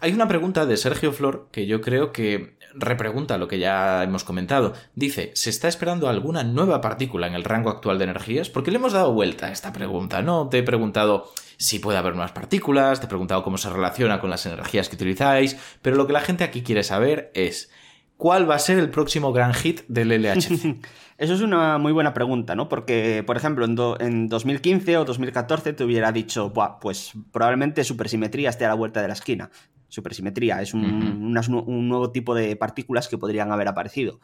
Hay 0.00 0.14
una 0.14 0.26
pregunta 0.26 0.64
de 0.64 0.78
Sergio 0.78 1.12
Flor 1.12 1.50
que 1.52 1.66
yo 1.66 1.82
creo 1.82 2.12
que 2.12 2.56
repregunta 2.78 3.38
lo 3.38 3.48
que 3.48 3.58
ya 3.58 4.02
hemos 4.02 4.24
comentado. 4.24 4.74
Dice, 4.94 5.32
¿se 5.34 5.50
está 5.50 5.68
esperando 5.68 6.08
alguna 6.08 6.44
nueva 6.44 6.80
partícula 6.80 7.26
en 7.26 7.34
el 7.34 7.44
rango 7.44 7.70
actual 7.70 7.98
de 7.98 8.04
energías? 8.04 8.50
Porque 8.50 8.70
le 8.70 8.78
hemos 8.78 8.92
dado 8.92 9.12
vuelta 9.12 9.46
a 9.46 9.52
esta 9.52 9.72
pregunta, 9.72 10.22
¿no? 10.22 10.48
Te 10.48 10.58
he 10.58 10.62
preguntado 10.62 11.30
si 11.56 11.78
puede 11.78 11.98
haber 11.98 12.14
nuevas 12.14 12.32
partículas, 12.32 13.00
te 13.00 13.06
he 13.06 13.08
preguntado 13.08 13.42
cómo 13.42 13.58
se 13.58 13.70
relaciona 13.70 14.20
con 14.20 14.30
las 14.30 14.44
energías 14.46 14.88
que 14.88 14.96
utilizáis, 14.96 15.56
pero 15.82 15.96
lo 15.96 16.06
que 16.06 16.12
la 16.12 16.20
gente 16.20 16.44
aquí 16.44 16.62
quiere 16.62 16.82
saber 16.82 17.30
es, 17.34 17.70
¿cuál 18.16 18.48
va 18.48 18.56
a 18.56 18.58
ser 18.58 18.78
el 18.78 18.90
próximo 18.90 19.32
gran 19.32 19.54
hit 19.54 19.82
del 19.88 20.08
LHC? 20.08 20.76
Eso 21.18 21.32
es 21.32 21.40
una 21.40 21.78
muy 21.78 21.92
buena 21.92 22.12
pregunta, 22.12 22.54
¿no? 22.54 22.68
Porque, 22.68 23.24
por 23.26 23.38
ejemplo, 23.38 23.64
en, 23.64 23.76
en 24.00 24.28
2015 24.28 24.98
o 24.98 25.04
2014 25.06 25.72
te 25.72 25.82
hubiera 25.82 26.12
dicho, 26.12 26.50
Buah, 26.50 26.78
pues 26.78 27.12
probablemente 27.32 27.84
supersimetría 27.84 28.50
esté 28.50 28.66
a 28.66 28.68
la 28.68 28.74
vuelta 28.74 29.00
de 29.00 29.08
la 29.08 29.14
esquina. 29.14 29.50
Supersimetría 29.96 30.62
es 30.62 30.72
un, 30.74 30.84
un 30.84 31.88
nuevo 31.88 32.12
tipo 32.12 32.34
de 32.34 32.54
partículas 32.54 33.08
que 33.08 33.18
podrían 33.18 33.50
haber 33.50 33.66
aparecido. 33.66 34.20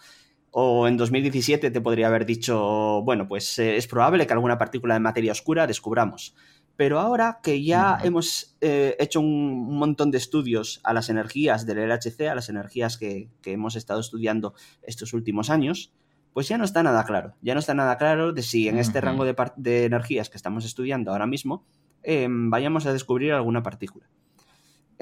O 0.51 0.87
en 0.87 0.99
2017 0.99 1.71
te 1.71 1.81
podría 1.81 2.09
haber 2.09 2.27
dicho, 2.27 3.03
bueno, 3.03 3.27
pues 3.27 3.59
eh, 3.59 3.77
es 3.77 3.87
probable 3.87 4.27
que 4.27 4.35
alguna 4.35 4.59
partícula 4.59 4.95
de 4.95 5.01
materia 5.01 5.33
oscura 5.33 5.67
descubramos. 5.67 6.35
Pero 6.77 7.01
ahora 7.01 7.41
que 7.43 7.63
ya 7.65 7.99
hemos 8.03 8.57
eh, 8.61 8.95
hecho 8.99 9.21
un 9.21 9.79
montón 9.79 10.11
de 10.11 10.19
estudios 10.19 10.81
a 10.85 10.93
las 10.93 11.09
energías 11.09 11.65
del 11.65 11.89
LHC, 11.89 12.29
a 12.29 12.35
las 12.35 12.49
energías 12.49 12.99
que, 12.99 13.31
que 13.41 13.53
hemos 13.53 13.77
estado 13.77 14.01
estudiando 14.01 14.55
estos 14.83 15.15
últimos 15.15 15.49
años, 15.49 15.93
pues 16.33 16.49
ya 16.49 16.59
no 16.59 16.65
está 16.65 16.83
nada 16.83 17.05
claro. 17.05 17.35
Ya 17.43 17.55
no 17.55 17.61
está 17.61 17.75
nada 17.75 17.97
claro 17.99 18.33
de 18.33 18.43
si 18.43 18.69
en 18.69 18.79
este 18.79 19.01
rango 19.01 19.25
de, 19.25 19.85
energías 19.85 20.31
que 20.31 20.37
estamos 20.37 20.65
estudiando 20.65 21.13
ahora 21.13 21.27
mismo 21.27 21.65
em, 22.03 22.51
vayamos 22.51 22.87
a 22.87 22.93
descubrir 22.93 23.33
alguna 23.33 23.63
partícula. 23.63 24.09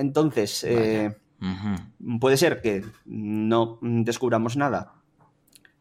Entonces, 0.00 0.64
eh, 0.64 1.16
puede 2.20 2.36
ser 2.36 2.60
que 2.60 2.84
no 3.04 3.78
descubramos 3.82 4.56
nada 4.56 4.94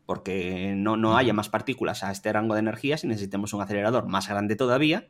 porque 0.05 0.73
no, 0.75 0.97
no 0.97 1.17
haya 1.17 1.33
más 1.33 1.49
partículas 1.49 2.03
a 2.03 2.11
este 2.11 2.33
rango 2.33 2.55
de 2.55 2.61
energías 2.61 3.03
y 3.03 3.07
necesitemos 3.07 3.53
un 3.53 3.61
acelerador 3.61 4.07
más 4.07 4.27
grande 4.27 4.55
todavía. 4.55 5.07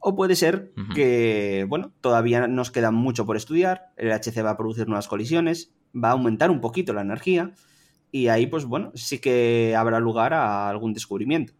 O 0.00 0.16
puede 0.16 0.34
ser 0.34 0.72
que, 0.94 1.64
bueno, 1.68 1.92
todavía 2.00 2.48
nos 2.48 2.70
queda 2.70 2.90
mucho 2.90 3.24
por 3.26 3.36
estudiar, 3.36 3.92
el 3.96 4.12
HC 4.12 4.44
va 4.44 4.50
a 4.50 4.56
producir 4.56 4.86
nuevas 4.88 5.06
colisiones, 5.08 5.72
va 5.94 6.08
a 6.08 6.12
aumentar 6.12 6.50
un 6.50 6.60
poquito 6.60 6.92
la 6.92 7.00
energía, 7.00 7.52
y 8.10 8.26
ahí, 8.26 8.46
pues 8.46 8.64
bueno, 8.64 8.90
sí 8.94 9.18
que 9.20 9.74
habrá 9.76 10.00
lugar 10.00 10.34
a 10.34 10.68
algún 10.68 10.92
descubrimiento. 10.92 11.52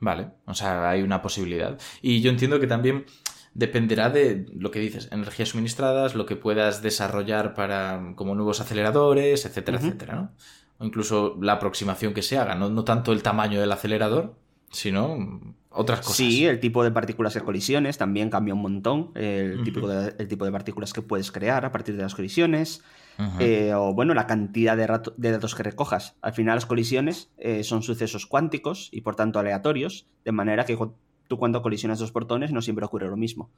Vale, 0.00 0.28
o 0.44 0.54
sea, 0.54 0.90
hay 0.90 1.02
una 1.02 1.22
posibilidad. 1.22 1.78
Y 2.02 2.20
yo 2.20 2.30
entiendo 2.30 2.60
que 2.60 2.66
también 2.66 3.04
dependerá 3.58 4.08
de 4.08 4.46
lo 4.54 4.70
que 4.70 4.78
dices, 4.78 5.08
energías 5.10 5.48
suministradas, 5.48 6.14
lo 6.14 6.26
que 6.26 6.36
puedas 6.36 6.80
desarrollar 6.80 7.54
para 7.54 8.12
como 8.14 8.36
nuevos 8.36 8.60
aceleradores, 8.60 9.44
etcétera, 9.44 9.78
etcétera, 9.78 10.14
¿no? 10.14 10.32
O 10.78 10.84
incluso 10.84 11.36
la 11.40 11.54
aproximación 11.54 12.14
que 12.14 12.22
se 12.22 12.38
haga, 12.38 12.54
no, 12.54 12.70
no 12.70 12.84
tanto 12.84 13.12
el 13.12 13.20
tamaño 13.20 13.60
del 13.60 13.72
acelerador, 13.72 14.36
sino 14.70 15.56
otras 15.70 16.00
cosas. 16.00 16.16
Sí, 16.16 16.46
el 16.46 16.60
tipo 16.60 16.84
de 16.84 16.92
partículas 16.92 17.34
que 17.34 17.40
colisiones 17.40 17.98
también 17.98 18.30
cambia 18.30 18.54
un 18.54 18.62
montón, 18.62 19.10
el, 19.16 19.64
tipo 19.64 19.88
de, 19.88 20.14
el 20.16 20.28
tipo 20.28 20.44
de 20.44 20.52
partículas 20.52 20.92
que 20.92 21.02
puedes 21.02 21.32
crear 21.32 21.64
a 21.64 21.72
partir 21.72 21.96
de 21.96 22.02
las 22.04 22.14
colisiones. 22.14 22.84
Eh, 23.40 23.72
o 23.74 23.92
bueno, 23.94 24.14
la 24.14 24.28
cantidad 24.28 24.76
de, 24.76 25.30
datos 25.32 25.56
que 25.56 25.64
recojas. 25.64 26.14
Al 26.22 26.34
final 26.34 26.54
las 26.54 26.66
colisiones 26.66 27.32
eh, 27.36 27.64
son 27.64 27.82
sucesos 27.82 28.26
cuánticos 28.26 28.90
y 28.92 29.00
por 29.00 29.16
tanto 29.16 29.40
aleatorios, 29.40 30.06
de 30.24 30.30
manera 30.30 30.64
que 30.64 30.78
tú 31.28 31.38
cuando 31.38 31.62
colisionas 31.62 32.00
dos 32.00 32.10
protones 32.10 32.50
no 32.52 32.62
siempre 32.62 32.84
ocurre 32.84 33.08
lo 33.08 33.16
mismo. 33.16 33.50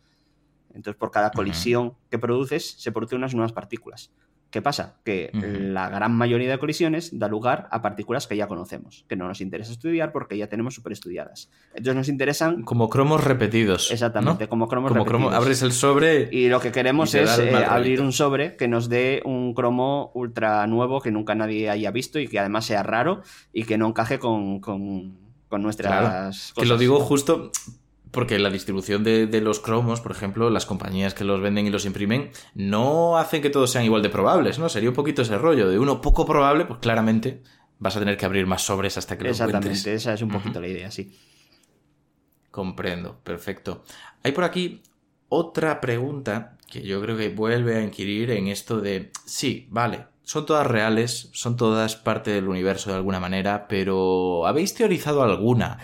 Entonces 0.75 0.99
por 0.99 1.11
cada 1.11 1.31
colisión 1.31 1.95
que 2.11 2.19
produces 2.19 2.75
se 2.79 2.93
producen 2.93 3.19
unas 3.19 3.35
nuevas 3.35 3.53
partículas. 3.53 4.13
¿Qué 4.51 4.63
pasa? 4.63 4.97
Que 5.05 5.31
la 5.33 5.89
gran 5.89 6.13
mayoría 6.13 6.51
de 6.51 6.59
colisiones 6.59 7.17
da 7.17 7.29
lugar 7.29 7.69
a 7.71 7.83
partículas 7.83 8.27
que 8.27 8.37
ya 8.37 8.49
conocemos, 8.49 9.05
que 9.09 9.15
no 9.15 9.29
nos 9.29 9.41
interesa 9.41 9.71
estudiar 9.71 10.11
porque 10.11 10.37
ya 10.37 10.49
tenemos 10.49 10.75
superestudiadas. 10.75 11.51
Entonces 11.69 11.95
nos 11.95 12.09
interesan... 12.09 12.63
Como 12.65 12.89
cromos 12.89 13.23
repetidos. 13.23 13.93
Exactamente, 13.93 14.49
como 14.49 14.67
cromos 14.67 14.91
como 14.91 15.05
repetidos. 15.05 15.35
abres 15.35 15.63
el 15.63 15.71
sobre... 15.71 16.29
Y 16.33 16.49
lo 16.49 16.59
que 16.61 16.73
queremos 16.73 17.15
es 17.15 17.39
eh, 17.39 17.55
abrir 17.65 18.01
un 18.01 18.13
sobre 18.13 18.57
que 18.57 18.67
nos 18.67 18.89
dé 18.89 19.23
un 19.25 19.55
cromo 19.55 20.11
ultra 20.15 20.67
nuevo 20.67 21.01
que 21.01 21.13
nunca 21.13 21.37
nadie 21.37 21.71
haya 21.71 21.93
visto 21.93 22.19
y 22.19 22.27
que 22.27 22.41
además 22.41 22.65
sea 22.65 22.83
raro 22.83 23.23
y 23.53 23.63
que 23.65 23.79
no 23.79 23.87
encaje 23.87 24.19
con, 24.19 24.59
con, 24.59 25.30
nuestras... 25.59 26.53
Que 26.55 26.67
lo 26.67 26.79
digo 26.79 27.01
justo 27.01 27.51
porque 28.11 28.39
la 28.39 28.51
distribución 28.51 29.05
de, 29.05 29.41
los 29.41 29.61
cromos, 29.61 30.01
por 30.01 30.13
ejemplo, 30.13 30.51
las 30.51 30.67
compañías 30.67 31.15
que 31.15 31.25
los 31.25 31.41
venden 31.41 31.67
y 31.67 31.71
los 31.71 31.85
imprimen, 31.85 32.31
no 32.55 33.19
hacen 33.19 33.41
que 33.41 33.51
todos 33.51 33.71
sean 33.71 33.85
igual 33.85 34.03
de 34.03 34.09
probables, 34.09 34.59
¿no? 34.59 34.69
Sería 34.69 34.89
un 34.89 34.95
poquito 34.95 35.23
ese 35.23 35.39
rollo. 35.39 35.69
De 35.69 35.79
uno 35.79 36.01
poco 36.01 36.27
probable, 36.27 36.65
pues 36.65 36.81
claramente 36.81 37.43
vas 37.79 37.97
a 37.97 38.01
tener 38.01 38.17
que 38.17 38.27
abrir 38.27 38.47
más 38.47 38.63
sobres 38.63 38.99
hasta 38.99 39.17
que 39.17 39.25
lo 39.25 39.31
Exactamente, 39.31 39.95
esa 39.95 40.15
es 40.15 40.23
un 40.23 40.31
poquito 40.31 40.61
la 40.61 40.69
idea, 40.69 40.91
sí. 40.91 41.17
Comprendo, 42.51 43.21
perfecto. 43.23 43.85
Hay 44.25 44.33
por 44.33 44.45
aquí 44.45 44.83
otra 45.29 45.81
pregunta 45.81 46.59
que 46.69 46.83
yo 46.83 47.01
creo 47.01 47.17
que 47.17 47.29
vuelve 47.29 47.77
a 47.77 47.83
inquirir 47.83 48.33
en 48.33 48.49
esto 48.49 48.81
de, 48.81 49.13
sí, 49.25 49.69
vale, 49.71 50.07
son 50.31 50.47
todas 50.47 50.65
reales, 50.65 51.29
son 51.33 51.57
todas 51.57 51.97
parte 51.97 52.31
del 52.31 52.49
universo 52.49 52.91
de 52.91 52.95
alguna 52.95 53.19
manera, 53.19 53.67
pero 53.67 54.47
¿habéis 54.47 54.75
teorizado 54.75 55.25
alguna? 55.25 55.79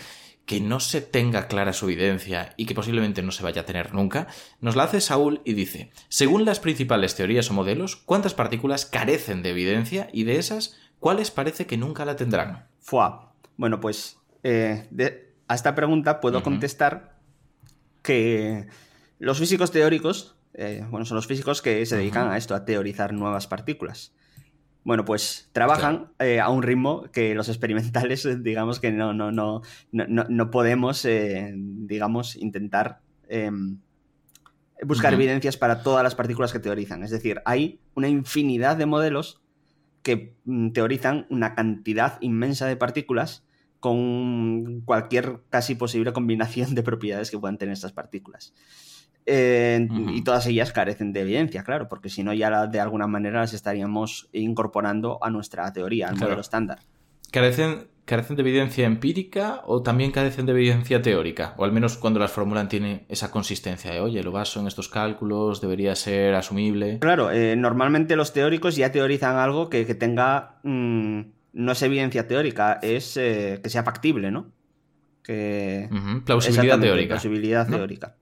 que 0.45 0.61
no 0.61 0.79
se 0.79 1.01
tenga 1.01 1.49
clara 1.49 1.73
su 1.73 1.87
evidencia 1.87 2.55
y 2.57 2.67
que 2.67 2.75
posiblemente 2.77 3.21
no 3.25 3.33
se 3.33 3.43
vaya 3.43 3.63
a 3.63 3.65
tener 3.65 3.93
nunca, 3.93 4.29
nos 4.61 4.77
la 4.77 4.85
hace 4.85 5.01
Saúl 5.01 5.41
y 5.45 5.55
dice, 5.55 5.91
según 6.09 6.45
las 6.45 6.61
principales 6.61 7.17
teorías 7.17 7.51
o 7.51 7.55
modelos, 7.55 7.97
¿cuántas 7.97 8.35
partículas 8.35 8.87
carecen 8.87 9.43
de 9.43 9.51
evidencia 9.51 10.09
y 10.13 10.23
de 10.23 10.37
esas, 10.37 10.77
cuáles 11.01 11.33
parece 11.33 11.67
que 11.67 11.77
nunca 11.77 12.05
la 12.05 12.15
tendrán? 12.15 12.69
Fua. 12.79 13.35
Bueno, 13.57 13.81
pues 13.81 14.19
eh, 14.45 14.89
a 15.49 15.55
esta 15.57 15.75
pregunta 15.75 16.21
puedo 16.21 16.45
contestar 16.45 17.19
que 18.03 18.69
los 19.19 19.41
físicos 19.41 19.73
teóricos, 19.73 20.37
eh, 20.55 20.87
bueno, 20.89 21.05
son 21.05 21.17
los 21.17 21.27
físicos 21.27 21.63
que 21.63 21.85
se 21.85 21.97
dedican 21.97 22.31
a 22.31 22.37
esto, 22.37 22.55
a 22.55 22.65
teorizar 22.65 23.13
nuevas 23.13 23.49
partículas. 23.49 24.13
Bueno, 24.87 25.05
pues 25.05 25.51
trabajan 25.51 26.13
eh, 26.21 26.39
a 26.39 26.49
un 26.49 26.63
ritmo 26.63 27.11
que 27.11 27.35
los 27.35 27.49
experimentales, 27.49 28.25
digamos 28.45 28.79
que 28.79 28.93
no, 28.93 29.13
no, 29.13 29.33
no, 29.33 29.61
no, 29.91 30.51
podemos, 30.53 31.05
eh, 31.05 31.53
digamos, 31.57 32.37
intentar 32.37 33.01
em, 33.29 33.81
buscar 34.85 35.13
evidencias 35.13 35.57
para 35.57 35.83
todas 35.83 36.05
las 36.05 36.15
partículas 36.15 36.53
que 36.53 36.61
teorizan. 36.61 37.03
Es 37.03 37.11
decir, 37.11 37.43
hay 37.45 37.81
una 37.97 38.07
infinidad 38.07 38.77
de 38.77 38.87
modelos 38.87 39.43
que 40.05 40.37
mm, 40.45 40.71
teorizan 40.71 41.27
una 41.31 41.57
cantidad 41.57 42.19
inmensa 42.21 42.69
de 42.69 42.77
partículas 42.77 43.45
con 43.81 44.83
cualquier 44.83 45.41
casi 45.51 45.75
posible 45.75 46.13
combinación 46.13 46.77
de 46.77 46.85
propiedades 46.85 47.33
que 47.33 47.39
puedan 47.41 47.59
tener 47.59 47.73
estas 47.73 47.93
partículas. 47.93 48.55
Eh, 49.29 49.89
y 49.91 50.23
todas 50.23 50.47
ellas 50.47 50.73
carecen 50.73 51.13
de 51.13 51.23
evidencia, 51.23 51.65
claro, 51.65 51.89
porque 51.89 52.09
si 52.09 52.23
no 52.23 52.33
ya 52.33 52.69
de 52.69 52.81
alguna 52.81 53.09
manera 53.09 53.41
las 53.41 53.55
estaríamos 53.55 54.29
incorporando 54.33 55.19
a 55.21 55.31
nuestra 55.31 55.73
teoría, 55.73 56.09
al 56.09 56.17
modelo 56.17 56.41
estándar. 56.41 56.79
¿Carecen, 57.33 57.89
¿Carecen 58.05 58.37
de 58.37 58.43
evidencia 58.43 58.87
empírica 58.87 59.63
o 59.67 59.83
también 59.83 60.13
carecen 60.13 60.47
de 60.47 60.53
evidencia 60.53 61.03
teórica? 61.03 61.55
O 61.57 61.65
al 61.65 61.73
menos 61.73 61.97
cuando 61.97 62.21
las 62.21 62.31
formulan 62.31 62.69
tiene 62.69 63.05
esa 63.09 63.33
consistencia 63.33 63.91
de, 63.91 63.99
oye, 63.99 64.23
lo 64.23 64.31
baso 64.31 64.61
en 64.61 64.69
estos 64.69 64.89
cálculos, 64.89 65.61
debería 65.61 65.97
ser 65.97 66.37
asumible. 66.37 67.01
Claro, 67.01 67.33
eh, 67.33 67.57
normalmente 67.57 68.15
los 68.15 68.33
teóricos 68.33 68.77
ya 68.77 68.93
teorizan 68.93 69.37
algo 69.37 69.69
que, 69.69 69.85
tenga... 69.97 70.61
Mm, 70.63 71.21
no 71.55 71.73
es 71.73 71.83
evidencia 71.83 72.29
teórica, 72.29 72.79
es 72.81 73.17
eh, 73.17 73.59
que 73.61 73.71
sea 73.71 73.83
factible, 73.83 74.31
¿no? 74.31 74.53
Que... 75.25 75.89
Plausibilidad 76.25 76.79
teórica. 76.79 77.15
Plausibilidad 77.15 77.67
teórica. 77.67 78.15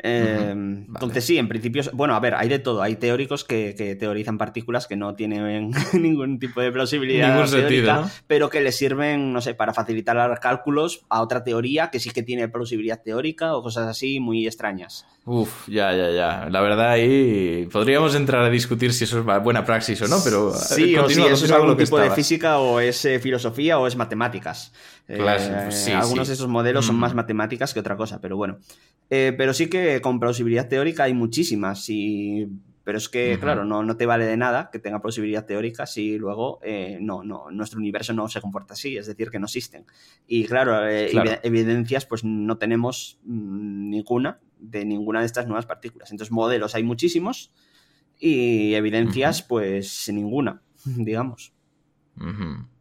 Em, 0.00 0.86
entonces 0.86 1.24
sí, 1.24 1.38
en 1.38 1.48
principio, 1.48 1.82
bueno, 1.92 2.14
a 2.14 2.20
ver, 2.20 2.34
hay 2.34 2.48
de 2.48 2.60
todo. 2.60 2.82
Hay 2.82 2.96
teóricos 2.96 3.44
que, 3.44 3.96
teorizan 3.98 4.38
partículas 4.38 4.86
que 4.86 4.96
no 4.96 5.14
tienen 5.14 5.72
ningún 5.92 6.38
tipo 6.38 6.60
de 6.60 6.70
plausibilidad 6.70 7.48
teórica, 7.48 8.10
pero 8.26 8.48
que 8.48 8.60
les 8.60 8.76
sirven, 8.76 9.32
no 9.32 9.40
sé, 9.40 9.54
para 9.54 9.74
facilitar 9.74 10.16
los 10.16 10.38
cálculos 10.38 11.04
a 11.08 11.20
otra 11.20 11.42
teoría 11.42 11.90
que 11.90 11.98
sí 11.98 12.10
que 12.10 12.22
tiene 12.22 12.48
plausibilidad 12.48 13.02
teórica 13.02 13.56
o 13.56 13.62
cosas 13.62 13.88
así 13.88 14.20
muy 14.20 14.46
extrañas. 14.46 15.04
Uf, 15.24 15.68
ya, 15.68 15.92
ya, 15.94 16.10
ya. 16.10 16.48
La 16.48 16.60
verdad 16.60 16.90
ahí 16.90 17.68
podríamos 17.70 18.14
entrar 18.14 18.44
a 18.44 18.50
discutir 18.50 18.92
si 18.92 19.04
eso 19.04 19.18
es 19.18 19.42
buena 19.42 19.64
praxis 19.64 20.00
o 20.02 20.08
no, 20.08 20.18
pero 20.24 20.54
sí, 20.54 20.96
o 20.96 21.08
si 21.08 21.22
eso 21.22 21.44
es 21.44 21.50
algún 21.50 21.76
tipo 21.76 21.98
de 21.98 22.10
física 22.12 22.58
o 22.60 22.80
es 22.80 23.04
eh, 23.04 23.18
filosofía 23.18 23.78
o 23.78 23.86
es 23.86 23.96
matemáticas. 23.96 24.72
Eh, 25.08 25.68
sí, 25.70 25.90
algunos 25.90 26.28
de 26.28 26.34
esos 26.34 26.48
modelos 26.48 26.86
son 26.86 26.96
más 26.96 27.14
matemáticas 27.14 27.74
que 27.74 27.80
otra 27.80 27.96
cosa, 27.96 28.20
pero 28.20 28.36
bueno. 28.36 28.58
Eh, 29.10 29.34
pero 29.38 29.54
sí 29.54 29.68
que 29.68 29.87
con 30.00 30.20
plausibilidad 30.20 30.68
teórica 30.68 31.04
hay 31.04 31.14
muchísimas 31.14 31.88
y 31.88 32.48
Pero 32.84 32.96
es 32.98 33.08
que, 33.10 33.36
claro, 33.38 33.64
no, 33.66 33.82
no 33.82 33.96
te 33.98 34.06
vale 34.06 34.24
de 34.24 34.36
nada 34.38 34.70
que 34.72 34.78
tenga 34.78 35.00
plausibilidad 35.02 35.44
teórica 35.44 35.84
si 35.86 36.16
luego 36.16 36.58
eh, 36.62 36.96
no, 37.00 37.22
no, 37.22 37.50
nuestro 37.50 37.78
universo 37.78 38.14
no 38.14 38.28
se 38.28 38.40
comporta 38.40 38.72
así, 38.72 38.96
es 38.96 39.06
decir, 39.06 39.30
que 39.30 39.38
no 39.38 39.44
existen. 39.44 39.84
Y 40.26 40.46
claro, 40.46 40.88
eh, 40.88 41.08
Claro. 41.10 41.32
evidencias 41.42 42.06
pues 42.06 42.24
no 42.24 42.56
tenemos 42.56 43.18
mm, 43.24 43.90
ninguna 43.90 44.40
de 44.58 44.84
ninguna 44.84 45.20
de 45.20 45.26
estas 45.26 45.46
nuevas 45.46 45.66
partículas. 45.66 46.10
Entonces, 46.10 46.32
modelos 46.32 46.74
hay 46.74 46.82
muchísimos 46.82 47.52
y 48.18 48.74
evidencias 48.74 49.42
pues 49.42 50.08
ninguna, 50.12 50.62
digamos. 50.84 51.52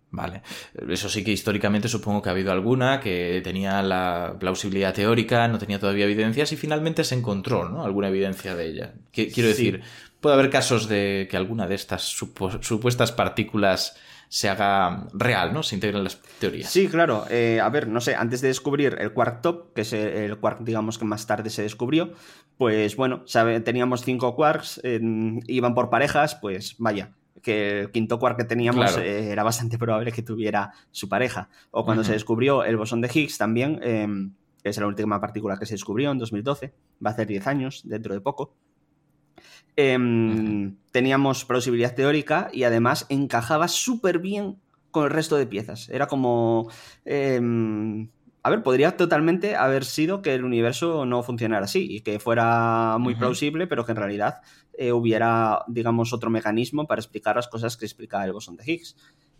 Vale. 0.09 0.41
Eso 0.89 1.09
sí 1.09 1.23
que 1.23 1.31
históricamente 1.31 1.89
supongo 1.89 2.21
que 2.21 2.29
ha 2.29 2.31
habido 2.31 2.51
alguna 2.53 2.99
que 3.01 3.41
tenía 3.43 3.81
la 3.81 4.37
plausibilidad 4.39 4.93
teórica, 4.93 5.47
no 5.49 5.59
tenía 5.59 5.79
todavía 5.79 6.05
evidencias 6.05 6.51
y 6.53 6.55
finalmente 6.57 7.03
se 7.03 7.15
encontró, 7.15 7.67
¿no? 7.67 7.83
Alguna 7.83 8.07
evidencia 8.07 8.55
de 8.55 8.67
ella. 8.67 8.93
Qui- 9.13 9.33
Quiero 9.33 9.49
Sí. 9.49 9.55
decir, 9.71 9.81
puede 10.21 10.35
haber 10.35 10.49
casos 10.49 10.87
de 10.87 11.27
que 11.29 11.35
alguna 11.35 11.67
de 11.67 11.75
estas 11.75 12.03
supuestas 12.03 13.11
partículas 13.11 13.97
se 14.29 14.49
haga 14.49 15.07
real, 15.13 15.53
¿no? 15.53 15.61
Se 15.63 15.75
integren 15.75 15.99
en 15.99 16.03
las 16.05 16.21
teorías. 16.39 16.69
Sí, 16.69 16.87
claro. 16.87 17.25
Eh, 17.29 17.59
a 17.61 17.69
ver, 17.69 17.87
no 17.87 18.01
sé, 18.01 18.15
antes 18.15 18.41
de 18.41 18.47
descubrir 18.49 18.97
el 18.99 19.13
quark 19.13 19.41
top, 19.41 19.73
que 19.73 19.81
es 19.81 19.93
el, 19.93 20.07
el 20.07 20.37
quark, 20.37 20.61
digamos, 20.61 20.97
que 20.97 21.05
más 21.05 21.27
tarde 21.27 21.49
se 21.49 21.61
descubrió, 21.63 22.13
pues 22.57 22.95
bueno, 22.95 23.23
sabe- 23.25 23.59
teníamos 23.61 24.03
cinco 24.03 24.35
quarks, 24.35 24.81
eh, 24.83 24.99
iban 25.47 25.73
por 25.75 25.89
parejas, 25.89 26.35
pues 26.35 26.75
vaya, 26.77 27.11
que 27.47 27.79
el 27.79 27.91
quinto 27.91 28.19
quark 28.19 28.37
que 28.37 28.43
teníamos 28.43 28.91
Claro. 28.91 29.07
eh, 29.07 29.31
era 29.31 29.41
bastante 29.43 29.77
probable 29.79 30.11
que 30.11 30.21
tuviera 30.21 30.73
su 30.91 31.07
pareja. 31.07 31.49
O 31.71 31.85
cuando 31.85 32.03
se 32.03 32.11
descubrió 32.11 32.65
el 32.65 32.75
bosón 32.75 32.99
de 32.99 33.09
Higgs 33.13 33.37
también, 33.37 33.79
eh, 33.81 34.05
que 34.61 34.69
es 34.69 34.77
la 34.77 34.85
última 34.87 35.21
partícula 35.21 35.57
que 35.57 35.65
se 35.65 35.75
descubrió 35.75 36.11
en 36.11 36.17
2012, 36.17 36.73
va 37.05 37.11
a 37.11 37.13
hacer 37.13 37.27
10 37.27 37.47
años, 37.47 37.81
dentro 37.85 38.13
de 38.13 38.19
poco. 38.19 38.53
Em, 39.77 40.75
Teníamos 40.91 41.45
plausibilidad 41.45 41.95
teórica 41.95 42.49
y 42.51 42.63
además 42.63 43.05
encajaba 43.09 43.67
súper 43.69 44.19
bien 44.19 44.57
con 44.91 45.05
el 45.05 45.11
resto 45.11 45.37
de 45.37 45.45
piezas. 45.47 45.87
Era 45.89 46.07
como... 46.07 46.69
a 48.47 48.49
ver, 48.49 48.63
podría 48.63 48.95
totalmente 48.95 49.55
haber 49.57 49.83
sido 49.83 50.21
que 50.21 50.33
el 50.33 50.45
universo 50.45 51.05
no 51.05 51.21
funcionara 51.21 51.65
así 51.65 51.85
y 51.89 51.99
que 52.01 52.17
fuera 52.19 52.97
muy 52.97 53.13
plausible, 53.19 53.67
pero 53.67 53.85
que 53.85 53.91
en 53.91 53.97
realidad 53.97 54.41
eh, 54.77 54.93
hubiera, 54.93 55.59
digamos, 55.67 56.13
otro 56.13 56.29
mecanismo 56.29 56.87
para 56.87 56.99
explicar 57.01 57.35
las 57.35 57.47
cosas 57.49 57.75
que 57.75 57.85
explica 57.85 58.23
el 58.23 58.31
bosón 58.31 58.55
de 58.55 58.63
Higgs. 58.65 58.95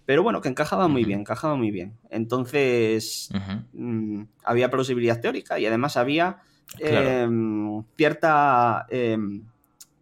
Pero 0.06 0.24
bueno, 0.24 0.42
que 0.42 0.50
encajaba 0.50 0.88
muy 0.90 1.06
bien, 1.06 1.22
encajaba 1.22 1.56
muy 1.56 1.72
bien. 1.72 1.98
Entonces, 2.10 3.30
mm, 3.74 4.24
había 4.44 4.70
plausibilidad 4.70 5.20
teórica 5.22 5.58
y 5.60 5.66
además 5.66 5.96
había 5.98 6.38
Claro. 6.78 7.10
em, 7.10 7.84
cierta, 7.96 8.86
em, 8.90 9.44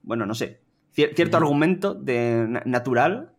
bueno, 0.01 0.25
no 0.25 0.33
sé, 0.33 0.61
cier- 0.95 1.13
cierto 1.15 1.37
argumento 1.37 1.93
de, 1.93 2.45
na- 2.49 2.63
natural 2.65 3.31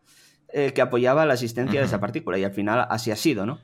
eh, 0.53 0.73
que 0.73 0.81
apoyaba 0.81 1.27
la 1.27 1.35
existencia 1.35 1.81
de 1.81 1.87
esa 1.87 1.99
partícula 2.01 2.39
y 2.39 2.45
al 2.45 2.53
final 2.53 2.87
así 2.89 3.11
ha 3.11 3.17
sido, 3.17 3.45
¿no? 3.47 3.59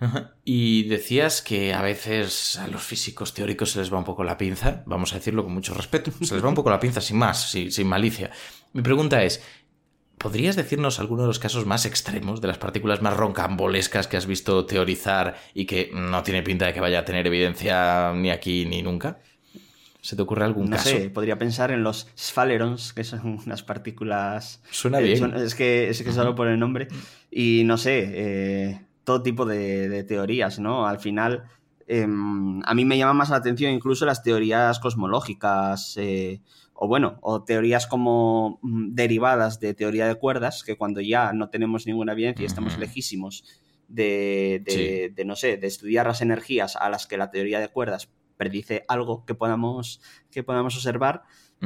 Ajá. 0.00 0.34
Y 0.44 0.84
decías 0.88 1.42
que 1.42 1.74
a 1.74 1.82
veces 1.82 2.56
a 2.58 2.66
los 2.68 2.82
físicos 2.82 3.34
teóricos 3.34 3.70
se 3.72 3.78
les 3.80 3.92
va 3.92 3.98
un 3.98 4.04
poco 4.04 4.24
la 4.24 4.38
pinza, 4.38 4.82
vamos 4.86 5.12
a 5.12 5.16
decirlo 5.16 5.44
con 5.44 5.52
mucho 5.52 5.74
respeto, 5.74 6.10
se 6.22 6.34
les 6.34 6.44
va 6.44 6.48
un 6.48 6.54
poco 6.54 6.70
la 6.70 6.80
pinza 6.80 7.00
sin 7.00 7.18
más, 7.18 7.50
sin, 7.50 7.70
sin 7.70 7.86
malicia. 7.86 8.30
Mi 8.72 8.80
pregunta 8.82 9.22
es, 9.22 9.42
¿podrías 10.18 10.56
decirnos 10.56 11.00
alguno 11.00 11.22
de 11.22 11.28
los 11.28 11.38
casos 11.38 11.66
más 11.66 11.84
extremos, 11.86 12.40
de 12.40 12.48
las 12.48 12.58
partículas 12.58 13.02
más 13.02 13.16
roncambolescas 13.16 14.06
que 14.08 14.16
has 14.16 14.26
visto 14.26 14.64
teorizar 14.66 15.36
y 15.54 15.66
que 15.66 15.90
no 15.94 16.22
tiene 16.22 16.42
pinta 16.42 16.66
de 16.66 16.72
que 16.72 16.80
vaya 16.80 17.00
a 17.00 17.04
tener 17.04 17.26
evidencia 17.26 18.12
ni 18.14 18.30
aquí 18.30 18.64
ni 18.66 18.82
nunca? 18.82 19.18
¿Se 20.02 20.16
te 20.16 20.22
ocurre 20.22 20.46
algún 20.46 20.70
No 20.70 20.76
caso? 20.76 20.88
sé, 20.88 21.10
podría 21.10 21.36
pensar 21.36 21.70
en 21.72 21.82
los 21.82 22.08
sphalerons, 22.18 22.94
que 22.94 23.04
son 23.04 23.38
unas 23.44 23.62
partículas... 23.62 24.62
Suena 24.70 24.98
eh, 25.00 25.02
bien. 25.04 25.18
son- 25.18 25.36
es 25.36 25.54
que, 25.54 25.90
es 25.90 26.02
que 26.02 26.10
solo 26.12 26.34
por 26.34 26.48
el 26.48 26.58
nombre. 26.58 26.88
Y 27.30 27.64
no 27.64 27.76
sé, 27.76 28.10
eh, 28.14 28.80
todo 29.10 29.22
tipo 29.24 29.44
de, 29.44 29.88
de 29.88 30.04
teorías, 30.04 30.60
¿no? 30.60 30.86
Al 30.86 31.00
final, 31.00 31.42
em, 31.88 32.60
a 32.64 32.74
mí 32.74 32.84
me 32.84 32.96
llama 32.96 33.12
más 33.14 33.30
la 33.30 33.36
atención 33.36 33.72
incluso 33.72 34.06
las 34.06 34.22
teorías 34.22 34.78
cosmológicas, 34.78 35.96
eh, 35.96 36.40
o 36.74 36.86
bueno, 36.86 37.18
o 37.22 37.42
teorías 37.42 37.86
como 37.88 38.58
mm, 38.62 38.94
derivadas 38.94 39.58
de 39.58 39.74
teoría 39.74 40.06
de 40.06 40.14
cuerdas, 40.14 40.62
que 40.62 40.76
cuando 40.76 41.00
ya 41.00 41.32
no 41.32 41.48
tenemos 41.50 41.86
ninguna 41.86 42.12
evidencia 42.12 42.42
y 42.44 42.46
estamos 42.46 42.78
lejísimos 42.78 43.44
de, 43.88 44.62
de- 44.64 44.70
Sí. 45.08 45.14
de, 45.14 45.24
no 45.24 45.34
sé, 45.34 45.56
de 45.56 45.66
estudiar 45.66 46.06
las 46.06 46.20
energías 46.22 46.76
a 46.76 46.88
las 46.88 47.06
que 47.08 47.16
la 47.16 47.30
teoría 47.30 47.58
de 47.58 47.68
cuerdas 47.68 48.08
predice 48.36 48.84
algo 48.88 49.24
que 49.26 49.34
podamos, 49.34 50.00
que 50.30 50.42
podamos 50.44 50.76
observar, 50.76 51.22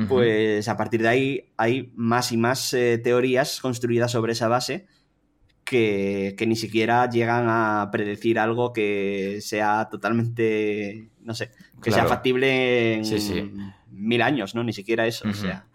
pues 0.09 0.66
a 0.68 0.76
partir 0.76 1.02
de 1.02 1.09
ahí 1.09 1.52
hay 1.57 1.92
más 1.94 2.33
y 2.33 2.37
más 2.37 2.72
eh, 2.74 2.98
teorías 2.98 3.61
construidas 3.61 4.11
sobre 4.11 4.33
esa 4.33 4.48
base 4.48 4.87
que, 5.64 6.35
que 6.37 6.46
ni 6.46 6.57
siquiera 6.57 7.09
llegan 7.09 7.46
a 7.48 7.88
predecir 7.90 8.38
algo 8.38 8.72
que 8.72 9.38
sea 9.40 9.88
totalmente, 9.90 11.09
no 11.22 11.35
sé, 11.35 11.50
que 11.83 11.90
sea 11.90 12.05
factible 12.07 12.94
en 12.94 13.05
Sí, 13.05 13.18
sí. 13.18 13.50
mil 13.90 14.22
años, 14.22 14.55
¿no? 14.55 14.62
Ni 14.64 14.72
siquiera 14.72 15.07
eso, 15.07 15.29
o 15.29 15.33
sea. 15.33 15.66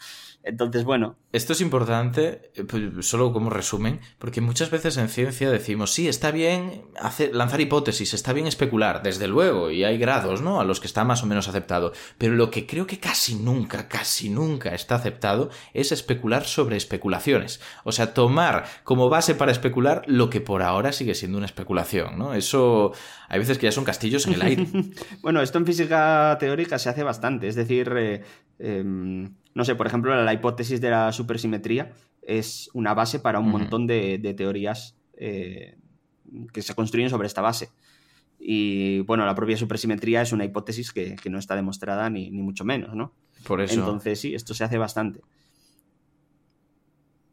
Entonces, 0.44 0.86
bueno, 0.86 1.18
Esto 1.32 1.54
es 1.54 1.62
importante, 1.62 2.52
eh, 2.56 2.64
pues, 2.64 3.06
solo 3.06 3.34
como 3.34 3.50
resumen, 3.50 4.00
porque 4.18 4.42
muchas 4.42 4.72
veces 4.72 4.98
en 4.98 5.10
ciencia 5.10 5.52
decimos, 5.52 5.92
sí, 5.92 6.08
está 6.08 6.32
bien 6.32 6.86
hacer, 7.00 7.36
lanzar 7.36 7.62
hipótesis, 7.62 8.14
está 8.14 8.34
bien 8.34 8.48
especular, 8.48 9.04
desde 9.04 9.28
luego, 9.28 9.70
y 9.70 9.84
hay 9.84 9.98
grados, 9.98 10.42
¿no? 10.42 10.60
A 10.60 10.64
los 10.64 10.80
que 10.80 10.88
está 10.88 11.04
más 11.04 11.22
o 11.22 11.28
menos 11.28 11.48
aceptado. 11.48 11.92
Pero 12.18 12.36
lo 12.36 12.50
que 12.50 12.66
creo 12.66 12.88
que 12.88 13.00
casi 13.00 13.36
nunca, 13.36 13.88
casi 13.90 14.30
nunca 14.30 14.74
está 14.74 14.96
aceptado 14.96 15.50
es 15.74 15.92
especular 15.92 16.46
sobre 16.46 16.78
especulaciones. 16.78 17.60
O 17.84 17.92
sea, 17.92 18.14
tomar 18.14 18.66
como 18.84 19.10
base 19.10 19.36
para 19.36 19.52
especular 19.52 20.04
lo 20.08 20.30
que 20.30 20.42
por 20.42 20.64
ahora 20.64 20.94
sigue 20.94 21.16
siendo 21.16 21.38
una 21.38 21.48
especulación, 21.48 22.18
¿no? 22.18 22.34
Eso 22.34 22.94
hay 23.28 23.40
veces 23.40 23.58
que 23.58 23.68
ya 23.68 23.72
son 23.72 23.84
castillos 23.84 24.26
en 24.26 24.34
el 24.34 24.42
aire. 24.42 24.68
Bueno, 25.22 25.42
esto 25.42 25.58
en 25.58 25.66
física 25.66 26.38
teórica 26.40 26.80
se 26.80 26.90
hace 26.90 27.04
bastante. 27.04 27.48
Es 27.48 27.56
decir, 27.56 27.92
eh, 27.96 28.24
em, 28.58 29.36
no 29.60 29.66
sé, 29.66 29.76
por 29.76 29.88
ejemplo, 29.88 30.16
la 30.16 30.34
hipótesis 30.34 30.80
de 30.80 30.90
la 30.90 31.12
supersimetría 31.12 31.92
es 32.22 32.70
una 32.74 32.94
base 32.94 33.20
para 33.20 33.40
un 33.40 33.50
montón 33.50 33.88
de, 33.88 34.18
de 34.18 34.34
teorías 34.34 34.96
eh, 35.18 35.78
que 36.54 36.62
se 36.62 36.74
construyen 36.74 37.10
sobre 37.10 37.28
esta 37.28 37.42
base. 37.42 37.70
Y 38.40 39.02
bueno, 39.02 39.26
la 39.26 39.36
propia 39.36 39.58
supersimetría 39.58 40.22
es 40.22 40.32
una 40.32 40.46
hipótesis 40.46 40.94
que, 40.94 41.18
que 41.18 41.30
no 41.30 41.38
está 41.38 41.58
demostrada 41.58 42.10
ni, 42.10 42.32
ni 42.32 42.42
mucho 42.42 42.64
menos, 42.64 42.96
¿no? 42.96 43.14
Por 43.46 43.60
eso. 43.60 43.82
Entonces, 43.82 44.22
sí, 44.22 44.34
esto 44.34 44.54
se 44.54 44.64
hace 44.64 44.78
bastante. 44.78 45.20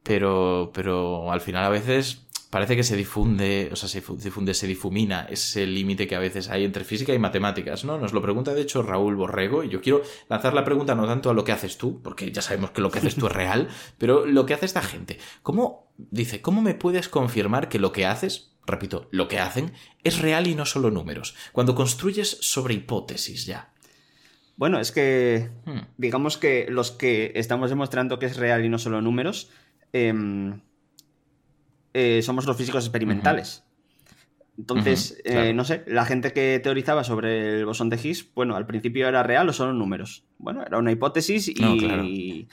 pero, 0.07 0.71
pero 0.73 1.33
al 1.33 1.41
final 1.41 1.65
a 1.65 1.69
veces 1.69 2.26
parece 2.51 2.77
que 2.77 2.83
se 2.85 2.97
difunde, 2.97 3.69
o 3.73 3.77
sea, 3.77 3.89
se 3.89 4.01
fu- 4.01 4.17
difunde, 4.17 4.55
se 4.55 4.67
difumina 4.67 5.27
ese 5.29 5.67
límite 5.67 6.07
que 6.07 6.15
a 6.17 6.21
veces 6.21 6.49
hay 6.49 6.65
entre 6.65 6.85
física 6.85 7.13
y 7.13 7.19
matemáticas, 7.19 7.85
¿no? 7.85 7.99
Nos 7.99 8.13
lo 8.13 8.23
pregunta 8.23 8.55
de 8.55 8.63
hecho 8.63 8.83
Raúl 8.83 9.17
Borrego 9.17 9.65
y 9.65 9.69
yo 9.69 9.81
quiero 9.81 10.03
lanzar 10.29 10.55
la 10.55 10.65
pregunta 10.65 10.95
no 10.95 11.07
tanto 11.07 11.29
a 11.31 11.35
lo 11.35 11.45
que 11.45 11.53
haces 11.53 11.77
tú, 11.77 12.01
porque 12.03 12.31
ya 12.33 12.43
sabemos 12.43 12.71
que 12.71 12.81
lo 12.81 12.91
que 12.91 12.99
haces 13.01 13.17
tú 13.17 13.27
es 13.27 13.33
real, 13.43 13.69
pero 13.99 14.27
lo 14.27 14.47
que 14.47 14.55
hace 14.55 14.67
esta 14.67 14.83
gente. 14.83 15.19
¿Cómo, 15.43 15.93
dice, 15.97 16.41
cómo 16.41 16.63
me 16.63 16.75
puedes 16.75 17.09
confirmar 17.09 17.69
que 17.69 17.79
lo 17.79 17.93
que 17.93 18.07
haces, 18.07 18.53
repito, 18.67 19.09
lo 19.11 19.29
que 19.29 19.39
hacen, 19.41 19.73
es 20.05 20.19
real 20.21 20.47
y 20.47 20.55
no 20.55 20.67
solo 20.67 20.91
números? 20.91 21.35
Cuando 21.53 21.75
construyes 21.75 22.39
sobre 22.41 22.75
hipótesis 22.75 23.45
ya. 23.47 23.73
Bueno, 24.57 24.81
es 24.81 24.91
que 24.93 25.51
Hmm. 25.67 25.81
digamos 25.99 26.39
que 26.39 26.67
los 26.71 26.91
que 26.91 27.33
estamos 27.35 27.71
demostrando 27.71 28.19
que 28.19 28.27
es 28.27 28.37
real 28.37 28.65
y 28.65 28.69
no 28.69 28.79
solo 28.79 29.03
números, 29.03 29.51
em, 29.93 30.61
eh, 31.99 32.23
somos 32.23 32.45
los 32.47 32.57
físicos 32.57 32.85
experimentales. 32.85 33.63
Entonces, 34.59 35.21
claro. 35.25 35.41
eh, 35.49 35.53
no 35.53 35.65
sé, 35.65 35.85
la 35.87 36.07
gente 36.07 36.33
que 36.33 36.59
teorizaba 36.63 37.05
sobre 37.05 37.59
el 37.59 37.67
bosón 37.67 37.91
de 37.91 37.97
Higgs, 38.03 38.33
bueno, 38.35 38.57
al 38.57 38.67
principio 38.67 39.07
era 39.07 39.23
real 39.23 39.47
o 39.51 39.53
solo 39.53 39.75
números. 39.75 40.25
Bueno, 40.39 40.63
era 40.67 40.79
una 40.79 40.91
hipótesis 40.93 41.49
y, 41.49 41.55
No, 41.61 41.77
claro. 41.77 42.05
y, 42.05 42.49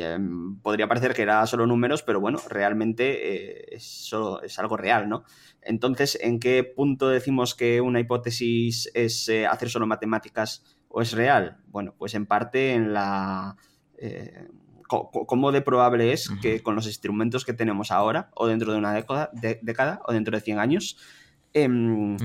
em, 0.00 0.56
podría 0.60 0.88
parecer 0.88 1.14
que 1.14 1.22
era 1.22 1.46
solo 1.46 1.64
números, 1.68 2.02
pero 2.02 2.18
bueno, 2.20 2.40
realmente 2.48 3.04
eh, 3.60 3.66
es, 3.76 3.84
solo- 3.84 4.42
es 4.42 4.58
algo 4.58 4.76
real, 4.76 5.08
¿no? 5.08 5.22
Entonces, 5.62 6.18
¿en 6.20 6.40
qué 6.40 6.64
punto 6.64 7.08
decimos 7.08 7.54
que 7.54 7.80
una 7.80 8.00
hipótesis 8.00 8.90
es 8.94 9.30
hacer 9.48 9.70
solo 9.70 9.86
matemáticas 9.86 10.64
o 10.88 11.00
es 11.00 11.12
real? 11.12 11.58
Bueno, 11.68 11.94
pues 11.96 12.14
en 12.14 12.26
parte 12.26 12.72
en 12.74 12.92
la... 12.92 13.56
¿Cómo 14.88 15.52
de 15.52 15.62
probable 15.62 16.12
es 16.12 16.28
que 16.40 16.62
con 16.62 16.74
los 16.74 16.86
instrumentos 16.86 17.44
que 17.44 17.52
tenemos 17.52 17.90
ahora, 17.90 18.30
o 18.34 18.46
dentro 18.46 18.72
de 18.72 18.78
una 18.78 18.92
década, 18.92 19.30
de- 19.32 19.58
década 19.62 20.00
o 20.06 20.12
dentro 20.12 20.36
de 20.36 20.40
100 20.40 20.58
años, 20.58 20.96
em, 21.52 22.16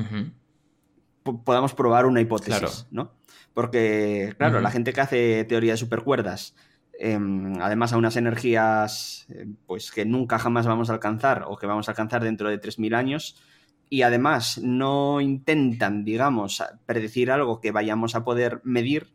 podamos 1.43 1.73
probar 1.73 2.05
una 2.05 2.21
hipótesis, 2.21 2.59
Claro. 2.59 2.73
¿no? 2.91 3.11
Porque, 3.53 4.33
claro, 4.37 4.61
la 4.61 4.71
gente 4.71 4.93
que 4.93 5.01
hace 5.01 5.43
teoría 5.45 5.73
de 5.73 5.77
supercuerdas, 5.77 6.55
em, 6.99 7.59
además 7.61 7.93
a 7.93 7.97
unas 7.97 8.15
energías 8.15 9.25
eh, 9.29 9.47
pues 9.65 9.91
que 9.91 10.05
nunca 10.05 10.39
jamás 10.39 10.67
vamos 10.67 10.89
a 10.89 10.93
alcanzar 10.93 11.45
o 11.47 11.57
que 11.57 11.67
vamos 11.67 11.87
a 11.87 11.91
alcanzar 11.91 12.23
dentro 12.23 12.49
de 12.49 12.57
3.000 12.57 12.93
años, 12.93 13.41
y 13.89 14.03
además 14.03 14.57
no 14.63 15.19
intentan, 15.19 16.05
digamos, 16.05 16.63
predecir 16.85 17.29
algo 17.29 17.59
que 17.59 17.71
vayamos 17.71 18.15
a 18.15 18.23
poder 18.23 18.61
medir, 18.63 19.11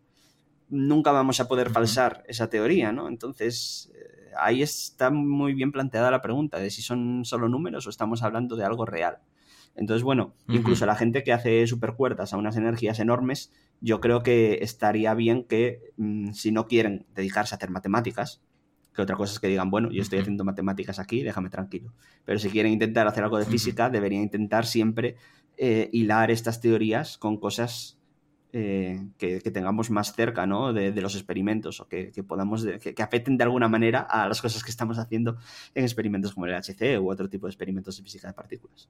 nunca 0.68 1.12
vamos 1.12 1.40
a 1.40 1.48
poder 1.48 1.70
falsar 1.70 2.24
esa 2.28 2.48
teoría, 2.48 2.92
¿no? 2.92 3.08
Entonces, 3.08 3.92
eh, 3.94 4.32
ahí 4.38 4.62
está 4.62 5.10
muy 5.10 5.54
bien 5.54 5.72
planteada 5.72 6.10
la 6.10 6.22
pregunta 6.22 6.58
de 6.58 6.70
si 6.70 6.82
son 6.82 7.24
solo 7.24 7.48
números 7.48 7.86
o 7.86 7.90
estamos 7.90 8.22
hablando 8.22 8.56
de 8.56 8.64
algo 8.64 8.84
real. 8.84 9.18
Entonces, 9.76 10.02
bueno, 10.02 10.34
incluso 10.48 10.86
la 10.86 10.96
gente 10.96 11.22
que 11.22 11.34
hace 11.34 11.66
supercuerdas 11.66 12.32
a 12.32 12.38
unas 12.38 12.56
energías 12.56 12.98
enormes, 12.98 13.52
yo 13.80 14.00
creo 14.00 14.22
que 14.22 14.58
estaría 14.62 15.12
bien 15.12 15.44
que 15.44 15.92
mm, 15.98 16.32
si 16.32 16.50
no 16.50 16.66
quieren 16.66 17.04
dedicarse 17.14 17.54
a 17.54 17.56
hacer 17.56 17.70
matemáticas, 17.70 18.40
que 18.94 19.02
otra 19.02 19.16
cosa 19.16 19.34
es 19.34 19.38
que 19.38 19.48
digan, 19.48 19.70
bueno, 19.70 19.90
yo 19.90 20.00
estoy 20.00 20.18
haciendo 20.18 20.44
matemáticas 20.44 20.98
aquí, 20.98 21.22
déjame 21.22 21.50
tranquilo. 21.50 21.92
Pero 22.24 22.38
si 22.38 22.48
quieren 22.48 22.72
intentar 22.72 23.06
hacer 23.06 23.22
algo 23.22 23.38
de 23.38 23.44
física, 23.44 23.90
deberían 23.90 24.22
intentar 24.22 24.64
siempre 24.64 25.16
eh, 25.58 25.90
hilar 25.92 26.30
estas 26.30 26.62
teorías 26.62 27.18
con 27.18 27.36
cosas 27.36 27.98
eh, 28.52 29.06
que, 29.18 29.40
tengamos 29.50 29.90
más 29.90 30.14
cerca 30.14 30.46
¿no? 30.46 30.72
de, 30.72 30.92
los 31.00 31.14
experimentos 31.14 31.80
o 31.80 31.88
que, 31.88 32.12
podamos 32.26 32.66
que, 32.80 33.02
afecten 33.02 33.36
de 33.36 33.44
alguna 33.44 33.68
manera 33.68 34.00
a 34.00 34.28
las 34.28 34.40
cosas 34.40 34.62
que 34.62 34.70
estamos 34.70 34.98
haciendo 34.98 35.36
en 35.74 35.84
experimentos 35.84 36.34
como 36.34 36.46
el 36.46 36.54
HC 36.54 37.00
u 37.00 37.10
otro 37.10 37.28
tipo 37.28 37.46
de 37.46 37.50
experimentos 37.50 37.96
de 37.96 38.02
física 38.02 38.28
de 38.28 38.34
partículas. 38.34 38.88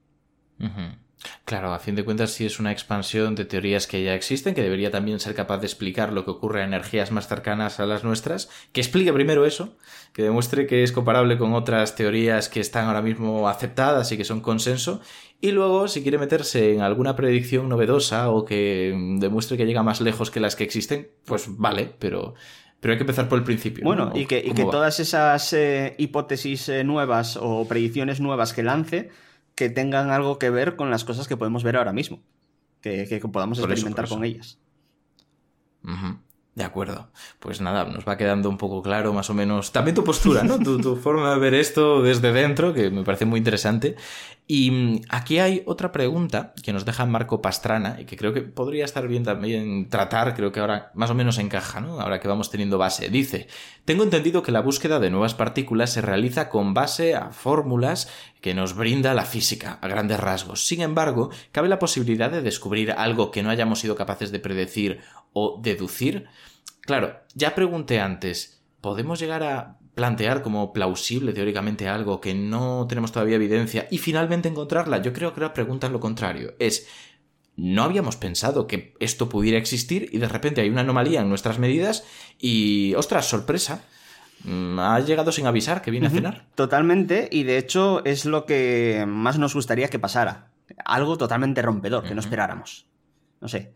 Claro, 1.44 1.72
a 1.72 1.78
fin 1.78 1.94
de 1.94 2.04
cuentas 2.04 2.32
sí 2.32 2.44
es 2.44 2.60
una 2.60 2.72
expansión 2.72 3.34
de 3.34 3.44
teorías 3.44 3.86
que 3.86 4.02
ya 4.02 4.14
existen, 4.14 4.54
que 4.54 4.62
debería 4.62 4.90
también 4.90 5.18
ser 5.18 5.34
capaz 5.34 5.58
de 5.58 5.66
explicar 5.66 6.12
lo 6.12 6.24
que 6.24 6.30
ocurre 6.30 6.62
a 6.62 6.64
energías 6.64 7.10
más 7.10 7.26
cercanas 7.26 7.80
a 7.80 7.86
las 7.86 8.04
nuestras, 8.04 8.48
que 8.72 8.80
explique 8.80 9.12
primero 9.12 9.46
eso, 9.46 9.76
que 10.12 10.22
demuestre 10.22 10.66
que 10.66 10.82
es 10.82 10.92
comparable 10.92 11.38
con 11.38 11.54
otras 11.54 11.94
teorías 11.94 12.48
que 12.48 12.60
están 12.60 12.86
ahora 12.86 13.02
mismo 13.02 13.48
aceptadas 13.48 14.12
y 14.12 14.16
que 14.16 14.24
son 14.24 14.40
consenso, 14.40 15.00
y 15.40 15.52
luego 15.52 15.88
si 15.88 16.02
quiere 16.02 16.18
meterse 16.18 16.74
en 16.74 16.82
alguna 16.82 17.16
predicción 17.16 17.68
novedosa 17.68 18.30
o 18.30 18.44
que 18.44 18.94
demuestre 19.18 19.56
que 19.56 19.66
llega 19.66 19.82
más 19.82 20.00
lejos 20.00 20.30
que 20.30 20.40
las 20.40 20.54
que 20.56 20.64
existen, 20.64 21.10
pues 21.24 21.46
vale, 21.48 21.92
pero 21.98 22.34
pero 22.78 22.92
hay 22.92 22.98
que 22.98 23.04
empezar 23.04 23.28
por 23.28 23.38
el 23.38 23.44
principio. 23.44 23.84
Bueno, 23.84 24.12
y 24.14 24.26
que, 24.26 24.42
todas 24.70 25.00
esas 25.00 25.52
eh, 25.54 25.94
hipótesis 25.98 26.68
eh, 26.68 26.84
nuevas 26.84 27.38
o 27.40 27.66
predicciones 27.66 28.20
nuevas 28.20 28.52
que 28.52 28.62
lance 28.62 29.10
que 29.56 29.70
tengan 29.70 30.10
algo 30.10 30.38
que 30.38 30.50
ver 30.50 30.76
con 30.76 30.90
las 30.90 31.04
cosas 31.04 31.26
que 31.26 31.36
podemos 31.36 31.64
ver 31.64 31.76
ahora 31.76 31.92
mismo, 31.92 32.20
que, 32.80 33.20
podamos 33.32 33.58
experimentar 33.58 34.08
con 34.08 34.22
ellas. 34.22 34.60
De 36.56 36.64
acuerdo. 36.64 37.10
Pues 37.38 37.60
nada, 37.60 37.84
nos 37.84 38.08
va 38.08 38.16
quedando 38.16 38.48
un 38.48 38.56
poco 38.56 38.82
claro 38.82 39.12
más 39.12 39.28
o 39.28 39.34
menos 39.34 39.72
también 39.72 39.94
tu 39.94 40.02
postura, 40.02 40.42
¿no? 40.42 40.58
tu, 40.58 40.96
forma 40.96 41.34
de 41.34 41.38
ver 41.38 41.52
esto 41.52 42.00
desde 42.00 42.32
dentro, 42.32 42.72
que 42.72 42.90
me 42.90 43.04
parece 43.04 43.26
muy 43.26 43.36
interesante. 43.36 43.94
Y 44.46 44.70
mm, 44.70 45.00
aquí 45.10 45.38
hay 45.38 45.62
otra 45.66 45.92
pregunta 45.92 46.54
que 46.62 46.72
nos 46.72 46.86
deja 46.86 47.04
Marco 47.04 47.42
Pastrana 47.42 48.00
y 48.00 48.06
que 48.06 48.16
creo 48.16 48.32
que 48.32 48.40
podría 48.40 48.86
estar 48.86 49.06
bien 49.06 49.22
también 49.22 49.90
tratar, 49.90 50.34
creo 50.34 50.50
que 50.50 50.60
ahora 50.60 50.92
más 50.94 51.10
o 51.10 51.14
menos 51.14 51.36
encaja, 51.36 51.82
¿no? 51.82 52.00
Ahora 52.00 52.20
que 52.20 52.28
vamos 52.28 52.50
teniendo 52.50 52.78
base. 52.78 53.10
Dice, 53.10 53.48
tengo 53.84 54.02
entendido 54.02 54.42
que 54.42 54.50
la 54.50 54.62
búsqueda 54.62 54.98
de 54.98 55.10
nuevas 55.10 55.34
partículas 55.34 55.90
se 55.90 56.00
realiza 56.00 56.48
con 56.48 56.72
base 56.72 57.16
a 57.16 57.32
fórmulas 57.32 58.08
que 58.40 58.54
nos 58.54 58.74
brinda 58.74 59.12
la 59.12 59.24
física, 59.24 59.78
a 59.82 59.88
grandes 59.88 60.20
rasgos. 60.20 60.66
Sin 60.66 60.80
embargo, 60.80 61.30
cabe 61.52 61.68
la 61.68 61.78
posibilidad 61.78 62.30
de 62.30 62.40
descubrir 62.40 62.92
algo 62.92 63.30
que 63.30 63.42
no 63.42 63.50
hayamos 63.50 63.80
sido 63.80 63.96
capaces 63.96 64.30
de 64.30 64.38
predecir 64.38 65.00
o 65.38 65.60
deducir. 65.62 66.24
Claro, 66.80 67.20
ya 67.34 67.54
pregunté 67.54 68.00
antes, 68.00 68.62
¿podemos 68.80 69.20
llegar 69.20 69.42
a 69.42 69.76
plantear 69.94 70.40
como 70.40 70.72
plausible 70.72 71.34
teóricamente 71.34 71.88
algo 71.88 72.22
que 72.22 72.34
no 72.34 72.86
tenemos 72.88 73.12
todavía 73.12 73.36
evidencia 73.36 73.86
y 73.90 73.98
finalmente 73.98 74.48
encontrarla? 74.48 75.02
Yo 75.02 75.12
creo 75.12 75.34
que 75.34 75.42
la 75.42 75.52
pregunta 75.52 75.88
es 75.88 75.92
lo 75.92 76.00
contrario. 76.00 76.54
Es, 76.58 76.88
no 77.54 77.82
habíamos 77.82 78.16
pensado 78.16 78.66
que 78.66 78.94
esto 78.98 79.28
pudiera 79.28 79.58
existir 79.58 80.08
y 80.10 80.16
de 80.16 80.28
repente 80.28 80.62
hay 80.62 80.70
una 80.70 80.80
anomalía 80.80 81.20
en 81.20 81.28
nuestras 81.28 81.58
medidas 81.58 82.04
y, 82.38 82.94
ostras, 82.94 83.28
sorpresa. 83.28 83.84
Mm, 84.44 84.78
¿Ha 84.78 85.00
llegado 85.00 85.32
sin 85.32 85.46
avisar 85.46 85.82
que 85.82 85.90
viene 85.90 86.06
a 86.06 86.10
cenar? 86.10 86.46
Totalmente, 86.54 87.28
y 87.30 87.42
de 87.42 87.58
hecho 87.58 88.02
es 88.06 88.24
lo 88.24 88.46
que 88.46 89.04
más 89.06 89.38
nos 89.38 89.52
gustaría 89.52 89.88
que 89.88 89.98
pasara. 89.98 90.48
Algo 90.86 91.18
totalmente 91.18 91.60
rompedor, 91.60 92.04
que 92.04 92.14
no 92.14 92.20
esperáramos. 92.22 92.86
No 93.42 93.48
sé. 93.48 93.74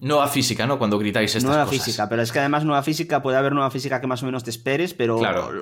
Nueva 0.00 0.28
física, 0.28 0.66
¿no? 0.66 0.78
Cuando 0.78 0.98
gritáis 0.98 1.34
estas 1.34 1.44
nueva 1.48 1.66
física, 1.66 2.06
pero 2.08 2.20
es 2.20 2.30
que 2.32 2.38
además 2.38 2.64
nueva 2.64 2.82
física 2.82 3.22
puede 3.22 3.38
haber 3.38 3.54
nueva 3.54 3.70
física 3.70 3.98
que 3.98 4.06
más 4.06 4.22
o 4.22 4.26
menos 4.26 4.44
te 4.44 4.50
esperes, 4.50 4.92
pero 4.92 5.18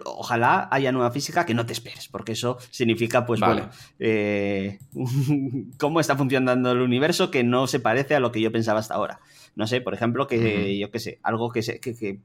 ojalá 0.06 0.68
haya 0.72 0.90
nueva 0.90 1.12
física 1.12 1.46
que 1.46 1.54
no 1.54 1.66
te 1.66 1.72
esperes, 1.72 2.08
porque 2.08 2.32
eso 2.32 2.58
significa, 2.70 3.24
pues 3.24 3.38
bueno, 3.38 3.70
eh, 4.00 4.80
cómo 5.78 6.00
está 6.00 6.16
funcionando 6.16 6.72
el 6.72 6.80
universo 6.80 7.30
que 7.30 7.44
no 7.44 7.68
se 7.68 7.78
parece 7.78 8.16
a 8.16 8.20
lo 8.20 8.32
que 8.32 8.40
yo 8.40 8.50
pensaba 8.50 8.80
hasta 8.80 8.94
ahora. 8.94 9.20
No 9.54 9.68
sé, 9.68 9.80
por 9.80 9.94
ejemplo, 9.94 10.26
que 10.26 10.76
yo 10.78 10.90
qué 10.90 10.98
sé, 10.98 11.20
algo 11.22 11.52
que 11.52 11.62
se, 11.62 11.78
que, 11.78 12.18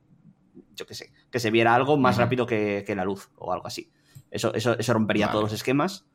yo 0.76 0.86
qué 0.88 0.96
sé, 0.96 1.12
que 1.30 1.40
se 1.40 1.52
viera 1.52 1.76
algo 1.76 1.98
más 1.98 2.18
rápido 2.18 2.48
que, 2.48 2.94
la 2.96 3.06
luz 3.06 3.30
o 3.38 3.54
algo 3.54 3.68
así. 3.68 3.92
Eso, 4.32 4.52
eso, 4.56 4.78
eso 4.80 4.94
rompería 4.94 5.30
todos 5.30 5.44
los 5.44 5.54
esquemas. 5.54 6.06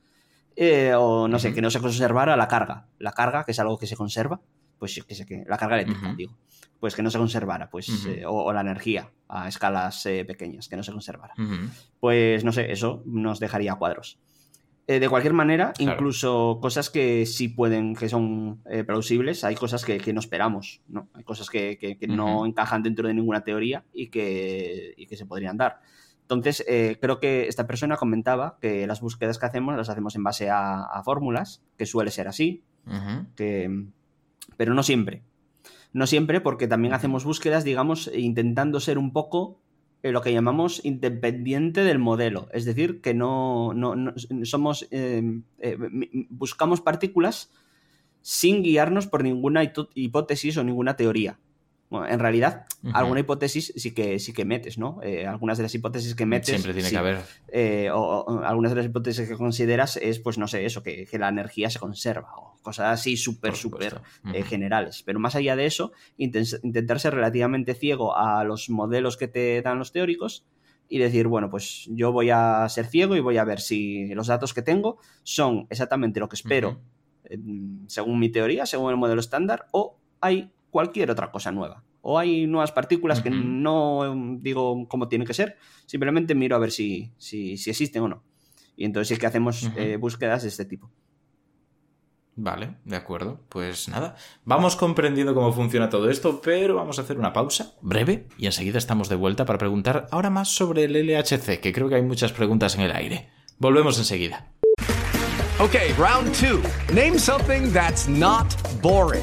Eh, 0.55 0.93
o 0.95 1.29
no 1.29 1.39
sé, 1.39 1.55
que 1.55 1.63
no 1.63 1.71
se 1.71 1.81
conservara 1.81 2.37
la 2.37 2.49
carga. 2.49 2.87
La 2.99 3.13
carga, 3.13 3.45
que 3.45 3.53
es 3.53 3.59
algo 3.59 3.79
que 3.79 3.87
se 3.87 3.97
conserva 3.97 4.41
pues 4.83 5.01
que 5.07 5.15
sé 5.15 5.25
que 5.25 5.45
la 5.47 5.57
carga 5.57 5.77
eléctrica, 5.77 6.13
digo, 6.17 6.37
pues 6.81 6.97
que 6.97 7.05
no 7.05 7.11
se 7.13 7.17
conservara, 7.17 7.71
pues, 7.71 7.89
eh, 8.05 8.25
o, 8.27 8.53
la 8.53 8.63
energía 8.63 9.13
a 9.29 9.47
escalas 9.47 10.05
eh, 10.07 10.25
pequeñas, 10.25 10.67
que 10.67 10.75
no 10.75 10.83
se 10.83 10.91
conservara. 10.91 11.35
Pues 12.01 12.43
no 12.43 12.51
sé, 12.51 12.73
eso 12.73 13.01
nos 13.07 13.39
dejaría 13.39 13.77
cuadros. 13.77 14.19
Eh, 14.89 14.99
de 14.99 15.09
cualquier 15.09 15.35
manera, 15.35 15.73
incluso 15.79 16.59
cosas 16.61 16.91
que 16.91 17.27
sí 17.27 17.47
pueden, 17.47 17.95
que 17.95 18.09
son 18.09 18.61
plausibles, 18.85 19.45
hay 19.45 19.55
cosas 19.55 19.85
que, 19.85 20.13
no 20.13 20.19
esperamos, 20.19 20.81
¿no? 20.89 21.09
Hay 21.15 21.23
cosas 21.23 21.49
que, 21.49 21.97
no 22.09 22.45
encajan 22.45 22.83
dentro 22.83 23.07
de 23.07 23.15
ninguna 23.15 23.45
teoría 23.45 23.85
y 23.93 24.09
que, 24.09 24.97
que 25.09 25.17
se 25.17 25.27
podrían 25.27 25.57
dar. 25.57 25.81
Entonces, 26.23 26.65
creo 26.67 27.21
que 27.21 27.47
esta 27.47 27.69
persona 27.69 27.97
comentaba 27.97 28.59
que 28.61 28.85
las 28.89 29.01
búsquedas 29.01 29.39
que 29.39 29.47
hacemos 29.47 29.77
las 29.77 29.91
hacemos 29.91 30.17
en 30.17 30.25
base 30.25 30.51
a, 30.51 31.01
fórmulas, 31.05 31.63
que 31.79 31.87
suele 31.87 32.11
ser 32.11 32.27
así, 32.27 32.65
que 33.37 33.93
pero 34.57 34.75
no 34.75 34.83
siempre. 34.83 35.23
No 35.93 36.07
siempre 36.07 36.41
porque 36.41 36.69
también 36.69 36.95
hacemos 36.95 37.25
búsquedas, 37.25 37.65
digamos, 37.65 38.11
intentando 38.15 38.81
ser 38.81 38.99
un 38.99 39.13
poco 39.13 39.61
eh, 40.03 40.11
lo 40.11 40.23
que 40.23 40.33
llamamos 40.33 40.85
independiente 40.85 41.83
del 41.83 41.99
modelo. 41.99 42.49
Es 42.53 42.65
decir, 42.65 43.01
que 43.01 43.15
no, 43.15 43.73
somos. 44.45 44.89
Em, 44.91 45.45
eh, 45.59 45.77
buscamos 46.31 46.81
partículas 46.81 47.53
sin 48.23 48.63
guiarnos 48.63 49.07
por 49.07 49.23
ninguna 49.23 49.63
hipótesis 49.95 50.57
o 50.57 50.65
ninguna 50.65 50.97
teoría 50.97 51.39
en 52.09 52.19
realidad, 52.19 52.65
alguna 52.93 53.21
hipótesis 53.21 53.73
sí 53.77 53.93
que, 53.93 54.19
sí 54.19 54.33
que 54.33 54.45
metes, 54.45 54.79
¿no? 54.79 55.01
Eh, 55.03 55.27
algunas 55.27 55.59
de 55.59 55.65
las 55.65 55.75
hipótesis 55.75 56.15
que 56.15 56.27
metes. 56.27 56.49
Siempre 56.49 56.73
tiene 56.73 56.91
que 56.91 56.97
haber. 56.97 57.21
Eh, 57.49 57.91
o, 57.93 58.41
algunas 58.45 58.73
de 58.73 58.77
las 58.77 58.87
hipótesis 58.87 59.29
que 59.29 59.37
consideras 59.37 59.97
es, 59.97 60.19
pues 60.19 60.39
no 60.39 60.49
sé, 60.49 60.65
eso, 60.65 60.83
que, 60.83 61.07
la 61.13 61.29
energía 61.29 61.71
se 61.71 61.79
conserva, 61.79 62.35
o 62.37 62.59
cosas 62.63 63.01
así 63.01 63.17
súper, 63.17 63.55
súper 63.55 64.01
eh, 64.33 64.43
generales. 64.43 65.03
Pero 65.05 65.21
más 65.21 65.35
allá 65.35 65.57
de 65.57 65.67
eso, 65.67 65.93
intentar 66.17 66.99
ser 67.01 67.15
relativamente 67.15 67.75
ciego 67.75 68.17
a 68.17 68.45
los 68.45 68.71
modelos 68.71 69.17
que 69.17 69.29
te 69.29 69.63
dan 69.63 69.79
los 69.79 69.93
teóricos 69.93 70.47
y 70.89 70.99
decir, 70.99 71.27
bueno, 71.27 71.51
pues 71.51 71.89
yo 71.91 72.13
voy 72.13 72.31
a 72.31 72.69
ser 72.69 72.87
ciego 72.87 73.17
y 73.17 73.21
voy 73.21 73.39
a 73.39 73.45
ver 73.45 73.61
si 73.61 74.15
los 74.15 74.27
datos 74.27 74.53
que 74.55 74.63
tengo 74.63 74.99
son 75.23 75.67
exactamente 75.71 76.21
lo 76.21 76.29
que 76.29 76.37
espero 76.37 76.81
según 77.87 78.19
mi 78.19 78.31
teoría, 78.31 78.67
según 78.67 78.91
el 78.91 78.97
modelo 78.97 79.21
estándar, 79.21 79.67
o 79.73 79.99
hay 80.21 80.53
cualquier 80.73 81.11
otra 81.11 81.31
cosa 81.31 81.53
nueva. 81.53 81.85
O 82.01 82.19
hay 82.19 82.47
nuevas 82.47 82.73
partículas 82.73 83.21
que 83.21 83.31
no 83.31 84.05
em, 84.05 84.43
digo 84.43 84.89
cómo 84.89 85.07
tiene 85.07 85.25
que 85.25 85.35
ser, 85.35 85.57
simplemente 85.87 86.35
miro 86.35 86.57
a 86.57 86.59
ver 86.59 86.73
si, 86.73 87.13
si, 87.19 87.53
existen 87.53 88.03
o 88.03 88.09
no. 88.09 88.25
Y 88.75 88.87
entonces 88.87 89.15
sí 89.15 89.21
que 89.21 89.27
hacemos 89.27 89.71
eh, 89.77 89.97
búsquedas 89.99 90.43
de 90.43 90.49
este 90.49 90.65
tipo. 90.65 90.91
Vale, 92.35 92.79
de 92.87 92.97
acuerdo. 92.97 93.41
Pues 93.51 93.89
nada, 93.91 94.17
vamos 94.45 94.75
comprendiendo 94.75 95.35
cómo 95.35 95.53
funciona 95.53 95.91
todo 95.91 96.09
esto, 96.09 96.41
pero 96.41 96.75
vamos 96.75 96.99
a 96.99 97.03
hacer 97.03 97.19
una 97.19 97.35
pausa 97.35 97.75
breve 97.83 98.27
y 98.39 98.47
enseguida 98.47 98.79
estamos 98.79 99.11
de 99.11 99.17
vuelta 99.17 99.45
para 99.45 99.59
preguntar 99.59 100.09
ahora 100.11 100.31
más 100.31 100.49
sobre 100.49 100.85
el 100.85 100.95
LHC, 100.95 101.61
que 101.61 101.73
creo 101.75 101.91
que 101.91 101.97
hay 101.97 102.03
muchas 102.03 102.33
preguntas 102.33 102.75
en 102.75 102.81
el 102.81 102.93
aire. 102.93 103.29
Volvemos 103.59 103.99
enseguida. 103.99 104.51
Ok, 105.61 105.77
round 105.99 106.33
two. 106.33 106.63
Name 106.93 107.19
something 107.19 107.71
that's 107.71 108.09
not 108.09 108.57
boring. 108.81 109.23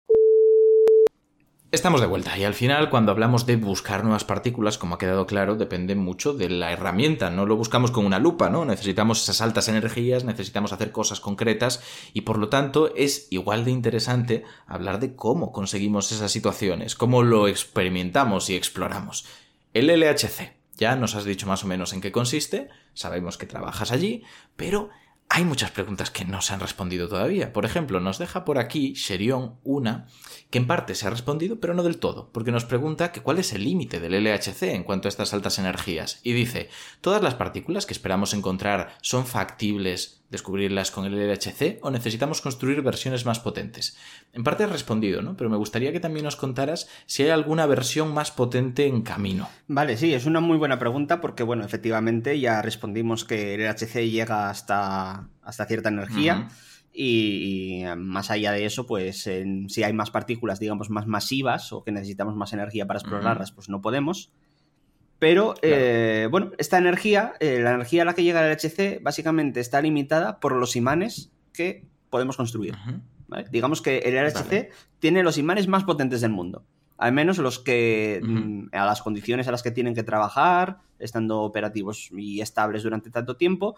Estamos 1.71 2.01
de 2.01 2.07
vuelta 2.07 2.37
y 2.37 2.43
al 2.43 2.53
final 2.53 2.89
cuando 2.89 3.13
hablamos 3.13 3.45
de 3.45 3.55
buscar 3.55 4.03
nuevas 4.03 4.25
partículas, 4.25 4.77
como 4.77 4.95
ha 4.95 4.97
quedado 4.97 5.25
claro, 5.25 5.55
depende 5.55 5.95
mucho 5.95 6.33
de 6.33 6.49
la 6.49 6.73
herramienta, 6.73 7.29
no 7.29 7.45
lo 7.45 7.55
buscamos 7.55 7.91
con 7.91 8.05
una 8.05 8.19
lupa, 8.19 8.49
¿no? 8.49 8.65
Necesitamos 8.65 9.23
esas 9.23 9.39
altas 9.39 9.69
energías, 9.69 10.25
necesitamos 10.25 10.73
hacer 10.73 10.91
cosas 10.91 11.21
concretas 11.21 11.81
y 12.11 12.21
por 12.21 12.39
lo 12.39 12.49
tanto 12.49 12.93
es 12.97 13.27
igual 13.29 13.63
de 13.63 13.71
interesante 13.71 14.43
hablar 14.67 14.99
de 14.99 15.15
cómo 15.15 15.53
conseguimos 15.53 16.11
esas 16.11 16.33
situaciones, 16.33 16.95
cómo 16.95 17.23
lo 17.23 17.47
experimentamos 17.47 18.49
y 18.49 18.55
exploramos. 18.57 19.25
El 19.73 19.87
LHC, 19.87 20.51
ya 20.75 20.97
nos 20.97 21.15
has 21.15 21.23
dicho 21.23 21.47
más 21.47 21.63
o 21.63 21.67
menos 21.67 21.93
en 21.93 22.01
qué 22.01 22.11
consiste, 22.11 22.67
sabemos 22.93 23.37
que 23.37 23.45
trabajas 23.45 23.93
allí, 23.93 24.23
pero 24.57 24.89
hay 25.33 25.45
muchas 25.45 25.71
preguntas 25.71 26.11
que 26.11 26.25
no 26.25 26.41
se 26.41 26.53
han 26.53 26.59
respondido 26.59 27.07
todavía. 27.07 27.53
Por 27.53 27.63
ejemplo, 27.63 28.01
nos 28.01 28.19
deja 28.19 28.43
por 28.43 28.57
aquí 28.57 28.91
Sherion 28.95 29.55
una 29.63 30.07
que 30.49 30.57
en 30.57 30.67
parte 30.67 30.93
se 30.93 31.07
ha 31.07 31.09
respondido, 31.09 31.61
pero 31.61 31.73
no 31.73 31.83
del 31.83 31.99
todo, 31.99 32.29
porque 32.33 32.51
nos 32.51 32.65
pregunta 32.65 33.13
cuál 33.13 33.39
es 33.39 33.53
el 33.53 33.63
límite 33.63 34.01
del 34.01 34.21
LHC 34.21 34.63
en 34.63 34.83
cuanto 34.83 35.07
a 35.07 35.09
estas 35.09 35.33
altas 35.33 35.57
energías. 35.57 36.19
Y 36.23 36.33
dice, 36.33 36.69
¿todas 36.99 37.23
las 37.23 37.35
partículas 37.35 37.85
que 37.85 37.93
esperamos 37.93 38.33
encontrar 38.33 38.97
son 39.01 39.25
factibles 39.25 40.20
descubrirlas 40.31 40.89
con 40.89 41.05
el 41.05 41.13
LHC 41.13 41.79
o 41.81 41.91
necesitamos 41.91 42.41
construir 42.41 42.81
versiones 42.81 43.25
más 43.25 43.39
potentes? 43.39 43.97
En 44.33 44.43
parte 44.43 44.63
has 44.63 44.71
respondido, 44.71 45.21
¿no? 45.21 45.37
Pero 45.37 45.49
me 45.49 45.57
gustaría 45.57 45.91
que 45.91 45.99
también 45.99 46.23
nos 46.25 46.35
contaras 46.35 46.89
si 47.05 47.23
hay 47.23 47.29
alguna 47.29 47.65
versión 47.67 48.13
más 48.13 48.31
potente 48.31 48.87
en 48.87 49.03
camino. 49.03 49.47
Vale, 49.67 49.97
sí, 49.97 50.13
es 50.13 50.25
una 50.25 50.39
muy 50.39 50.57
buena 50.57 50.79
pregunta 50.79 51.21
porque, 51.21 51.43
bueno, 51.43 51.63
efectivamente 51.63 52.39
ya 52.39 52.61
respondimos 52.61 53.25
que 53.25 53.53
el 53.55 53.61
LHC 53.61 54.09
llega 54.09 54.49
hasta, 54.49 55.27
hasta 55.43 55.65
cierta 55.65 55.89
energía. 55.89 56.37
Uh 56.37 56.49
-huh. 56.49 56.67
Y, 56.93 57.83
y, 57.83 57.95
más 57.95 58.31
allá 58.31 58.51
de 58.51 58.65
eso, 58.65 58.85
pues 58.85 59.27
en, 59.27 59.69
si 59.69 59.83
hay 59.83 59.93
más 59.93 60.11
partículas, 60.11 60.59
digamos, 60.59 60.89
más 60.89 61.07
masivas 61.07 61.71
o 61.71 61.83
que 61.83 61.91
necesitamos 61.91 62.35
más 62.35 62.51
energía 62.51 62.85
para 62.85 62.99
explorarlas, 62.99 63.49
uh 63.49 63.53
-huh. 63.53 63.55
pues 63.55 63.69
no 63.69 63.81
podemos. 63.81 64.31
Pero, 65.21 65.53
claro. 65.53 65.75
eh, 65.77 66.27
bueno, 66.31 66.51
esta 66.57 66.79
energía, 66.79 67.33
eh, 67.39 67.59
la 67.61 67.75
energía 67.75 68.01
a 68.01 68.05
la 68.05 68.15
que 68.15 68.23
llega 68.23 68.43
el 68.43 68.57
LHC, 68.57 69.03
básicamente 69.03 69.59
está 69.59 69.79
limitada 69.79 70.39
por 70.39 70.55
los 70.55 70.75
imanes 70.75 71.31
que 71.53 71.85
podemos 72.09 72.37
construir. 72.37 72.73
Uh 72.73 72.89
-huh. 72.89 73.01
¿vale? 73.27 73.45
Digamos 73.51 73.83
que 73.83 73.99
el 73.99 74.15
LHC 74.15 74.49
vale. 74.49 74.69
tiene 74.97 75.21
los 75.21 75.37
imanes 75.37 75.67
más 75.67 75.83
potentes 75.83 76.21
del 76.21 76.31
mundo. 76.31 76.65
Al 76.97 77.13
menos 77.13 77.37
los 77.37 77.59
que, 77.59 78.19
uh 78.23 78.25
-huh. 78.25 78.69
a 78.71 78.83
las 78.83 79.03
condiciones 79.03 79.47
a 79.47 79.51
las 79.51 79.61
que 79.61 79.69
tienen 79.69 79.93
que 79.93 80.01
trabajar, 80.01 80.79
estando 80.97 81.41
operativos 81.41 82.09
y 82.17 82.41
estables 82.41 82.81
durante 82.81 83.11
tanto 83.11 83.37
tiempo, 83.37 83.75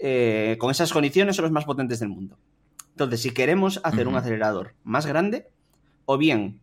eh, 0.00 0.56
con 0.58 0.72
esas 0.72 0.92
condiciones 0.92 1.36
son 1.36 1.44
los 1.44 1.52
más 1.52 1.66
potentes 1.66 2.00
del 2.00 2.08
mundo. 2.08 2.36
Entonces, 2.90 3.22
si 3.22 3.30
queremos 3.30 3.80
hacer 3.84 4.08
uh 4.08 4.10
-huh. 4.10 4.14
un 4.14 4.18
acelerador 4.18 4.74
más 4.82 5.06
grande, 5.06 5.46
o 6.04 6.18
bien 6.18 6.60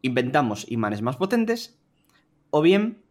inventamos 0.00 0.64
imanes 0.70 1.02
más 1.02 1.16
potentes, 1.18 1.78
o 2.48 2.62
bien 2.62 3.02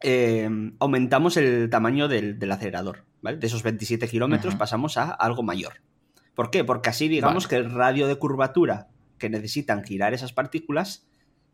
eh, 0.00 0.48
aumentamos 0.78 1.36
el 1.36 1.68
tamaño 1.70 2.08
del, 2.08 2.38
del 2.38 2.52
acelerador. 2.52 3.04
¿vale? 3.22 3.38
De 3.38 3.46
esos 3.46 3.62
27 3.62 4.06
kilómetros 4.08 4.54
uh 4.54 4.56
-huh. 4.56 4.60
pasamos 4.60 4.96
a 4.96 5.10
algo 5.10 5.42
mayor. 5.42 5.74
¿Por 6.34 6.50
qué? 6.50 6.64
Porque 6.64 6.90
así 6.90 7.08
digamos 7.08 7.44
vale. 7.44 7.48
que 7.48 7.56
el 7.56 7.72
radio 7.72 8.06
de 8.06 8.16
curvatura 8.16 8.88
que 9.18 9.30
necesitan 9.30 9.82
girar 9.84 10.12
esas 10.12 10.32
partículas 10.32 11.06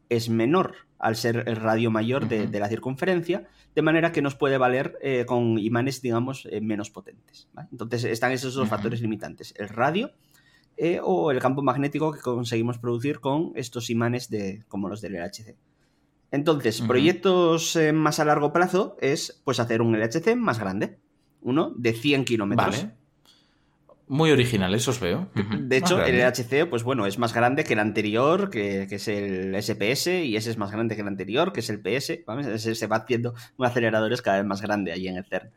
es 0.09 0.29
menor 0.29 0.75
al 0.99 1.17
ser 1.17 1.45
el 1.47 1.57
radio 1.57 1.91
mayor 1.91 2.25
uh 2.25 2.27
-huh. 2.27 2.29
de, 2.29 2.47
de, 2.49 2.61
la 2.61 2.69
circunferencia, 2.69 3.47
de 3.75 3.83
manera 3.83 4.11
que 4.11 4.23
nos 4.23 4.35
puede 4.35 4.59
valer 4.59 4.99
eh, 5.01 5.25
con 5.27 5.59
imanes, 5.59 6.03
digamos, 6.03 6.49
eh, 6.51 6.61
menos 6.61 6.91
potentes. 6.91 7.49
¿vale? 7.53 7.69
Entonces 7.71 8.05
están 8.05 8.33
esos 8.33 8.55
dos 8.55 8.65
uh 8.65 8.67
-huh. 8.67 8.71
factores 8.71 9.01
limitantes, 9.01 9.55
el 9.57 9.69
radio 9.69 10.11
eh, 10.77 10.99
o 11.03 11.31
el 11.31 11.39
campo 11.39 11.63
magnético 11.63 12.11
que 12.11 12.21
conseguimos 12.21 12.79
producir 12.79 13.21
con 13.21 13.53
estos 13.55 13.91
imanes 13.91 14.29
de, 14.29 14.65
como 14.67 14.89
los 14.89 15.01
del 15.01 15.13
LHC. 15.15 15.57
Entonces, 16.33 16.81
uh 16.81 16.85
-huh. 16.85 16.89
proyectos 16.89 17.77
eh, 17.77 17.93
más 17.93 18.21
a 18.21 18.25
largo 18.25 18.53
plazo 18.53 18.97
es 19.01 19.41
pues 19.45 19.61
hacer 19.61 19.83
un 19.83 19.99
LHC 19.99 20.37
más 20.37 20.59
grande, 20.59 20.99
uno 21.41 21.73
de 21.77 21.93
100 21.93 22.25
kilómetros. 22.25 22.83
Vale. 22.83 22.95
Muy 24.07 24.33
original, 24.33 24.75
eso 24.75 24.91
os 24.91 24.99
veo. 24.99 25.29
Uh 25.37 25.39
-huh. 25.39 25.69
De 25.69 25.77
hecho, 25.77 26.03
el 26.03 26.19
LHC, 26.19 26.69
pues 26.69 26.83
bueno, 26.83 27.07
es 27.07 27.19
más 27.19 27.33
grande 27.33 27.63
que 27.63 27.75
el 27.75 27.79
anterior, 27.79 28.51
que, 28.51 28.87
que, 28.89 28.97
es 28.97 29.07
el 29.07 29.55
SPS, 29.55 30.25
y 30.25 30.35
ese 30.35 30.51
es 30.51 30.59
más 30.59 30.73
grande 30.73 30.97
que 30.97 31.03
el 31.03 31.09
anterior, 31.09 31.53
que 31.53 31.61
es 31.61 31.71
el 31.71 31.81
PS. 31.81 32.25
¿vale? 32.27 32.59
Se 32.59 32.87
va 32.89 32.97
haciendo 32.97 33.35
un 33.57 33.67
acelerador 33.67 34.13
es 34.13 34.21
cada 34.21 34.39
vez 34.39 34.47
más 34.47 34.63
grande 34.63 34.91
allí 34.91 35.07
en 35.07 35.17
el 35.17 35.25
CERN. 35.25 35.51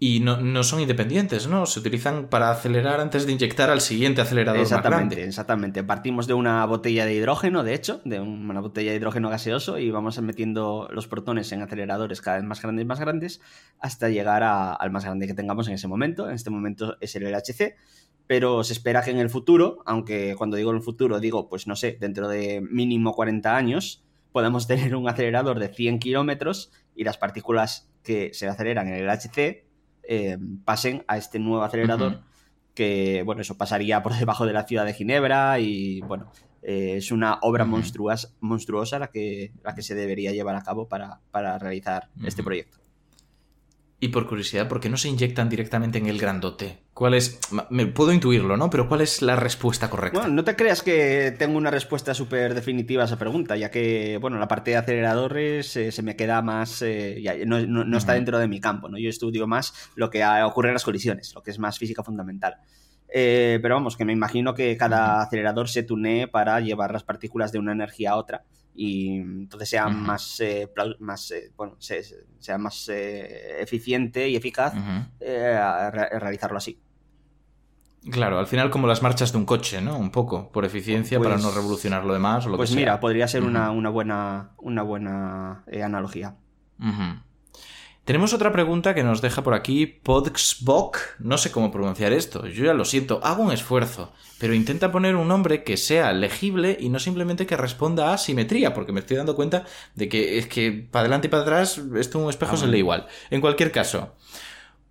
Y 0.00 0.20
no, 0.20 0.40
no, 0.40 0.62
son 0.62 0.80
independientes, 0.80 1.48
¿no? 1.48 1.66
Se 1.66 1.80
utilizan 1.80 2.28
para 2.28 2.52
acelerar 2.52 3.00
antes 3.00 3.26
de 3.26 3.32
inyectar 3.32 3.68
al 3.68 3.80
siguiente 3.80 4.20
acelerador 4.20 4.60
exactamente, 4.60 5.00
más 5.00 5.10
grande. 5.10 5.28
Exactamente. 5.28 5.82
Partimos 5.82 6.28
de 6.28 6.34
una 6.34 6.64
botella 6.66 7.04
de 7.04 7.14
hidrógeno, 7.14 7.64
de 7.64 7.74
hecho, 7.74 8.00
de 8.04 8.20
una 8.20 8.60
botella 8.60 8.92
de 8.92 8.98
hidrógeno 8.98 9.28
gaseoso 9.28 9.76
y 9.76 9.90
vamos 9.90 10.20
metiendo 10.20 10.88
los 10.92 11.08
protones 11.08 11.50
en 11.50 11.62
aceleradores 11.62 12.20
cada 12.20 12.36
vez 12.36 12.46
más 12.46 12.62
grandes 12.62 12.84
y 12.84 12.86
más 12.86 13.00
grandes 13.00 13.40
hasta 13.80 14.08
llegar 14.08 14.44
a, 14.44 14.72
al 14.72 14.92
más 14.92 15.04
grande 15.04 15.26
que 15.26 15.34
tengamos 15.34 15.66
en 15.66 15.74
ese 15.74 15.88
momento. 15.88 16.28
En 16.28 16.36
este 16.36 16.50
momento 16.50 16.96
es 17.00 17.16
el 17.16 17.24
LHC, 17.24 17.74
pero 18.28 18.62
se 18.62 18.74
espera 18.74 19.02
que 19.02 19.10
en 19.10 19.18
el 19.18 19.30
futuro, 19.30 19.82
aunque 19.84 20.36
cuando 20.38 20.56
digo 20.56 20.70
en 20.70 20.76
el 20.76 20.82
futuro 20.82 21.18
digo, 21.18 21.48
pues 21.48 21.66
no 21.66 21.74
sé, 21.74 21.96
dentro 21.98 22.28
de 22.28 22.60
mínimo 22.60 23.14
40 23.14 23.56
años, 23.56 24.04
podamos 24.30 24.66
tener 24.68 24.94
un 24.94 25.08
acelerador 25.08 25.58
de 25.58 25.74
100 25.74 25.98
kilómetros 25.98 26.70
y 26.94 27.02
las 27.02 27.18
partículas 27.18 27.90
que 28.04 28.30
se 28.32 28.46
aceleran 28.46 28.86
en 28.86 28.94
el 28.94 29.06
LHC 29.08 29.67
eh, 30.08 30.38
pasen 30.64 31.04
a 31.06 31.18
este 31.18 31.38
nuevo 31.38 31.62
acelerador 31.62 32.12
uh 32.12 32.14
-huh. 32.16 32.22
que, 32.74 33.22
bueno, 33.24 33.42
eso 33.42 33.56
pasaría 33.56 34.02
por 34.02 34.14
debajo 34.14 34.46
de 34.46 34.54
la 34.54 34.64
ciudad 34.64 34.86
de 34.86 34.94
Ginebra 34.94 35.60
y, 35.60 36.00
bueno, 36.00 36.32
eh, 36.62 36.94
es 36.96 37.12
una 37.12 37.38
obra 37.42 37.64
uh 37.64 37.66
-huh. 37.66 37.70
monstruosa, 37.70 38.28
monstruosa 38.40 38.98
la, 38.98 39.08
que, 39.08 39.52
la 39.62 39.74
que 39.74 39.82
se 39.82 39.94
debería 39.94 40.32
llevar 40.32 40.56
a 40.56 40.62
cabo 40.62 40.88
para, 40.88 41.20
para 41.30 41.58
realizar 41.58 42.08
uh 42.16 42.22
-huh. 42.22 42.26
este 42.26 42.42
proyecto. 42.42 42.78
Y 44.00 44.08
por 44.08 44.26
curiosidad, 44.26 44.68
¿por 44.68 44.80
qué 44.80 44.88
no 44.88 44.96
se 44.96 45.08
inyectan 45.08 45.48
directamente 45.48 45.98
en 45.98 46.06
el 46.06 46.18
grandote? 46.18 46.78
¿Cuál 46.98 47.14
es? 47.14 47.38
Me 47.70 47.86
puedo 47.86 48.12
intuirlo, 48.12 48.56
¿no? 48.56 48.70
Pero 48.70 48.88
¿cuál 48.88 49.02
es 49.02 49.22
la 49.22 49.36
respuesta 49.36 49.88
correcta? 49.88 50.18
Bueno, 50.18 50.34
no 50.34 50.42
te 50.42 50.56
creas 50.56 50.82
que 50.82 51.32
tengo 51.38 51.56
una 51.56 51.70
respuesta 51.70 52.12
súper 52.12 52.56
definitiva 52.56 53.04
a 53.04 53.06
esa 53.06 53.16
pregunta, 53.16 53.56
ya 53.56 53.70
que, 53.70 54.18
bueno, 54.20 54.36
la 54.36 54.48
parte 54.48 54.72
de 54.72 54.78
aceleradores 54.78 55.76
eh, 55.76 55.92
se 55.92 56.02
me 56.02 56.16
queda 56.16 56.42
más. 56.42 56.82
Eh, 56.82 57.22
ya, 57.22 57.36
no, 57.46 57.64
no, 57.64 57.84
no, 57.84 57.96
está 57.96 58.14
dentro 58.14 58.40
de 58.40 58.48
mi 58.48 58.58
campo, 58.58 58.88
¿no? 58.88 58.98
Yo 58.98 59.08
estudio 59.08 59.46
más 59.46 59.92
lo 59.94 60.10
que 60.10 60.24
ocurre 60.44 60.70
en 60.70 60.74
las 60.74 60.82
colisiones, 60.82 61.32
lo 61.36 61.42
que 61.44 61.52
es 61.52 61.60
más 61.60 61.78
física 61.78 62.02
fundamental. 62.02 62.56
Eh, 63.08 63.60
pero 63.62 63.76
vamos, 63.76 63.96
que 63.96 64.04
me 64.04 64.12
imagino 64.12 64.52
que 64.52 64.76
cada 64.76 64.98
uh 64.98 65.20
-huh. 65.20 65.26
acelerador 65.28 65.68
se 65.68 65.84
tunee 65.84 66.26
para 66.26 66.58
llevar 66.58 66.92
las 66.92 67.04
partículas 67.04 67.52
de 67.52 67.60
una 67.60 67.70
energía 67.70 68.10
a 68.10 68.16
otra 68.16 68.42
y 68.74 69.18
entonces 69.18 69.70
sea 69.70 69.86
uh 69.86 69.90
-huh. 69.90 69.94
más, 69.94 70.40
eh, 70.40 70.68
más 71.00 71.30
eh, 71.32 71.50
bueno, 71.56 71.74
se, 71.78 72.02
sea 72.38 72.58
más 72.58 72.88
eh, 72.88 73.60
eficiente 73.60 74.28
y 74.28 74.36
eficaz 74.36 74.72
re 75.20 76.18
realizarlo 76.18 76.58
así. 76.58 76.80
Claro, 78.10 78.38
al 78.38 78.46
final 78.46 78.70
como 78.70 78.86
las 78.86 79.02
marchas 79.02 79.32
de 79.32 79.38
un 79.38 79.44
coche, 79.44 79.80
¿no? 79.80 79.98
Un 79.98 80.10
poco, 80.10 80.50
por 80.50 80.64
eficiencia, 80.64 81.18
pues, 81.18 81.28
para 81.28 81.40
no 81.40 81.50
revolucionar 81.50 82.04
lo 82.04 82.12
demás 82.12 82.46
o 82.46 82.48
lo 82.48 82.56
pues 82.56 82.70
que 82.70 82.74
sea. 82.74 82.80
mira, 82.80 83.00
podría 83.00 83.28
ser 83.28 83.42
una, 83.42 83.70
una, 83.70 83.90
buena, 83.90 84.50
una 84.58 84.82
buena 84.82 85.64
eh, 85.66 85.82
analogía. 85.82 86.36
Tenemos 88.08 88.32
otra 88.32 88.52
pregunta 88.52 88.94
que 88.94 89.02
nos 89.02 89.20
deja 89.20 89.42
por 89.42 89.52
aquí 89.52 89.84
Podxbok. 89.84 90.96
No 91.18 91.36
sé 91.36 91.52
cómo 91.52 91.70
pronunciar 91.70 92.14
esto, 92.14 92.46
yo 92.46 92.64
ya 92.64 92.72
lo 92.72 92.86
siento, 92.86 93.20
hago 93.22 93.42
un 93.42 93.52
esfuerzo, 93.52 94.14
pero 94.38 94.54
intenta 94.54 94.90
poner 94.90 95.14
un 95.14 95.28
nombre 95.28 95.62
que 95.62 95.76
sea 95.76 96.14
legible 96.14 96.78
y 96.80 96.88
no 96.88 97.00
simplemente 97.00 97.44
que 97.44 97.58
responda 97.58 98.14
a 98.14 98.16
simetría, 98.16 98.72
porque 98.72 98.92
me 98.92 99.00
estoy 99.00 99.18
dando 99.18 99.36
cuenta 99.36 99.66
de 99.94 100.08
que 100.08 100.38
es 100.38 100.46
que 100.46 100.72
para 100.90 101.02
adelante 101.02 101.26
y 101.26 101.30
para 101.30 101.42
atrás 101.42 101.82
esto 101.96 102.18
un 102.18 102.30
espejo 102.30 102.54
ah, 102.54 102.56
se 102.56 102.66
lee 102.68 102.78
igual. 102.78 103.08
En 103.28 103.42
cualquier 103.42 103.72
caso, 103.72 104.14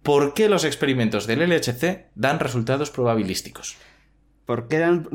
¿por 0.07 0.33
qué 0.33 0.47
los 0.47 0.63
experimentos 0.63 1.27
del 1.27 1.41
LHC 1.49 2.05
dan 2.15 2.39
resultados 2.39 2.91
probabilísticos? 2.91 3.75
¿Por 4.45 4.69
qué 4.69 4.79
dan.? 4.79 5.09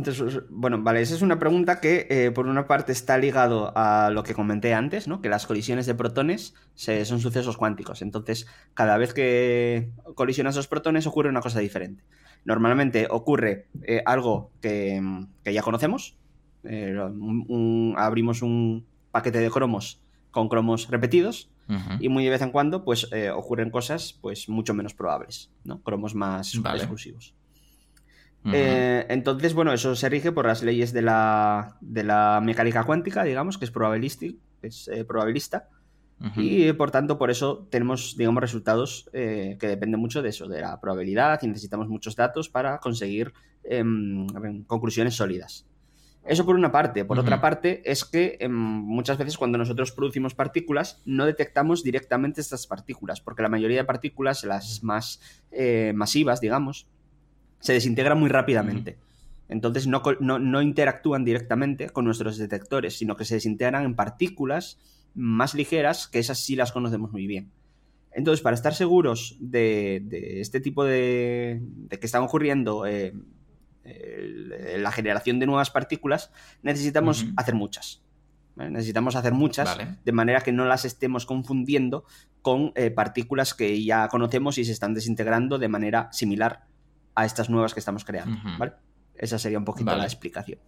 Bueno, 0.50 0.82
vale, 0.82 1.00
esa 1.00 1.14
es 1.14 1.22
una 1.22 1.38
pregunta 1.38 1.80
que 1.80 2.06
eh, 2.10 2.30
por 2.30 2.46
una 2.46 2.66
parte 2.66 2.92
está 2.92 3.16
ligado 3.16 3.72
a 3.74 4.10
lo 4.10 4.22
que 4.22 4.34
comenté 4.34 4.74
antes, 4.74 5.08
¿no? 5.08 5.22
Que 5.22 5.30
las 5.30 5.46
colisiones 5.46 5.86
de 5.86 5.94
protones 5.94 6.52
son 6.74 7.20
sucesos 7.20 7.56
cuánticos. 7.56 8.02
Entonces, 8.02 8.46
cada 8.74 8.98
vez 8.98 9.14
que 9.14 9.88
colisionan 10.14 10.50
esos 10.50 10.68
protones 10.68 11.06
ocurre 11.06 11.30
una 11.30 11.40
cosa 11.40 11.60
diferente. 11.60 12.04
Normalmente 12.44 13.06
ocurre 13.08 13.68
eh, 13.84 14.02
algo 14.04 14.50
que, 14.60 15.00
que, 15.42 15.54
ya 15.54 15.62
conocemos, 15.62 16.18
Eh, 16.64 16.94
abrimos 17.96 18.42
un 18.42 18.84
paquete 19.10 19.40
de 19.40 19.50
cromos 19.50 20.00
con 20.30 20.48
cromos 20.48 20.88
repetidos 20.90 21.51
Y 22.00 22.08
muy 22.08 22.24
de 22.24 22.30
vez 22.30 22.42
en 22.42 22.50
cuando 22.50 22.84
pues 22.84 23.08
eh, 23.12 23.30
ocurren 23.30 23.70
cosas 23.70 24.18
pues 24.20 24.48
mucho 24.48 24.74
menos 24.74 24.92
probables, 24.94 25.50
¿no? 25.64 25.80
Cromos 25.82 26.14
más 26.14 26.60
Vale. 26.60 26.78
exclusivos. 26.78 27.34
Eh, 28.44 29.06
entonces, 29.08 29.54
bueno, 29.54 29.72
eso 29.72 29.94
se 29.94 30.08
rige 30.08 30.32
por 30.32 30.46
las 30.46 30.62
leyes 30.62 30.92
de 30.92 31.02
la, 31.02 31.76
de 31.80 32.04
la 32.04 32.40
mecánica 32.42 32.84
cuántica, 32.84 33.22
digamos, 33.24 33.58
que 33.58 33.64
es 33.64 33.70
probabilística, 33.70 34.36
es 34.62 34.88
eh, 34.88 35.04
probabilista. 35.04 35.68
Y 36.36 36.72
por 36.74 36.92
tanto, 36.92 37.18
por 37.18 37.32
eso 37.32 37.66
tenemos, 37.68 38.16
digamos, 38.16 38.40
resultados 38.40 39.10
eh, 39.12 39.56
que 39.58 39.66
dependen 39.66 39.98
mucho 39.98 40.22
de 40.22 40.28
eso, 40.28 40.46
de 40.46 40.60
la 40.60 40.80
probabilidad, 40.80 41.40
y 41.42 41.48
necesitamos 41.48 41.88
muchos 41.88 42.14
datos 42.14 42.48
para 42.48 42.78
conseguir 42.78 43.32
em, 43.64 44.28
conclusiones 44.66 45.16
sólidas. 45.16 45.66
Eso 46.24 46.46
por 46.46 46.54
una 46.54 46.70
parte. 46.70 47.04
Por 47.04 47.18
otra 47.18 47.40
parte, 47.40 47.82
es 47.84 48.04
que 48.04 48.36
em, 48.40 48.52
muchas 48.52 49.18
veces 49.18 49.36
cuando 49.36 49.58
nosotros 49.58 49.90
producimos 49.90 50.34
partículas, 50.34 51.00
no 51.04 51.26
detectamos 51.26 51.82
directamente 51.82 52.40
estas 52.40 52.66
partículas, 52.68 53.20
porque 53.20 53.42
la 53.42 53.48
mayoría 53.48 53.78
de 53.78 53.84
partículas, 53.84 54.44
las 54.44 54.84
más 54.84 55.20
eh, 55.50 55.92
masivas, 55.96 56.40
digamos, 56.40 56.86
se 57.58 57.72
desintegran 57.72 58.20
muy 58.20 58.28
rápidamente. 58.30 58.98
Entonces 59.48 59.86
no, 59.88 60.00
no- 60.20 60.38
no 60.38 60.62
interactúan 60.62 61.24
directamente 61.24 61.90
con 61.90 62.04
nuestros 62.04 62.38
detectores, 62.38 62.96
sino 62.96 63.16
que 63.16 63.24
se 63.24 63.34
desintegran 63.34 63.84
en 63.84 63.96
partículas 63.96 64.78
más 65.14 65.54
ligeras, 65.54 66.06
que 66.06 66.20
esas 66.20 66.38
sí 66.38 66.54
las 66.56 66.70
conocemos 66.72 67.10
muy 67.12 67.26
bien. 67.26 67.50
Entonces, 68.14 68.42
para 68.42 68.54
estar 68.54 68.74
seguros 68.74 69.36
de, 69.40 70.02
de 70.04 70.40
este 70.40 70.60
tipo 70.60 70.84
de, 70.84 71.60
de 71.62 71.98
que 71.98 72.06
están 72.06 72.22
ocurriendo 72.22 72.86
eh, 72.86 73.12
el- 73.84 74.82
la 74.82 74.92
generación 74.92 75.38
de 75.38 75.46
nuevas 75.46 75.70
partículas, 75.70 76.30
necesitamos 76.62 77.26
hacer 77.36 77.54
muchas. 77.54 78.02
¿vale? 78.54 78.70
Necesitamos 78.70 79.16
hacer 79.16 79.32
muchas 79.32 79.76
Vale. 79.76 79.96
de 80.04 80.12
manera 80.12 80.40
que 80.42 80.52
no 80.52 80.64
las 80.66 80.84
estemos 80.84 81.24
confundiendo 81.26 82.04
con 82.42 82.72
eh, 82.74 82.90
partículas 82.90 83.54
que 83.54 83.82
ya 83.84 84.08
conocemos 84.08 84.58
y 84.58 84.64
se 84.64 84.72
están 84.72 84.94
desintegrando 84.94 85.58
de 85.58 85.68
manera 85.68 86.08
similar 86.12 86.66
a 87.14 87.24
estas 87.24 87.48
nuevas 87.50 87.72
que 87.74 87.80
estamos 87.80 88.04
creando. 88.04 88.36
Esa 89.14 89.38
sería 89.38 89.58
un 89.58 89.64
poquito 89.64 89.90
la 89.98 90.04
explicación. 90.04 90.58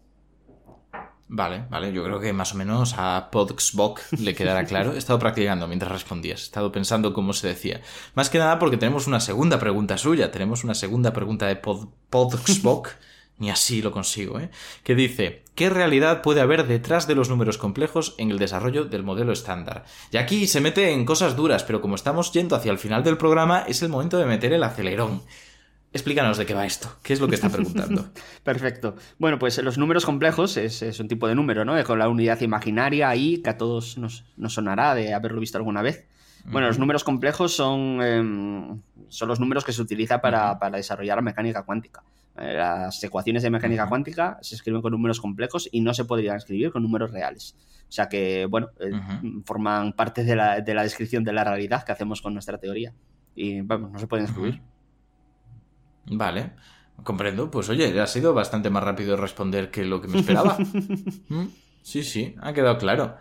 Vale, 1.28 1.64
vale, 1.70 1.92
yo 1.92 2.04
creo 2.04 2.20
que 2.20 2.32
más 2.32 2.52
o 2.52 2.56
menos 2.56 2.94
a 2.98 3.28
Podxbok 3.30 4.00
le 4.18 4.34
quedará 4.34 4.64
claro. 4.66 4.92
He 4.92 4.98
estado 4.98 5.18
practicando 5.18 5.66
mientras 5.66 5.90
respondías, 5.90 6.40
he 6.40 6.44
estado 6.44 6.70
pensando 6.70 7.14
cómo 7.14 7.32
se 7.32 7.48
decía. 7.48 7.80
Más 8.14 8.28
que 8.30 8.38
nada 8.38 8.58
porque 8.58 8.76
tenemos 8.76 9.06
una 9.06 9.20
segunda 9.20 9.58
pregunta 9.58 9.96
suya, 9.96 10.30
tenemos 10.30 10.64
una 10.64 10.74
segunda 10.74 11.12
pregunta 11.12 11.46
de 11.46 11.56
Pod, 11.56 11.88
Podxbok, 12.10 12.90
ni 13.38 13.50
así 13.50 13.80
lo 13.80 13.90
consigo, 13.90 14.38
¿eh? 14.38 14.50
Que 14.82 14.94
dice, 14.94 15.42
¿qué 15.54 15.70
realidad 15.70 16.22
puede 16.22 16.42
haber 16.42 16.66
detrás 16.66 17.06
de 17.06 17.14
los 17.14 17.30
números 17.30 17.58
complejos 17.58 18.14
en 18.18 18.30
el 18.30 18.38
desarrollo 18.38 18.84
del 18.84 19.02
modelo 19.02 19.32
estándar? 19.32 19.86
Y 20.12 20.18
aquí 20.18 20.46
se 20.46 20.60
mete 20.60 20.92
en 20.92 21.06
cosas 21.06 21.36
duras, 21.36 21.64
pero 21.64 21.80
como 21.80 21.94
estamos 21.94 22.32
yendo 22.32 22.54
hacia 22.54 22.70
el 22.70 22.78
final 22.78 23.02
del 23.02 23.16
programa, 23.16 23.64
es 23.66 23.82
el 23.82 23.88
momento 23.88 24.18
de 24.18 24.26
meter 24.26 24.52
el 24.52 24.62
acelerón. 24.62 25.22
Explícanos 25.94 26.38
de 26.38 26.44
qué 26.44 26.54
va 26.54 26.66
esto, 26.66 26.88
qué 27.04 27.12
es 27.12 27.20
lo 27.20 27.28
que 27.28 27.36
está 27.36 27.48
preguntando. 27.48 28.10
Perfecto. 28.42 28.96
Bueno, 29.20 29.38
pues 29.38 29.62
los 29.62 29.78
números 29.78 30.04
complejos 30.04 30.56
es, 30.56 30.82
es 30.82 30.98
un 30.98 31.06
tipo 31.06 31.28
de 31.28 31.36
número, 31.36 31.64
¿no? 31.64 31.82
Con 31.84 32.00
la 32.00 32.08
unidad 32.08 32.40
imaginaria 32.40 33.08
ahí, 33.08 33.38
que 33.38 33.50
a 33.50 33.56
todos 33.56 33.96
nos, 33.96 34.24
nos 34.36 34.54
sonará 34.54 34.96
de 34.96 35.14
haberlo 35.14 35.40
visto 35.40 35.56
alguna 35.56 35.82
vez. 35.82 36.08
Bueno, 36.46 36.66
los 36.66 36.80
números 36.80 37.04
complejos 37.04 37.54
son, 37.54 38.02
em, 38.02 38.82
son 39.08 39.28
los 39.28 39.38
números 39.38 39.64
que 39.64 39.72
se 39.72 39.80
utiliza 39.80 40.20
para, 40.20 40.58
para 40.58 40.78
desarrollar 40.78 41.16
la 41.16 41.22
mecánica 41.22 41.62
cuántica. 41.62 42.02
Eh, 42.36 42.54
Las 42.54 43.02
ecuaciones 43.04 43.44
de 43.44 43.50
mecánica 43.50 43.88
cuántica 43.88 44.38
se 44.42 44.56
escriben 44.56 44.82
con 44.82 44.90
números 44.90 45.20
complejos 45.20 45.68
y 45.70 45.80
no 45.80 45.94
se 45.94 46.04
podrían 46.04 46.36
escribir 46.36 46.72
con 46.72 46.82
números 46.82 47.12
reales. 47.12 47.54
O 47.88 47.92
sea 47.92 48.08
que, 48.08 48.46
bueno, 48.46 48.70
eh, 48.80 48.90
forman 49.44 49.92
parte 49.92 50.24
de 50.24 50.34
la, 50.34 50.60
de 50.60 50.74
la 50.74 50.82
descripción 50.82 51.22
de 51.22 51.32
la 51.32 51.44
realidad 51.44 51.84
que 51.84 51.92
hacemos 51.92 52.20
con 52.20 52.32
nuestra 52.34 52.58
teoría. 52.58 52.92
Y, 53.36 53.60
vamos, 53.60 53.92
no 53.92 53.98
se 54.00 54.08
pueden 54.08 54.26
escribir. 54.26 54.60
Vale, 56.06 56.52
comprendo. 57.02 57.50
Pues 57.50 57.68
oye, 57.68 58.00
ha 58.00 58.06
sido 58.06 58.34
bastante 58.34 58.70
más 58.70 58.82
rápido 58.84 59.16
responder 59.16 59.70
que 59.70 59.84
lo 59.84 60.00
que 60.00 60.08
me 60.08 60.20
esperaba. 60.20 60.56
Mm, 61.28 61.46
Sí, 61.82 62.02
sí, 62.02 62.34
ha 62.40 62.54
quedado 62.54 62.78
claro. 62.78 63.16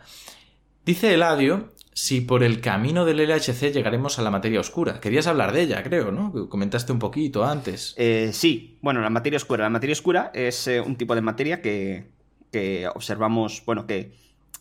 Dice 0.86 1.14
Eladio 1.14 1.74
si 1.94 2.22
por 2.22 2.44
el 2.44 2.60
camino 2.62 3.06
del 3.06 3.20
LHC 3.20 3.72
llegaremos 3.72 4.18
a 4.18 4.22
la 4.22 4.32
materia 4.32 4.60
oscura. 4.60 5.00
Querías 5.00 5.28
hablar 5.28 5.52
de 5.52 5.62
ella, 5.62 5.84
creo, 5.84 6.12
¿no? 6.12 6.50
Comentaste 6.50 6.92
un 6.92 7.00
poquito 7.00 7.44
antes. 7.46 7.94
Eh, 7.98 8.32
sí, 8.34 8.80
bueno, 8.82 9.02
la 9.02 9.10
materia 9.10 9.38
oscura. 9.38 9.64
La 9.64 9.70
materia 9.70 9.94
oscura 9.94 10.32
es 10.34 10.68
eh, 10.68 10.82
un 10.82 10.96
tipo 10.96 11.14
de 11.14 11.22
materia 11.22 11.62
que, 11.62 12.10
que 12.52 12.88
observamos, 12.88 13.64
bueno, 13.66 13.86
que 13.86 14.14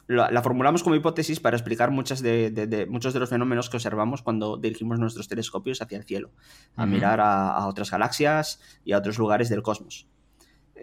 la, 0.06 0.30
la 0.30 0.42
formulamos 0.42 0.82
como 0.82 0.96
hipótesis 0.96 1.40
para 1.40 1.56
explicar 1.56 1.90
muchas 1.90 2.22
de, 2.22 2.50
de- 2.50 2.66
de- 2.66 2.86
muchos 2.86 3.14
de 3.14 3.20
los 3.20 3.30
fenómenos 3.30 3.70
que 3.70 3.76
observamos 3.76 4.22
cuando 4.22 4.56
dirigimos 4.56 4.98
nuestros 4.98 5.28
telescopios 5.28 5.80
hacia 5.80 5.98
el 5.98 6.04
cielo, 6.04 6.30
a 6.76 6.84
mirar 6.86 7.20
a, 7.20 7.50
a 7.52 7.66
otras 7.66 7.90
galaxias 7.90 8.60
y 8.84 8.92
a 8.92 8.98
otros 8.98 9.18
lugares 9.18 9.48
del 9.48 9.62
cosmos. 9.62 10.08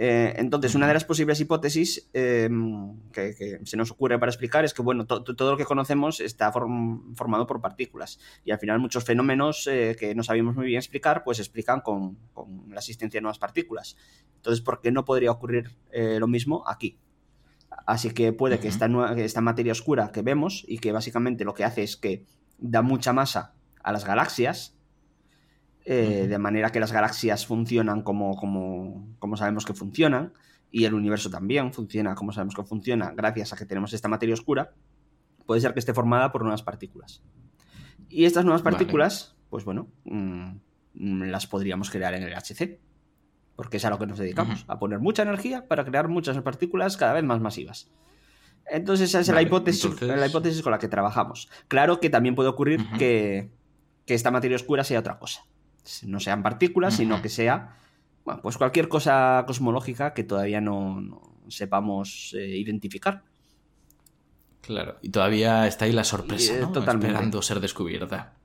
Eh, 0.02 0.34
entonces, 0.38 0.76
una 0.76 0.88
de 0.88 0.94
las 0.94 1.04
posibles 1.04 1.42
hipótesis 1.42 2.10
eh, 2.14 2.48
que, 3.12 3.36
que 3.36 3.60
se 3.66 3.76
nos 3.76 3.92
ocurre 3.92 4.18
para 4.18 4.30
explicar 4.30 4.64
es 4.64 4.74
que, 4.74 4.82
bueno, 4.82 5.06
to- 5.06 5.24
to- 5.24 5.36
todo 5.36 5.52
lo 5.52 5.58
que 5.58 5.66
conocemos 5.66 6.22
está 6.22 6.54
form- 6.54 7.14
formado 7.16 7.46
por 7.46 7.60
partículas 7.60 8.18
y 8.46 8.52
al 8.52 8.60
final 8.60 8.80
muchos 8.80 9.04
fenómenos 9.04 9.68
eh, 9.68 9.98
que 10.00 10.16
no 10.16 10.24
sabíamos 10.24 10.56
muy 10.56 10.68
bien 10.68 10.78
explicar, 10.78 11.24
pues 11.26 11.38
se 11.38 11.44
explican 11.44 11.82
con, 11.82 12.16
con 12.32 12.70
la 12.70 12.78
existencia 12.80 13.18
de 13.18 13.24
nuevas 13.24 13.40
partículas. 13.40 13.98
Entonces, 14.38 14.62
¿por 14.62 14.80
qué 14.80 14.90
no 14.94 15.04
podría 15.04 15.32
ocurrir 15.32 15.76
eh, 15.92 16.18
lo 16.18 16.28
mismo 16.28 16.64
aquí? 16.66 16.98
Así 17.86 18.12
que 18.12 18.34
puede 18.34 18.60
que 18.60 18.68
esta, 18.68 18.88
que 19.16 19.26
esta 19.26 19.42
materia 19.42 19.72
oscura 19.72 20.12
que 20.12 20.22
vemos 20.22 20.66
y 20.68 20.80
que 20.80 20.92
básicamente 20.92 21.44
lo 21.44 21.54
que 21.54 21.64
hace 21.64 21.84
es 21.84 21.98
que 21.98 22.26
da 22.58 22.82
mucha 22.82 23.14
masa 23.14 23.54
a 23.84 23.92
las 23.92 24.06
galaxias, 24.06 24.78
eh, 25.86 26.28
de 26.28 26.38
manera 26.38 26.72
que 26.72 26.80
las 26.80 26.92
galaxias 26.92 27.46
funcionan 27.46 28.04
como, 28.04 28.36
como, 28.36 29.08
como 29.20 29.38
sabemos 29.38 29.66
que 29.66 29.74
funcionan, 29.74 30.34
y 30.72 30.86
el 30.86 30.94
universo 30.94 31.30
también 31.30 31.74
funciona 31.74 32.16
como 32.16 32.32
sabemos 32.32 32.56
que 32.56 32.64
funciona 32.64 33.12
gracias 33.16 33.54
a 33.54 33.56
que 33.56 33.66
tenemos 33.66 33.94
esta 33.94 34.08
materia 34.08 34.34
oscura, 34.34 34.74
puede 35.46 35.62
ser 35.62 35.74
que 35.74 35.80
esté 35.80 35.94
formada 35.94 36.32
por 36.32 36.44
nuevas 36.44 36.62
partículas. 36.62 37.24
Y 38.08 38.26
estas 38.26 38.46
nuevas 38.46 38.64
Vale. 38.64 38.78
partículas, 38.78 39.36
pues 39.50 39.66
bueno, 39.66 39.88
mm, 40.04 40.50
mm, 40.94 41.24
las 41.24 41.48
podríamos 41.48 41.90
crear 41.90 42.14
en 42.14 42.24
el 42.24 42.34
HC, 42.34 42.80
porque 43.60 43.76
es 43.76 43.84
a 43.84 43.90
lo 43.90 44.00
que 44.00 44.08
nos 44.08 44.18
dedicamos, 44.18 44.64
a 44.70 44.80
poner 44.80 45.00
mucha 45.00 45.24
energía 45.24 45.68
para 45.68 45.84
crear 45.84 46.08
muchas 46.08 46.42
partículas 46.42 46.96
cada 46.96 47.12
vez 47.12 47.26
más 47.26 47.42
masivas. 47.42 47.92
Entonces 48.72 49.10
esa 49.10 49.20
es 49.20 49.28
la, 49.28 49.42
hipótesis, 49.42 49.84
entonces- 49.84 50.18
la 50.18 50.28
hipótesis 50.28 50.62
con 50.62 50.72
la 50.72 50.80
que 50.80 50.88
trabajamos. 50.88 51.50
Claro 51.68 52.00
que 52.00 52.10
también 52.10 52.36
puede 52.36 52.48
ocurrir 52.48 52.80
que, 52.98 53.50
que 54.06 54.14
esta 54.14 54.32
materia 54.32 54.56
oscura 54.56 54.86
sea 54.86 55.02
otra 55.02 55.20
cosa. 55.20 55.44
No 56.06 56.22
sean 56.22 56.42
partículas, 56.42 56.94
sino 56.94 57.22
que 57.22 57.28
sea 57.28 57.76
bueno, 58.24 58.42
pues 58.42 58.58
cualquier 58.58 58.88
cosa 58.88 59.44
cosmológica 59.46 60.14
que 60.14 60.24
todavía 60.24 60.62
no, 60.62 61.02
no 61.02 61.22
sepamos 61.50 62.34
eh, 62.38 62.48
identificar. 62.60 63.24
Claro, 64.62 65.00
y 65.02 65.10
todavía 65.10 65.68
está 65.68 65.84
ahí 65.84 65.92
la 65.92 66.06
sorpresa, 66.06 66.54
Eh, 66.56 66.60
¿no? 66.62 66.72
totalmente. 66.72 67.08
Esperando 67.08 67.42
ser 67.42 67.60
descubierta. 67.60 68.36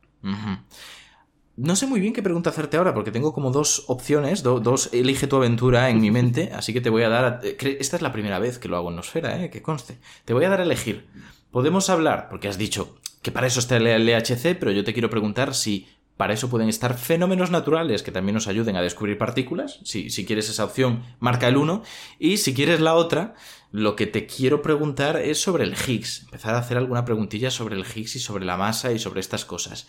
No 1.57 1.77
sé 1.77 1.87
muy 1.87 2.01
bien 2.01 2.13
qué 2.13 2.23
pregunta 2.23 2.51
hacerte 2.51 2.77
ahora, 2.77 2.95
porque 2.95 3.13
tengo 3.13 3.33
como 3.33 3.51
dos 3.53 3.85
opciones, 3.87 4.43
do- 4.43 4.59
dos 4.59 4.91
elige 4.93 5.27
tu 5.29 5.37
aventura 5.37 5.89
en 5.89 6.01
mi 6.01 6.11
mente, 6.11 6.51
así 6.55 6.73
que 6.73 6.81
te 6.81 6.91
voy 6.91 7.03
a 7.05 7.09
dar... 7.09 7.25
a- 7.25 7.41
eh, 7.45 7.77
Esta 7.81 7.97
es 7.97 8.03
la 8.03 8.13
primera 8.13 8.39
vez 8.41 8.59
que 8.59 8.69
lo 8.69 8.77
hago 8.77 8.91
en 8.91 8.97
Nosfera, 8.97 9.43
¿eh? 9.43 9.51
que 9.51 9.63
conste. 9.63 9.99
Te 10.25 10.35
voy 10.35 10.45
a 10.45 10.49
dar 10.49 10.61
a 10.61 10.65
elegir. 10.65 11.07
Podemos 11.53 11.91
hablar, 11.91 12.29
porque 12.29 12.49
has 12.49 12.59
dicho 12.59 12.97
que 13.23 13.31
para 13.31 13.47
eso 13.47 13.61
está 13.61 13.77
el 13.77 13.85
LHC, 13.87 14.57
pero 14.59 14.73
yo 14.73 14.83
te 14.85 14.93
quiero 14.93 15.09
preguntar 15.11 15.55
si 15.55 15.87
para 16.17 16.35
eso 16.35 16.51
pueden 16.51 16.69
estar 16.69 16.97
fenómenos 16.99 17.51
naturales 17.51 18.03
que 18.03 18.13
también 18.13 18.35
nos 18.35 18.47
ayuden 18.49 18.77
a 18.77 18.83
descubrir 18.83 19.17
partículas. 19.19 19.81
Si, 19.85 20.11
si 20.11 20.25
quieres 20.25 20.49
esa 20.49 20.65
opción, 20.65 21.03
marca 21.21 21.49
el 21.49 21.57
1. 21.57 21.83
Y 22.21 22.37
si 22.37 22.55
quieres 22.55 22.81
la 22.81 22.95
otra, 22.95 23.35
lo 23.73 23.97
que 23.97 24.07
te 24.07 24.27
quiero 24.27 24.63
preguntar 24.63 25.17
es 25.17 25.41
sobre 25.41 25.65
el 25.65 25.75
Higgs. 25.75 26.23
Empezar 26.25 26.55
a 26.55 26.59
hacer 26.59 26.77
alguna 26.77 27.05
preguntilla 27.05 27.51
sobre 27.51 27.75
el 27.77 27.85
Higgs 27.85 28.15
y 28.17 28.21
sobre 28.21 28.45
la 28.45 28.57
masa 28.57 28.93
y 28.93 28.99
sobre 29.01 29.21
estas 29.21 29.45
cosas. 29.45 29.89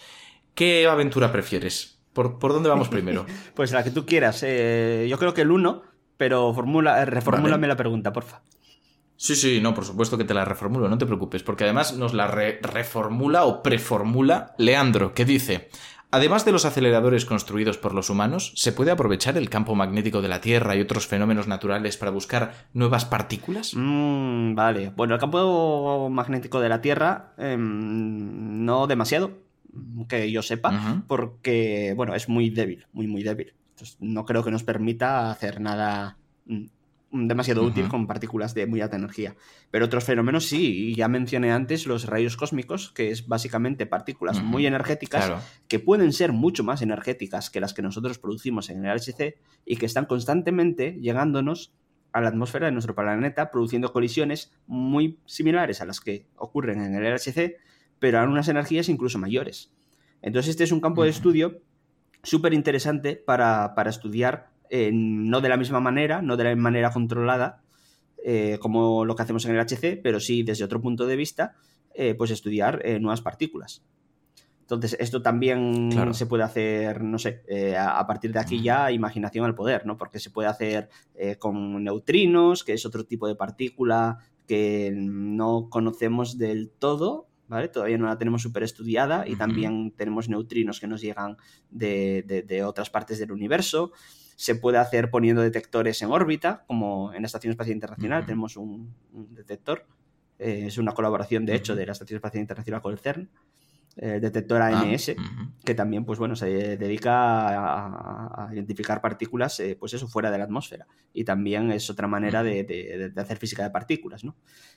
¿Qué 0.55 0.87
aventura 0.87 1.31
prefieres? 1.31 1.99
¿Por, 2.13 2.39
por 2.39 2.53
dónde 2.53 2.69
vamos 2.69 2.89
primero? 2.89 3.25
Pues 3.53 3.71
la 3.71 3.83
que 3.83 3.91
tú 3.91 4.05
quieras. 4.05 4.41
eh, 4.43 5.05
yo 5.09 5.17
creo 5.19 5.33
que 5.33 5.41
el 5.41 5.51
1, 5.51 5.81
pero 6.17 6.53
formula, 6.53 7.01
eh, 7.01 7.05
reformúlame 7.05 7.61
Vale. 7.61 7.73
la 7.73 7.77
pregunta, 7.77 8.11
porfa. 8.13 8.41
Sí, 9.17 9.35
sí, 9.35 9.61
no, 9.61 9.73
por 9.73 9.85
supuesto 9.85 10.17
que 10.17 10.25
te 10.25 10.33
la 10.33 10.43
reformulo, 10.43 10.89
no 10.89 10.97
te 10.97 11.05
preocupes, 11.05 11.41
porque 11.43 11.63
además 11.63 11.93
nos 11.95 12.13
la 12.13 12.27
re- 12.27 12.59
reformula 12.61 13.45
o 13.45 13.63
preformula 13.63 14.53
Leandro, 14.57 15.13
que 15.13 15.23
dice, 15.23 15.69
además 16.11 16.43
de 16.43 16.51
los 16.51 16.65
aceleradores 16.65 17.23
construidos 17.25 17.77
por 17.77 17.93
los 17.93 18.09
humanos, 18.09 18.51
¿se 18.57 18.73
puede 18.73 18.91
aprovechar 18.91 19.37
el 19.37 19.49
campo 19.49 19.73
magnético 19.73 20.21
de 20.21 20.27
la 20.27 20.41
Tierra 20.41 20.75
y 20.75 20.81
otros 20.81 21.07
fenómenos 21.07 21.47
naturales 21.47 21.95
para 21.95 22.11
buscar 22.11 22.67
nuevas 22.73 23.05
partículas? 23.05 23.71
Mm, 23.73 24.53
vale. 24.53 24.91
Bueno, 24.93 25.13
el 25.13 25.19
campo 25.21 26.09
magnético 26.09 26.59
de 26.59 26.67
la 26.69 26.81
Tierra 26.81 27.33
em, 27.37 28.65
no 28.65 28.85
demasiado, 28.85 29.31
que 30.07 30.31
yo 30.31 30.41
sepa, 30.41 31.03
porque, 31.07 31.93
bueno, 31.95 32.15
es 32.15 32.29
muy 32.29 32.49
débil, 32.49 32.85
muy, 32.93 33.07
muy 33.07 33.23
débil. 33.23 33.53
Entonces, 33.71 33.97
no 33.99 34.25
creo 34.25 34.43
que 34.43 34.51
nos 34.51 34.63
permita 34.63 35.29
hacer 35.31 35.59
nada 35.59 36.17
mm, 36.45 36.65
demasiado 37.11 37.63
útil 37.63 37.87
con 37.87 38.07
partículas 38.07 38.53
de 38.53 38.65
muy 38.67 38.81
alta 38.81 38.97
energía. 38.97 39.35
Pero 39.71 39.85
otros 39.85 40.03
fenómenos 40.03 40.45
sí, 40.45 40.89
y 40.89 40.95
ya 40.95 41.07
mencioné 41.07 41.51
antes 41.51 41.87
los 41.87 42.05
rayos 42.05 42.35
cósmicos, 42.37 42.91
que 42.91 43.11
es 43.11 43.27
básicamente 43.27 43.85
partículas 43.85 44.41
muy 44.41 44.65
energéticas 44.65 45.25
Claro. 45.25 45.41
que 45.67 45.79
pueden 45.79 46.11
ser 46.13 46.31
mucho 46.33 46.63
más 46.63 46.81
energéticas 46.81 47.49
que 47.49 47.59
las 47.59 47.73
que 47.73 47.81
nosotros 47.81 48.17
producimos 48.19 48.69
en 48.69 48.85
el 48.85 48.95
LHC 48.95 49.37
y 49.65 49.77
que 49.77 49.85
están 49.85 50.05
constantemente 50.05 50.97
llegándonos 51.01 51.73
a 52.11 52.21
la 52.21 52.29
atmósfera 52.29 52.67
de 52.67 52.71
nuestro 52.71 52.95
planeta, 52.95 53.51
produciendo 53.51 53.91
colisiones 53.91 54.51
muy 54.67 55.19
similares 55.25 55.81
a 55.81 55.85
las 55.85 55.99
que 55.99 56.27
ocurren 56.37 56.81
en 56.81 56.95
el 56.95 57.03
LHC, 57.13 57.57
pero 57.99 58.19
a 58.19 58.23
unas 58.23 58.47
energías 58.47 58.89
incluso 58.89 59.17
mayores. 59.19 59.71
Entonces 60.21 60.51
este 60.51 60.63
es 60.63 60.71
un 60.71 60.81
campo 60.81 61.03
de 61.03 61.09
estudio 61.09 61.61
súper 62.23 62.53
interesante 62.53 63.15
para, 63.15 63.73
para 63.75 63.89
estudiar, 63.89 64.49
eh, 64.69 64.91
no 64.93 65.41
de 65.41 65.49
la 65.49 65.57
misma 65.57 65.79
manera, 65.79 66.21
no 66.21 66.37
de 66.37 66.43
la 66.45 66.55
manera 66.55 66.91
controlada, 66.91 67.61
eh, 68.23 68.57
como 68.59 69.05
lo 69.05 69.15
que 69.15 69.21
hacemos 69.21 69.45
en 69.45 69.55
el 69.55 69.59
HC, 69.59 69.97
pero 70.01 70.19
sí 70.19 70.41
desde 70.43 70.63
otro 70.63 70.81
punto 70.81 71.05
de 71.05 71.15
vista, 71.15 71.53
eh, 71.93 72.15
pues 72.15 72.31
estudiar 72.31 72.83
nuevas 72.99 73.21
partículas. 73.21 73.83
Entonces, 74.65 74.97
esto 74.99 75.21
también 75.21 75.91
Claro. 75.91 76.15
se 76.15 76.25
puede 76.25 76.41
hacer, 76.41 77.03
no 77.03 77.19
sé, 77.19 77.43
eh, 77.47 77.75
a 77.77 77.99
a 77.99 78.07
partir 78.07 78.33
de 78.33 78.39
aquí 78.39 78.63
ya 78.63 78.91
imaginación 78.91 79.45
al 79.45 79.53
poder, 79.53 79.85
¿no? 79.85 79.95
Porque 79.95 80.17
se 80.19 80.31
puede 80.31 80.47
hacer 80.49 80.89
eh, 81.13 81.35
con 81.37 81.83
neutrinos, 81.83 82.63
que 82.63 82.73
es 82.73 82.83
otro 82.83 83.05
tipo 83.05 83.27
de 83.27 83.35
partícula 83.35 84.17
que 84.47 84.91
no 84.95 85.69
conocemos 85.69 86.39
del 86.39 86.71
todo, 86.71 87.27
¿vale? 87.47 87.67
Todavía 87.67 87.97
no 87.97 88.05
la 88.07 88.17
tenemos 88.17 88.41
súper 88.41 88.63
estudiada 88.63 89.27
y 89.27 89.35
también 89.35 89.91
tenemos 89.91 90.29
neutrinos 90.29 90.79
que 90.79 90.87
nos 90.87 91.01
llegan 91.01 91.37
de, 91.69 92.23
de- 92.27 92.41
de 92.43 92.63
otras 92.63 92.89
partes 92.89 93.19
del 93.19 93.31
universo. 93.31 93.91
Se 94.35 94.55
puede 94.55 94.77
hacer 94.77 95.09
poniendo 95.09 95.41
detectores 95.41 96.01
en 96.01 96.11
órbita, 96.11 96.63
como 96.67 97.13
en 97.13 97.21
la 97.21 97.25
Estación 97.27 97.51
Espacial 97.51 97.75
Internacional 97.75 98.25
tenemos 98.25 98.57
un, 98.57 98.93
un 99.13 99.33
detector. 99.33 99.85
Eh, 100.39 100.65
es 100.67 100.77
una 100.77 100.91
colaboración, 100.93 101.45
de 101.45 101.55
hecho, 101.55 101.75
de 101.75 101.85
la 101.85 101.93
Estación 101.93 102.17
Espacial 102.17 102.41
Internacional 102.41 102.81
con 102.81 102.91
el 102.91 102.99
CERN. 102.99 103.29
El 103.97 104.19
detector 104.19 104.61
Ah, 104.61 104.81
ANS, 104.81 105.09
ujú. 105.17 105.51
que 105.63 105.73
también, 105.73 106.03
pues 106.03 106.19
bueno, 106.19 106.35
se 106.35 106.75
dedica 106.77 108.47
a, 108.47 108.53
identificar 108.53 108.99
partículas, 109.01 109.59
eh, 109.61 109.77
pues 109.79 109.93
eso, 109.93 110.07
fuera 110.07 110.31
de 110.31 110.37
la 110.37 110.43
atmósfera. 110.43 110.85
Y 111.13 111.23
también 111.23 111.71
es 111.71 111.89
otra 111.89 112.07
manera 112.07 112.43
de, 112.43 112.63
de- 112.65 113.09
de 113.09 113.21
hacer 113.21 113.37
física 113.37 113.63
de 113.63 113.69
partículas, 113.69 114.23
¿no? 114.25 114.35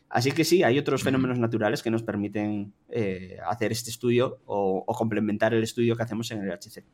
Así 0.08 0.30
que 0.32 0.44
sí, 0.44 0.62
hay 0.62 0.78
otros 0.78 1.02
fenómenos 1.02 1.38
naturales 1.38 1.82
que 1.82 1.90
nos 1.90 2.02
permiten 2.02 2.72
eh, 2.88 3.38
hacer 3.46 3.72
este 3.72 3.90
estudio 3.90 4.38
o, 4.46 4.84
o 4.86 4.94
complementar 4.94 5.52
el 5.52 5.62
estudio 5.62 5.96
que 5.96 6.02
hacemos 6.04 6.30
en 6.30 6.42
el 6.44 6.50
HC. 6.52 6.84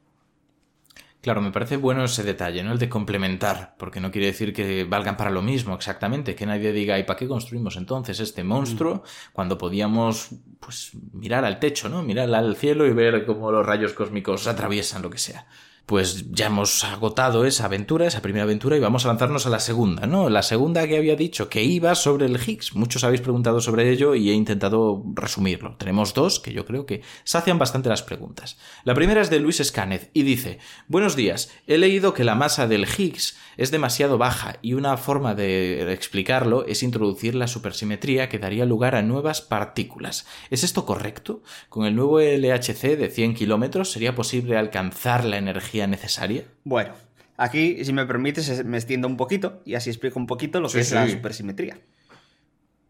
Claro, 1.24 1.40
me 1.40 1.52
parece 1.52 1.78
bueno 1.78 2.04
ese 2.04 2.22
detalle, 2.22 2.62
¿no? 2.62 2.72
El 2.72 2.78
de 2.78 2.90
complementar, 2.90 3.76
porque 3.78 3.98
no 3.98 4.10
quiere 4.10 4.26
decir 4.26 4.52
que 4.52 4.84
valgan 4.84 5.16
para 5.16 5.30
lo 5.30 5.40
mismo 5.40 5.74
exactamente, 5.74 6.34
que 6.34 6.44
nadie 6.44 6.70
diga, 6.70 6.98
¿y 6.98 7.04
para 7.04 7.18
qué 7.18 7.26
construimos 7.26 7.76
entonces 7.76 8.20
este 8.20 8.44
monstruo 8.44 9.02
cuando 9.32 9.56
podíamos, 9.56 10.32
pues, 10.60 10.90
mirar 11.14 11.46
al 11.46 11.58
techo, 11.58 11.88
¿no? 11.88 12.02
Mirar 12.02 12.34
al 12.34 12.56
cielo 12.56 12.84
y 12.84 12.92
ver 12.92 13.24
cómo 13.24 13.50
los 13.50 13.64
rayos 13.64 13.94
cósmicos 13.94 14.46
atraviesan 14.46 15.00
lo 15.00 15.08
que 15.08 15.16
sea. 15.16 15.46
Pues 15.86 16.30
ya 16.30 16.46
hemos 16.46 16.82
agotado 16.82 17.44
esa 17.44 17.66
aventura, 17.66 18.06
esa 18.06 18.22
primera 18.22 18.44
aventura, 18.44 18.74
y 18.74 18.80
vamos 18.80 19.04
a 19.04 19.08
lanzarnos 19.08 19.46
a 19.46 19.50
la 19.50 19.60
segunda, 19.60 20.06
¿no? 20.06 20.30
La 20.30 20.42
segunda 20.42 20.88
que 20.88 20.96
había 20.96 21.14
dicho 21.14 21.50
que 21.50 21.62
iba 21.62 21.94
sobre 21.94 22.24
el 22.24 22.40
Higgs. 22.40 22.74
Muchos 22.74 23.04
habéis 23.04 23.20
preguntado 23.20 23.60
sobre 23.60 23.90
ello 23.90 24.14
y 24.14 24.30
he 24.30 24.32
intentado 24.32 25.02
resumirlo. 25.12 25.76
Tenemos 25.76 26.14
dos 26.14 26.40
que 26.40 26.54
yo 26.54 26.64
creo 26.64 26.86
que 26.86 27.02
sacian 27.24 27.58
bastante 27.58 27.90
las 27.90 28.02
preguntas. 28.02 28.56
La 28.84 28.94
primera 28.94 29.20
es 29.20 29.28
de 29.28 29.40
Luis 29.40 29.60
Escánez 29.60 30.08
y 30.14 30.22
dice: 30.22 30.58
Buenos 30.88 31.16
días, 31.16 31.50
he 31.66 31.76
leído 31.76 32.14
que 32.14 32.24
la 32.24 32.34
masa 32.34 32.66
del 32.66 32.86
Higgs 32.86 33.36
es 33.58 33.70
demasiado 33.70 34.16
baja 34.16 34.56
y 34.62 34.72
una 34.72 34.96
forma 34.96 35.34
de 35.34 35.92
explicarlo 35.92 36.64
es 36.66 36.82
introducir 36.82 37.34
la 37.34 37.46
supersimetría 37.46 38.30
que 38.30 38.38
daría 38.38 38.64
lugar 38.64 38.94
a 38.94 39.02
nuevas 39.02 39.42
partículas. 39.42 40.26
¿Es 40.48 40.64
esto 40.64 40.86
correcto? 40.86 41.42
¿Con 41.68 41.84
el 41.84 41.94
nuevo 41.94 42.20
LHC 42.20 42.96
de 42.96 43.10
100 43.10 43.34
kilómetros 43.34 43.92
sería 43.92 44.14
posible 44.14 44.56
alcanzar 44.56 45.26
la 45.26 45.36
energía 45.36 45.73
necesaria? 45.86 46.44
Bueno, 46.64 46.94
aquí, 47.36 47.84
si 47.84 47.92
me 47.92 48.06
permites, 48.06 48.64
me 48.64 48.76
extiendo 48.76 49.08
un 49.08 49.16
poquito 49.16 49.60
y 49.64 49.74
así 49.74 49.90
explico 49.90 50.18
un 50.18 50.26
poquito 50.26 50.60
lo 50.60 50.68
que 50.68 50.72
Sí, 50.72 50.78
es 50.80 50.92
la 50.92 51.08
supersimetría. 51.08 51.78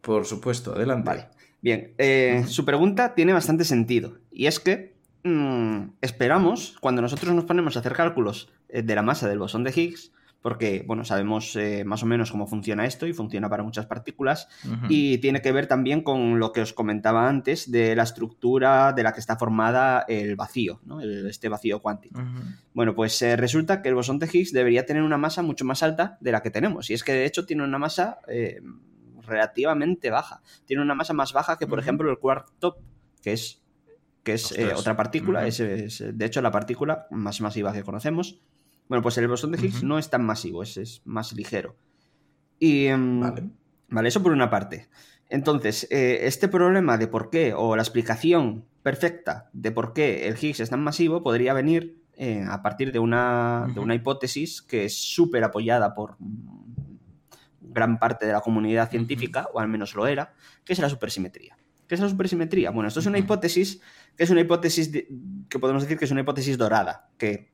Por 0.01 0.25
supuesto, 0.25 0.73
adelante. 0.75 1.07
Vale. 1.07 1.27
Bien, 1.61 1.93
eh, 1.97 2.45
su 2.47 2.63
pregunta 2.63 3.15
tiene 3.15 3.33
bastante 3.33 3.63
sentido. 3.63 4.19
Y 4.31 4.45
es 4.45 4.59
que 4.59 4.93
mm, 5.23 5.95
esperamos, 6.01 6.77
cuando 6.79 7.01
nosotros 7.01 7.33
nos 7.33 7.45
ponemos 7.45 7.75
a 7.75 7.79
hacer 7.79 7.93
cálculos 7.93 8.49
eh, 8.69 8.83
de 8.83 8.95
la 8.95 9.01
masa 9.01 9.27
del 9.27 9.39
bosón 9.39 9.63
de 9.63 9.73
Higgs, 9.75 10.11
porque, 10.45 10.83
bueno, 10.85 11.03
sabemos 11.03 11.55
eh, 11.55 11.83
más 11.85 12.03
o 12.03 12.05
menos 12.05 12.29
cómo 12.29 12.45
funciona 12.45 12.85
esto 12.85 13.07
y 13.07 13.13
funciona 13.13 13.49
para 13.49 13.63
muchas 13.63 13.87
partículas, 13.87 14.47
y 14.89 15.17
tiene 15.17 15.41
que 15.41 15.51
ver 15.51 15.65
también 15.65 16.03
con 16.03 16.37
lo 16.37 16.51
que 16.51 16.61
os 16.61 16.71
comentaba 16.71 17.27
antes 17.27 17.71
de 17.71 17.95
la 17.95 18.03
estructura 18.03 18.93
de 18.93 19.01
la 19.01 19.11
que 19.11 19.21
está 19.21 19.37
formada 19.37 20.05
el 20.07 20.35
vacío, 20.35 20.81
¿no? 20.85 21.01
El- 21.01 21.25
este 21.25 21.49
vacío 21.49 21.81
cuántico. 21.81 22.19
Bueno, 22.75 22.93
pues 22.93 23.19
eh, 23.23 23.35
resulta 23.35 23.81
que 23.81 23.89
el 23.89 23.95
bosón 23.95 24.19
de 24.19 24.29
Higgs 24.31 24.53
debería 24.53 24.85
tener 24.85 25.01
una 25.01 25.17
masa 25.17 25.41
mucho 25.41 25.65
más 25.65 25.81
alta 25.81 26.19
de 26.21 26.31
la 26.31 26.43
que 26.43 26.51
tenemos. 26.51 26.91
Y 26.91 26.93
es 26.93 27.03
que 27.03 27.13
de 27.13 27.25
hecho 27.25 27.47
tiene 27.47 27.63
una 27.63 27.79
masa 27.79 28.19
eh, 28.27 28.61
relativamente 29.25 30.11
baja. 30.11 30.43
Tiene 30.65 30.83
una 30.83 30.93
masa 30.93 31.13
más 31.13 31.33
baja 31.33 31.57
que, 31.57 31.65
por 31.65 31.79
ejemplo, 31.79 32.07
el 32.11 32.19
quark 32.19 32.51
top, 32.59 32.77
que 33.23 33.33
es, 33.33 33.63
que 34.21 34.33
es 34.33 34.51
eh, 34.51 34.73
otra 34.75 34.95
partícula. 34.95 35.47
Es, 35.47 35.57
de 35.57 36.25
hecho, 36.25 36.43
la 36.43 36.51
partícula 36.51 37.07
más 37.09 37.41
masiva 37.41 37.73
que 37.73 37.81
conocemos. 37.81 38.39
Bueno, 38.87 39.01
pues 39.01 39.17
el 39.17 39.27
bosón 39.27 39.51
de 39.51 39.57
Higgs 39.65 39.83
no 39.83 39.97
es 39.97 40.09
tan 40.09 40.23
masivo, 40.25 40.61
es, 40.63 40.77
es 40.77 41.01
más 41.05 41.33
ligero. 41.33 41.75
Y. 42.59 42.85
em, 42.85 43.19
Vale. 43.19 43.49
Vale, 43.89 44.07
eso 44.09 44.21
por 44.23 44.31
una 44.31 44.49
parte. 44.49 44.87
Entonces, 45.29 45.87
eh, 45.91 46.19
este 46.23 46.47
problema 46.47 46.97
de 46.97 47.07
por 47.07 47.29
qué, 47.29 47.53
o 47.55 47.75
la 47.75 47.81
explicación 47.83 48.65
perfecta 48.83 49.49
de 49.53 49.71
por 49.71 49.93
qué 49.93 50.27
el 50.27 50.35
Higgs 50.39 50.59
es 50.59 50.69
tan 50.69 50.83
masivo, 50.83 51.21
podría 51.23 51.53
venir 51.53 51.99
eh, 52.17 52.43
a 52.47 52.61
partir 52.61 52.91
de 52.91 52.99
una, 52.99 53.67
de 53.73 53.79
una 53.79 53.95
hipótesis 53.95 54.61
que 54.61 54.85
es 54.85 54.95
súper 54.97 55.43
apoyada 55.43 55.93
por 55.95 56.15
gran 57.61 57.99
parte 57.99 58.25
de 58.25 58.33
la 58.33 58.41
comunidad 58.41 58.89
científica, 58.89 59.47
o 59.53 59.59
al 59.59 59.67
menos 59.67 59.95
lo 59.95 60.07
era, 60.07 60.33
que 60.63 60.73
es 60.73 60.79
la 60.79 60.89
supersimetría. 60.89 61.57
¿Qué 61.87 61.95
es 61.95 62.01
la 62.01 62.09
supersimetría? 62.09 62.71
Bueno, 62.71 62.87
esto 62.87 62.99
es 62.99 63.05
una 63.05 63.17
hipótesis 63.19 63.81
que 64.15 64.23
es 64.23 64.29
una 64.29 64.41
hipótesis 64.41 64.91
de- 64.91 65.07
que 65.49 65.59
podemos 65.59 65.83
decir 65.83 65.97
que 65.97 66.05
es 66.05 66.11
una 66.11 66.21
hipótesis 66.21 66.57
dorada, 66.57 67.09
que 67.17 67.51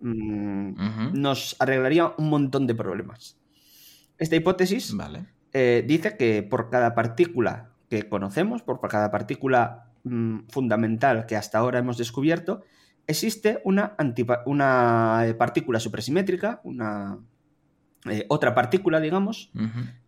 mm, 0.00 1.12
nos 1.20 1.56
arreglaría 1.58 2.12
un 2.18 2.28
montón 2.30 2.66
de 2.66 2.74
problemas. 2.74 3.38
Esta 4.18 4.36
hipótesis 4.36 4.94
Vale. 4.96 5.26
eh, 5.52 5.84
dice 5.86 6.16
que 6.16 6.42
por 6.42 6.70
cada 6.70 6.94
partícula 6.94 7.70
que 7.90 8.08
conocemos, 8.08 8.62
por 8.62 8.80
cada 8.88 9.10
partícula 9.10 9.90
mm, 10.04 10.48
fundamental 10.48 11.26
que 11.26 11.36
hasta 11.36 11.58
ahora 11.58 11.78
hemos 11.78 11.98
descubierto, 11.98 12.62
existe 13.06 13.60
una, 13.64 13.94
eh, 15.24 15.34
partícula 15.34 15.78
supersimétrica, 15.80 16.60
una 16.64 17.18
eh, 18.08 18.24
otra 18.28 18.54
partícula, 18.54 19.00
digamos, 19.00 19.50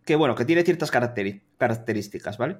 que 0.05 0.15
bueno, 0.15 0.33
que 0.35 0.45
tiene 0.45 0.63
ciertas 0.63 0.89
características, 0.91 2.37
¿vale? 2.37 2.57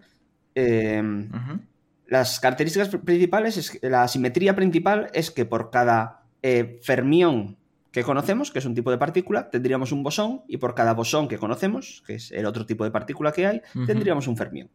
Eh, 0.55 1.01
Ujú. 1.01 1.59
las 2.07 2.39
características 2.39 2.89
principales, 2.89 3.55
es 3.57 3.71
que- 3.71 3.89
la 3.89 4.07
simetría 4.07 4.55
principal 4.55 5.09
es 5.13 5.31
que 5.31 5.45
por 5.45 5.69
cada 5.71 6.18
eh, 6.41 6.79
fermión 6.81 7.57
que 7.91 8.03
conocemos, 8.03 8.51
que 8.51 8.59
es 8.59 8.65
un 8.65 8.75
tipo 8.75 8.91
de 8.91 8.97
partícula, 8.97 9.49
tendríamos 9.49 9.91
un 9.91 10.03
bosón, 10.03 10.41
y 10.47 10.57
por 10.57 10.75
cada 10.75 10.93
bosón 10.93 11.27
que 11.27 11.37
conocemos, 11.39 12.03
que 12.05 12.15
es 12.15 12.31
el 12.31 12.45
otro 12.45 12.65
tipo 12.65 12.83
de 12.83 12.91
partícula 12.91 13.31
que 13.31 13.47
hay, 13.47 13.61
tendríamos 13.87 14.27
un 14.27 14.37
fermión. 14.37 14.69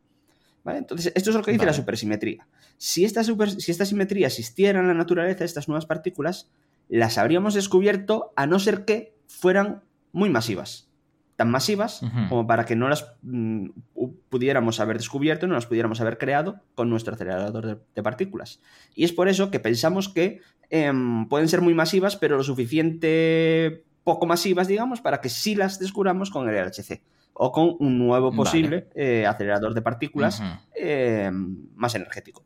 ¿Vale? 0.65 0.79
Entonces, 0.79 1.13
esto 1.15 1.31
es 1.31 1.37
lo 1.37 1.43
que 1.43 1.53
dice 1.53 1.67
la 1.67 1.73
supersimetría. 1.75 2.47
Si 2.79 3.05
esta, 3.05 3.23
super- 3.23 3.51
si 3.51 3.71
esta 3.71 3.85
simetría 3.85 4.27
existiera 4.29 4.81
en 4.81 4.89
la 4.89 4.95
naturaleza, 4.95 5.45
estas 5.45 5.69
nuevas 5.69 5.85
partículas, 5.87 6.51
las 6.89 7.19
habríamos 7.19 7.55
descubierto 7.55 8.33
a 8.35 8.47
no 8.47 8.59
ser 8.59 8.85
que 8.85 9.15
fueran 9.27 9.83
muy 10.13 10.31
masivas. 10.31 10.89
Tan 11.37 11.51
masivas 11.51 12.01
como 12.29 12.47
para 12.47 12.65
que 12.65 12.77
no 12.77 12.89
las 12.89 13.13
mm, 13.23 13.67
pu- 13.95 14.15
pudiéramos 14.31 14.81
haber 14.81 14.97
descubierto, 14.99 15.47
no 15.47 15.55
las 15.55 15.67
pudiéramos 15.67 16.01
haber 16.01 16.17
creado 16.17 16.61
con 16.75 16.89
nuestro 16.89 17.15
acelerador 17.15 17.67
de, 17.67 17.77
de 17.95 18.03
partículas. 18.03 18.61
Y 18.95 19.05
es 19.05 19.13
por 19.13 19.29
eso 19.29 19.51
que 19.51 19.61
pensamos 19.61 20.09
que 20.09 20.41
em, 20.75 21.29
pueden 21.29 21.49
ser 21.49 21.61
muy 21.61 21.73
masivas, 21.73 22.17
pero 22.17 22.37
lo 22.37 22.43
suficiente 22.43 23.85
poco 24.03 24.27
masivas, 24.27 24.67
digamos, 24.67 25.01
para 25.01 25.21
que 25.21 25.29
sí 25.29 25.55
las 25.55 25.79
descubramos 25.79 26.31
con 26.31 26.49
el 26.49 26.57
LHC 26.57 27.01
o 27.33 27.53
con 27.53 27.77
un 27.79 27.99
nuevo 27.99 28.31
Vale. 28.31 28.37
posible 28.37 28.89
eh, 28.95 29.25
acelerador 29.25 29.73
de 29.73 29.83
partículas 29.83 30.43
eh, 30.75 31.31
más 31.33 31.95
energético. 31.95 32.45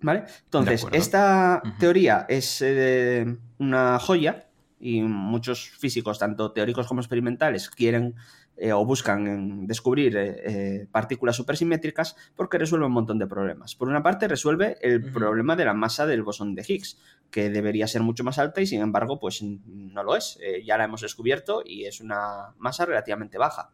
¿Vale? 0.00 0.24
Entonces, 0.44 0.86
esta 0.92 1.60
teoría 1.78 2.24
es 2.28 2.62
eh, 2.62 3.36
una 3.58 3.98
joya 3.98 4.46
y 4.78 5.02
muchos 5.02 5.70
físicos, 5.70 6.18
tanto 6.18 6.52
teóricos 6.52 6.86
como 6.86 7.00
experimentales, 7.00 7.68
quieren 7.68 8.14
eh, 8.62 8.74
o 8.74 8.84
buscan 8.84 9.66
descubrir 9.66 10.14
eh, 10.18 10.36
eh, 10.44 10.86
partículas 10.92 11.34
supersimétricas 11.34 12.14
porque 12.36 12.58
resuelve 12.58 12.84
un 12.84 12.92
montón 12.92 13.18
de 13.18 13.26
problemas. 13.26 13.74
Por 13.74 13.88
una 13.88 14.02
parte, 14.02 14.28
resuelve 14.28 14.76
el 14.82 15.10
problema 15.12 15.56
de 15.56 15.64
la 15.64 15.72
masa 15.72 16.04
del 16.04 16.22
bosón 16.22 16.54
de 16.54 16.62
Higgs, 16.68 16.98
que 17.30 17.48
debería 17.48 17.86
ser 17.86 18.02
mucho 18.02 18.22
más 18.22 18.38
alta 18.38 18.60
y 18.60 18.66
sin 18.66 18.82
embargo, 18.82 19.18
pues 19.18 19.42
no 19.42 20.02
lo 20.02 20.14
es. 20.14 20.38
ya 20.62 20.76
la 20.76 20.84
hemos 20.84 21.00
descubierto 21.00 21.62
y 21.64 21.86
es 21.86 22.02
una 22.02 22.54
masa 22.58 22.84
relativamente 22.84 23.38
baja. 23.38 23.70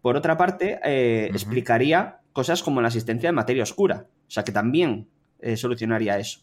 Por 0.00 0.16
otra 0.16 0.38
parte, 0.38 0.80
explicaría 1.26 2.20
cosas 2.32 2.62
como 2.62 2.80
la 2.80 2.88
existencia 2.88 3.28
de 3.28 3.34
materia 3.34 3.64
oscura, 3.64 4.06
o 4.26 4.30
sea 4.30 4.44
que 4.44 4.52
también 4.52 5.10
solucionaría 5.56 6.18
eso. 6.18 6.40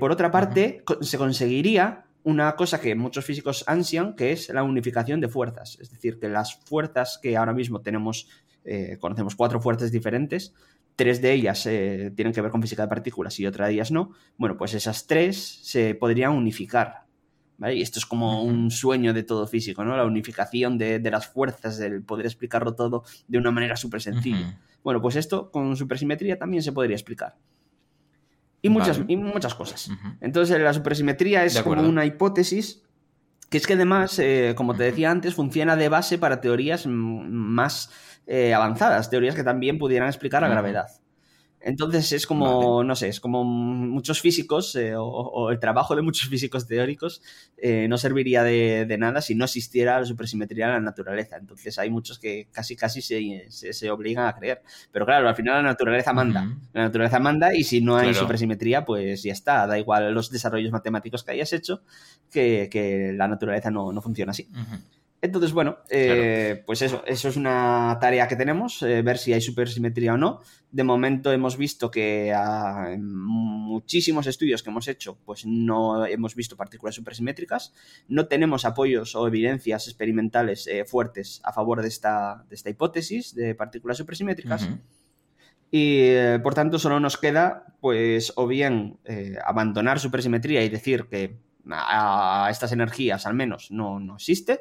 por 0.00 0.10
otra 0.10 0.30
parte, 0.30 0.82
se 1.02 1.18
conseguiría 1.18 2.06
una 2.28 2.56
cosa 2.56 2.78
que 2.78 2.94
muchos 2.94 3.24
físicos 3.24 3.64
ansian, 3.66 4.14
que 4.14 4.32
es 4.32 4.50
la 4.50 4.62
unificación 4.62 5.18
de 5.18 5.28
fuerzas. 5.28 5.78
Es 5.80 5.90
decir, 5.90 6.18
que 6.18 6.28
las 6.28 6.56
fuerzas 6.56 7.18
que 7.22 7.38
ahora 7.38 7.54
mismo 7.54 7.80
tenemos, 7.80 8.28
eh, 8.66 8.98
conocemos 9.00 9.34
cuatro 9.34 9.62
fuerzas 9.62 9.90
diferentes, 9.90 10.52
tres 10.94 11.22
de 11.22 11.32
ellas 11.32 11.64
eh, 11.64 12.12
tienen 12.14 12.34
que 12.34 12.42
ver 12.42 12.50
con 12.50 12.60
física 12.60 12.82
de 12.82 12.88
partículas 12.88 13.40
y 13.40 13.46
otra 13.46 13.66
de 13.66 13.72
ellas 13.72 13.90
no. 13.90 14.12
Bueno, 14.36 14.58
pues 14.58 14.74
esas 14.74 15.06
tres 15.06 15.60
se 15.62 15.94
podrían 15.94 16.32
unificar. 16.32 17.06
Y 17.60 17.80
esto 17.80 17.98
es 17.98 18.04
como 18.04 18.42
un 18.44 18.70
sueño 18.70 19.14
de 19.14 19.22
todo 19.22 19.46
físico, 19.46 19.82
¿no? 19.82 19.96
La 19.96 20.04
unificación 20.04 20.76
de, 20.76 21.00
las 21.10 21.28
fuerzas, 21.28 21.78
del 21.78 22.02
poder 22.02 22.26
explicarlo 22.26 22.74
todo 22.74 23.04
de 23.26 23.38
una 23.38 23.50
manera 23.50 23.74
súper 23.74 24.02
sencilla. 24.02 24.60
Bueno, 24.84 25.00
pues 25.00 25.16
esto 25.16 25.50
con 25.50 25.76
supersimetría 25.76 26.38
también 26.38 26.62
se 26.62 26.72
podría 26.72 26.94
explicar. 26.94 27.36
Y 28.60 28.70
muchas, 28.70 29.00
y 29.06 29.16
muchas 29.16 29.54
cosas. 29.54 29.90
Entonces, 30.20 30.60
la 30.60 30.72
supersimetría 30.72 31.44
es 31.44 31.60
como 31.62 31.82
una 31.82 32.04
hipótesis 32.04 32.82
que 33.48 33.56
es 33.56 33.66
que 33.66 33.74
además, 33.74 34.18
eh, 34.18 34.52
como 34.56 34.74
te 34.74 34.82
decía 34.84 35.10
antes, 35.10 35.34
funciona 35.34 35.76
de 35.76 35.88
base 35.88 36.18
para 36.18 36.40
teorías 36.40 36.86
más 36.86 37.90
eh, 38.26 38.52
avanzadas, 38.52 39.08
teorías 39.08 39.34
que 39.34 39.42
también 39.42 39.78
pudieran 39.78 40.08
explicar 40.08 40.42
la 40.42 40.48
gravedad. 40.48 40.88
Entonces 41.68 42.12
es 42.12 42.26
como, 42.26 42.82
no 42.82 42.96
sé, 42.96 43.08
es 43.08 43.20
como 43.20 43.44
muchos 43.44 44.22
físicos 44.22 44.74
eh, 44.74 44.94
o, 44.96 45.50
el 45.50 45.60
trabajo 45.60 45.94
de 45.94 46.00
muchos 46.00 46.26
físicos 46.30 46.66
teóricos 46.66 47.20
eh, 47.58 47.86
no 47.88 47.98
serviría 47.98 48.42
de, 48.42 48.96
nada 48.98 49.20
si 49.20 49.34
no 49.34 49.44
existiera 49.44 50.00
la 50.00 50.06
supersimetría 50.06 50.64
en 50.64 50.72
la 50.72 50.80
naturaleza. 50.80 51.36
Entonces 51.36 51.78
hay 51.78 51.90
muchos 51.90 52.18
que 52.18 52.48
casi 52.50 52.74
casi 52.74 53.02
se, 53.02 53.48
se, 53.50 53.90
obligan 53.90 54.26
a 54.26 54.34
creer. 54.34 54.62
Pero 54.90 55.04
claro, 55.04 55.28
al 55.28 55.34
final 55.34 55.56
la 55.56 55.70
naturaleza 55.70 56.14
manda. 56.14 56.56
La 56.72 56.84
naturaleza 56.84 57.18
manda 57.18 57.54
y 57.54 57.64
si 57.64 57.82
no 57.82 57.96
hay 57.98 58.14
supersimetría, 58.14 58.86
pues 58.86 59.22
ya 59.22 59.32
está. 59.32 59.66
Da 59.66 59.78
igual 59.78 60.14
los 60.14 60.30
desarrollos 60.30 60.72
matemáticos 60.72 61.22
que 61.22 61.32
hayas 61.32 61.52
hecho, 61.52 61.82
que, 62.30 63.12
la 63.14 63.28
naturaleza 63.28 63.70
no, 63.70 64.00
funciona 64.00 64.30
así. 64.30 64.48
Entonces, 65.20 65.52
bueno, 65.52 65.78
eh, 65.90 66.62
pues 66.64 66.80
eso, 66.82 67.02
eso 67.04 67.28
es 67.28 67.36
una 67.36 67.98
tarea 68.00 68.28
que 68.28 68.36
tenemos, 68.36 68.82
eh, 68.82 69.02
ver 69.02 69.18
si 69.18 69.32
hay 69.32 69.40
supersimetría 69.40 70.14
o 70.14 70.16
no. 70.16 70.40
De 70.70 70.84
momento 70.84 71.32
hemos 71.32 71.56
visto 71.56 71.90
que 71.90 72.30
en 72.30 73.16
muchísimos 73.16 74.28
estudios 74.28 74.62
que 74.62 74.70
hemos 74.70 74.86
hecho, 74.86 75.18
pues 75.24 75.44
no 75.44 76.06
hemos 76.06 76.36
visto 76.36 76.56
partículas 76.56 76.94
supersimétricas. 76.94 77.74
No 78.06 78.28
tenemos 78.28 78.64
apoyos 78.64 79.16
o 79.16 79.26
evidencias 79.26 79.88
experimentales 79.88 80.68
eh, 80.68 80.84
fuertes 80.84 81.40
a 81.42 81.52
favor 81.52 81.82
de 81.82 81.88
esta, 81.88 82.44
de 82.48 82.54
esta 82.54 82.70
hipótesis 82.70 83.34
de 83.34 83.56
partículas 83.56 83.96
supersimétricas. 83.96 84.68
Y 85.70 86.12
por 86.42 86.54
tanto 86.54 86.78
solo 86.78 87.00
nos 87.00 87.18
queda, 87.18 87.74
pues, 87.80 88.32
o 88.36 88.46
bien 88.46 88.98
abandonar 89.44 90.00
supersimetría 90.00 90.62
y 90.64 90.68
decir 90.68 91.08
que 91.10 91.36
a, 91.70 92.48
estas 92.50 92.72
energías 92.72 93.26
al 93.26 93.34
menos 93.34 93.70
no, 93.70 94.00
no 94.00 94.14
existe 94.14 94.60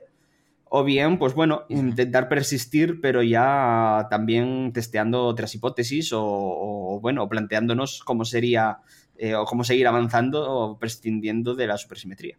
o 0.70 0.84
bien, 0.84 1.18
pues 1.18 1.34
bueno, 1.34 1.64
intentar 1.70 2.30
persistir, 2.30 3.02
pero 3.02 3.24
ya 3.24 4.08
también 4.10 4.72
testeando 4.74 5.26
otras 5.26 5.54
hipótesis 5.56 6.12
o, 6.14 7.00
bueno, 7.02 7.28
planteándonos 7.30 8.04
cómo 8.04 8.26
sería 8.26 8.80
eh, 9.18 9.36
o 9.36 9.46
cómo 9.46 9.64
seguir 9.64 9.88
avanzando 9.88 10.50
o 10.50 10.78
prescindiendo 10.78 11.56
de 11.56 11.68
la 11.68 11.78
supersimetría. 11.78 12.38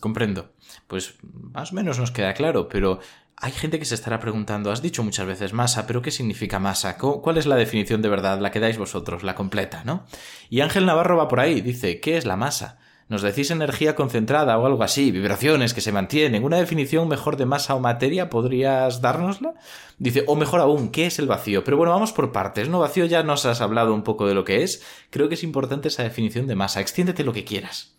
comprendo. 0.00 0.52
Pues 0.86 1.16
más 1.22 1.72
o 1.72 1.74
menos 1.74 1.98
nos 1.98 2.10
queda 2.10 2.32
claro, 2.34 2.68
pero 2.68 3.00
hay 3.36 3.52
gente 3.52 3.78
que 3.78 3.84
se 3.84 3.94
estará 3.94 4.20
preguntando, 4.20 4.70
has 4.70 4.82
dicho 4.82 5.02
muchas 5.02 5.26
veces 5.26 5.52
masa, 5.52 5.86
pero 5.86 6.02
¿qué 6.02 6.10
significa 6.10 6.58
masa? 6.58 6.96
¿Cuál 6.96 7.36
es 7.36 7.46
la 7.46 7.56
definición 7.56 8.00
de 8.00 8.08
verdad, 8.08 8.40
la 8.40 8.50
que 8.50 8.60
dais 8.60 8.78
vosotros, 8.78 9.22
la 9.22 9.34
completa, 9.34 9.82
¿no? 9.84 10.06
Y 10.48 10.60
Ángel 10.60 10.86
Navarro 10.86 11.16
va 11.16 11.28
por 11.28 11.40
ahí, 11.40 11.60
dice, 11.60 12.00
¿qué 12.00 12.16
es 12.16 12.26
la 12.26 12.36
masa? 12.36 12.78
¿Nos 13.08 13.20
decís 13.20 13.50
energía 13.50 13.94
concentrada 13.94 14.56
o 14.56 14.64
algo 14.64 14.82
así? 14.82 15.10
Vibraciones 15.10 15.74
que 15.74 15.82
se 15.82 15.92
mantienen. 15.92 16.42
¿Una 16.42 16.56
definición 16.56 17.06
mejor 17.06 17.36
de 17.36 17.44
masa 17.44 17.74
o 17.74 17.80
materia 17.80 18.30
podrías 18.30 19.02
dárnosla? 19.02 19.54
Dice, 19.98 20.24
o 20.26 20.36
mejor 20.36 20.60
aún, 20.60 20.90
¿qué 20.90 21.06
es 21.06 21.18
el 21.18 21.26
vacío? 21.26 21.64
Pero 21.64 21.76
bueno, 21.76 21.92
vamos 21.92 22.12
por 22.12 22.32
partes, 22.32 22.70
¿no? 22.70 22.80
Vacío 22.80 23.04
ya 23.04 23.22
nos 23.22 23.44
has 23.44 23.60
hablado 23.60 23.94
un 23.94 24.02
poco 24.02 24.26
de 24.26 24.34
lo 24.34 24.44
que 24.44 24.62
es. 24.62 24.82
Creo 25.10 25.28
que 25.28 25.34
es 25.34 25.44
importante 25.44 25.88
esa 25.88 26.02
definición 26.02 26.46
de 26.46 26.54
masa. 26.54 26.80
Extiéndete 26.80 27.24
lo 27.24 27.34
que 27.34 27.44
quieras. 27.44 27.94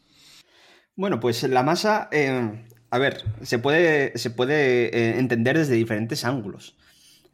Bueno, 0.95 1.19
pues 1.19 1.43
la 1.43 1.61
masa, 1.61 2.09
eh, 2.11 2.65
a 2.89 2.97
ver, 2.97 3.23
se 3.43 3.59
puede, 3.59 4.17
se 4.17 4.31
puede 4.31 4.85
eh, 4.87 5.19
entender 5.19 5.57
desde 5.57 5.75
diferentes 5.75 6.25
ángulos. 6.25 6.77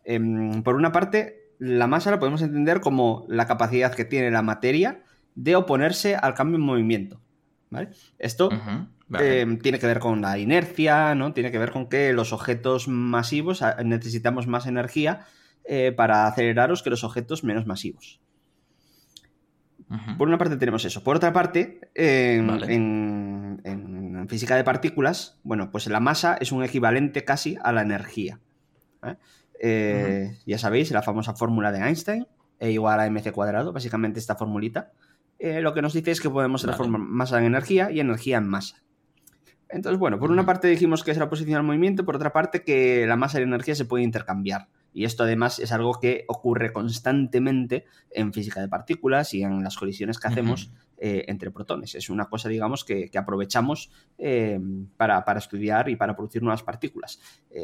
Em, 0.04 0.62
por 0.64 0.76
una 0.76 0.92
parte, 0.92 1.54
la 1.58 1.88
masa 1.88 2.12
la 2.12 2.20
podemos 2.20 2.42
entender 2.42 2.82
como 2.82 3.26
la 3.30 3.46
capacidad 3.46 3.94
que 3.94 4.04
tiene 4.04 4.30
la 4.30 4.42
materia 4.42 5.04
de 5.36 5.56
oponerse 5.56 6.16
al 6.16 6.34
cambio 6.34 6.58
en 6.58 6.64
movimiento. 6.64 7.22
Esto 8.20 8.50
eh, 9.20 9.58
tiene 9.62 9.80
que 9.80 9.88
ver 9.88 10.00
con 10.00 10.22
la 10.22 10.38
inercia, 10.38 11.16
¿no? 11.16 11.34
Tiene 11.34 11.52
que 11.52 11.58
ver 11.58 11.72
con 11.72 11.88
que 11.88 12.14
los 12.14 12.34
objetos 12.34 12.88
masivos 12.88 13.62
ah, 13.62 13.78
necesitamos 13.84 14.48
más 14.48 14.68
energía 14.68 15.26
eh, 15.64 15.92
para 15.92 16.28
aceleraros 16.28 16.84
que 16.84 16.90
los 16.90 17.04
objetos 17.04 17.44
menos 17.44 17.66
masivos. 17.66 18.20
Por 20.18 20.30
una 20.30 20.38
parte 20.38 20.56
tenemos 20.56 20.86
eso. 20.86 21.04
Por 21.04 21.18
otra 21.18 21.34
parte, 21.34 21.82
en, 21.96 23.60
física 24.30 24.56
de 24.56 24.64
partículas, 24.64 25.38
bueno, 25.44 25.70
pues 25.70 25.88
la 25.88 26.00
masa 26.00 26.38
es 26.40 26.54
un 26.54 26.64
equivalente 26.64 27.26
casi 27.26 27.58
a 27.62 27.74
la 27.74 27.82
energía. 27.82 28.40
Eh, 29.60 30.38
ya 30.46 30.58
sabéis, 30.58 30.92
la 30.92 31.02
famosa 31.02 31.34
fórmula 31.34 31.74
de 31.74 31.80
Einstein, 31.80 32.26
E 32.62 32.70
igual 32.70 33.00
a 33.00 33.10
mc 33.10 33.32
cuadrado, 33.32 33.74
básicamente 33.74 34.20
esta 34.20 34.36
formulita. 34.36 34.92
Eh, 35.44 35.60
lo 35.60 35.74
que 35.74 35.82
nos 35.82 35.94
dice 35.94 36.12
es 36.12 36.22
que 36.22 36.30
podemos 36.30 36.62
transformar 36.62 37.02
masa 37.02 37.40
en 37.40 37.46
energía 37.46 37.90
y 37.90 38.00
energía 38.00 38.38
en 38.38 38.48
masa. 38.48 38.84
Entonces, 39.70 39.98
bueno, 39.98 40.20
por 40.20 40.30
una 40.30 40.46
parte 40.46 40.68
dijimos 40.68 41.04
que 41.04 41.10
es 41.10 41.18
la 41.18 41.30
posición 41.30 41.56
del 41.56 41.64
movimiento, 41.64 42.06
por 42.06 42.16
otra 42.16 42.32
parte 42.32 42.64
que 42.64 43.08
la 43.08 43.16
masa 43.16 43.40
y 43.40 43.42
la 43.42 43.48
energía 43.48 43.74
se 43.74 43.86
pueden 43.86 44.06
intercambiar. 44.06 44.68
Y 44.94 45.04
esto 45.04 45.24
además 45.24 45.58
es 45.58 45.72
algo 45.72 46.00
que 46.00 46.26
ocurre 46.28 46.72
constantemente 46.72 47.86
en 48.12 48.34
física 48.34 48.62
de 48.62 48.68
partículas 48.68 49.34
y 49.34 49.42
en 49.42 49.64
las 49.64 49.78
colisiones 49.78 50.20
que 50.20 50.28
hacemos 50.28 50.72
eh, 51.00 51.26
entre 51.28 51.50
protones. 51.50 51.96
Es 51.96 52.12
una 52.12 52.26
cosa, 52.26 52.48
digamos, 52.48 52.86
que, 52.86 53.10
aprovechamos 53.16 53.90
eh, 54.20 54.60
para, 54.96 55.26
estudiar 55.38 55.90
y 55.90 55.96
para 55.96 56.16
producir 56.16 56.44
nuevas 56.44 56.62
partículas. 56.62 57.20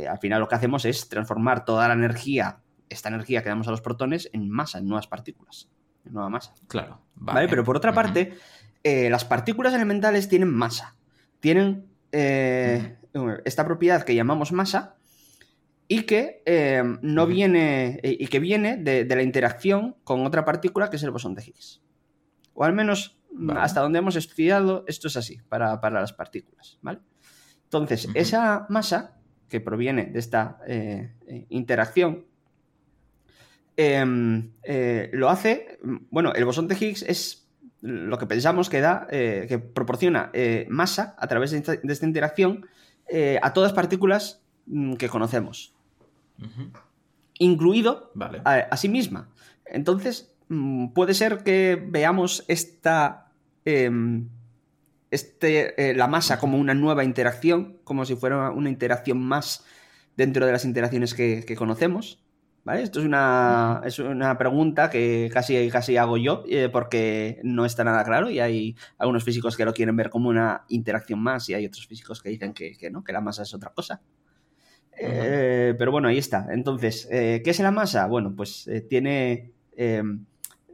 al 0.09 0.17
final 0.17 0.39
lo 0.39 0.47
que 0.47 0.55
hacemos 0.55 0.83
es 0.85 1.09
transformar 1.09 1.63
toda 1.63 1.87
la 1.87 1.93
energía, 1.93 2.57
esta 2.89 3.09
energía 3.09 3.43
que 3.43 3.49
damos 3.49 3.67
a 3.67 3.71
los 3.71 3.81
protones, 3.81 4.31
en 4.33 4.49
masa, 4.49 4.79
en 4.79 4.87
nuevas 4.87 5.05
partículas 5.05 5.69
nueva 6.11 6.29
masa. 6.29 6.53
Claro. 6.67 7.01
Vale. 7.15 7.47
Pero 7.47 7.63
por 7.63 7.77
otra 7.77 7.93
parte, 7.93 8.37
eh, 8.83 9.09
las 9.09 9.25
partículas 9.25 9.73
elementales 9.73 10.29
tienen 10.29 10.49
masa. 10.49 10.95
Tienen 11.39 11.87
eh, 12.11 12.97
esta 13.45 13.65
propiedad 13.65 14.03
que 14.03 14.15
llamamos 14.15 14.51
masa 14.51 14.95
y 15.87 16.03
que 16.03 16.41
eh, 16.45 16.83
no 17.01 17.27
viene. 17.27 17.99
y 18.03 18.27
que 18.27 18.39
viene 18.39 18.77
de, 18.77 19.05
la 19.05 19.23
interacción 19.23 19.95
con 20.03 20.25
otra 20.25 20.45
partícula 20.45 20.89
que 20.89 20.95
es 20.97 21.03
el 21.03 21.11
bosón 21.11 21.35
de 21.35 21.43
Higgs. 21.43 21.81
O 22.53 22.63
al 22.63 22.73
menos 22.73 23.19
hasta 23.55 23.81
donde 23.81 23.99
hemos 23.99 24.15
estudiado, 24.15 24.83
esto 24.87 25.07
es 25.07 25.17
así 25.17 25.37
para, 25.49 25.79
las 25.91 26.13
partículas. 26.13 26.79
¿vale? 26.81 26.99
Entonces, 27.65 28.07
esa 28.15 28.65
masa 28.69 29.19
que 29.47 29.61
proviene 29.61 30.05
de 30.05 30.19
esta 30.19 30.59
interacción 31.49 32.25
eh, 33.77 35.09
lo 35.13 35.29
hace, 35.29 35.77
bueno, 36.09 36.33
el 36.33 36.45
bosón 36.45 36.67
de 36.67 36.75
Higgs 36.75 37.03
es 37.03 37.47
lo 37.81 38.17
que 38.17 38.25
pensamos 38.25 38.69
que 38.69 38.81
da, 38.81 39.07
eh, 39.11 39.45
que 39.47 39.59
proporciona 39.59 40.31
eh, 40.33 40.65
masa 40.67 41.15
a 41.19 41.27
través 41.27 41.51
de 41.51 41.59
esta, 41.59 42.05
interacción 42.05 42.65
a 43.41 43.53
todas 43.53 43.71
partículas 43.73 44.41
mm, 44.65 44.95
que 44.95 45.07
conocemos, 45.07 45.73
incluido 47.37 48.11
a, 48.43 48.75
sí 48.77 48.89
misma. 48.89 49.29
Entonces, 49.65 50.33
mm, 50.49 50.87
puede 50.89 51.13
ser 51.13 51.43
que 51.43 51.81
veamos 51.87 52.43
esta, 52.47 53.31
em, 53.63 54.27
este, 55.11 55.93
la 55.95 56.07
masa 56.07 56.39
como 56.39 56.57
una 56.57 56.73
nueva 56.73 57.03
interacción, 57.03 57.77
como 57.83 58.05
si 58.05 58.15
fuera 58.15 58.49
una 58.49 58.69
interacción 58.69 59.19
más 59.19 59.63
dentro 60.17 60.47
de 60.47 60.51
las 60.51 60.65
interacciones 60.65 61.13
que 61.13 61.55
conocemos. 61.55 62.26
¿Vale? 62.67 62.81
Esto 62.83 62.99
es 62.99 63.05
una, 63.05 63.81
es 63.85 63.97
una 63.97 64.37
pregunta 64.37 64.89
que 64.89 65.29
casi, 65.33 65.69
casi 65.69 65.95
hago 65.95 66.17
yo 66.17 66.43
eh, 66.49 66.67
porque 66.69 67.39
no 67.43 67.63
está 67.63 67.85
nada 67.85 68.03
claro 68.03 68.29
y 68.29 68.41
hay 68.41 68.75
algunos 68.97 69.23
físicos 69.23 69.55
que 69.55 69.63
lo 69.63 69.73
quieren 69.73 69.95
ver 69.95 70.09
como 70.09 70.27
una 70.27 70.65
interacción 70.67 71.17
más 71.21 71.47
y 71.47 71.53
hay 71.53 71.65
otros 71.65 71.87
físicos 71.87 72.21
que 72.21 72.27
dicen 72.27 72.51
que, 72.53 72.75
que 72.75 72.89
no, 72.91 73.05
que 73.05 73.13
la 73.13 73.21
masa 73.21 73.43
es 73.43 73.53
otra 73.53 73.69
cosa. 73.69 74.01
Eh, 74.99 75.75
pero 75.79 75.91
bueno, 75.93 76.09
ahí 76.09 76.17
está. 76.17 76.47
Entonces, 76.51 77.07
eh, 77.09 77.41
¿qué 77.41 77.51
es 77.51 77.59
la 77.61 77.71
masa? 77.71 78.05
Bueno, 78.07 78.33
pues 78.35 78.69
tiene... 78.89 79.53
eh, 79.77 80.03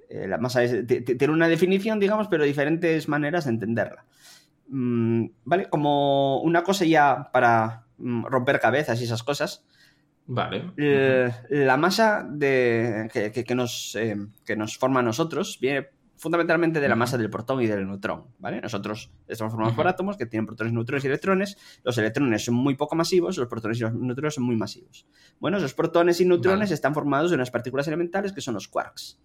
la 0.10 0.39
masa 0.39 0.64
es- 0.64 0.88
ti- 0.88 1.02
ti- 1.02 1.14
tiene 1.16 1.32
una 1.34 1.48
definición, 1.48 2.00
digamos, 2.00 2.28
pero 2.28 2.44
diferentes 2.44 3.08
maneras 3.08 3.46
de 3.46 3.52
entenderla. 3.52 4.04
Mm, 4.68 5.26
¿Vale? 5.46 5.70
Como 5.70 6.41
una 6.41 6.64
cosa 6.64 6.86
ya 6.86 7.30
para 7.32 7.86
mm, 8.00 8.26
romper 8.26 8.60
cabezas 8.60 9.00
y 9.00 9.04
esas 9.04 9.22
cosas. 9.22 9.64
Vale. 10.26 10.72
Eh, 10.78 11.30
la 11.50 11.78
masa 11.78 12.26
de, 12.30 13.10
que, 13.12 13.32
que- 13.32 13.44
que 13.44 13.56
nos, 13.56 13.96
eh, 13.96 14.16
que 14.46 14.56
nos 14.56 14.78
forma 14.78 15.02
a 15.02 15.04
nosotros 15.04 15.58
viene 15.60 15.88
fundamentalmente 16.16 16.80
de 16.80 16.88
la 16.88 16.96
masa 16.96 17.18
del 17.18 17.30
protón 17.30 17.62
y 17.62 17.68
del 17.68 17.86
neutrón, 17.86 18.28
¿vale? 18.40 18.62
Nosotros 18.62 19.12
estamos 19.28 19.52
formados 19.52 19.76
por 19.76 19.86
átomos 19.88 20.16
que 20.16 20.26
tienen 20.26 20.46
protones, 20.46 20.72
neutrones 20.72 21.04
y 21.04 21.08
electrones. 21.08 21.58
Los 21.84 21.98
electrones 21.98 22.46
son 22.46 22.56
muy 22.56 22.76
poco 22.76 22.96
masivos, 22.96 23.38
los 23.38 23.50
protones 23.50 23.78
y 23.80 23.82
los 23.82 23.94
neutrones 23.94 24.36
son 24.36 24.46
muy 24.46 24.56
masivos. 24.56 25.06
Bueno, 25.42 25.58
esos 25.58 25.74
protones 25.74 26.22
y 26.22 26.26
neutrones 26.26 26.70
Vale. 26.70 26.74
están 26.76 26.94
formados 26.94 27.32
de 27.32 27.36
unas 27.36 27.52
partículas 27.52 27.88
elementales 27.88 28.32
que 28.32 28.40
son 28.40 28.54
los 28.54 28.70
quarks. 28.70 29.20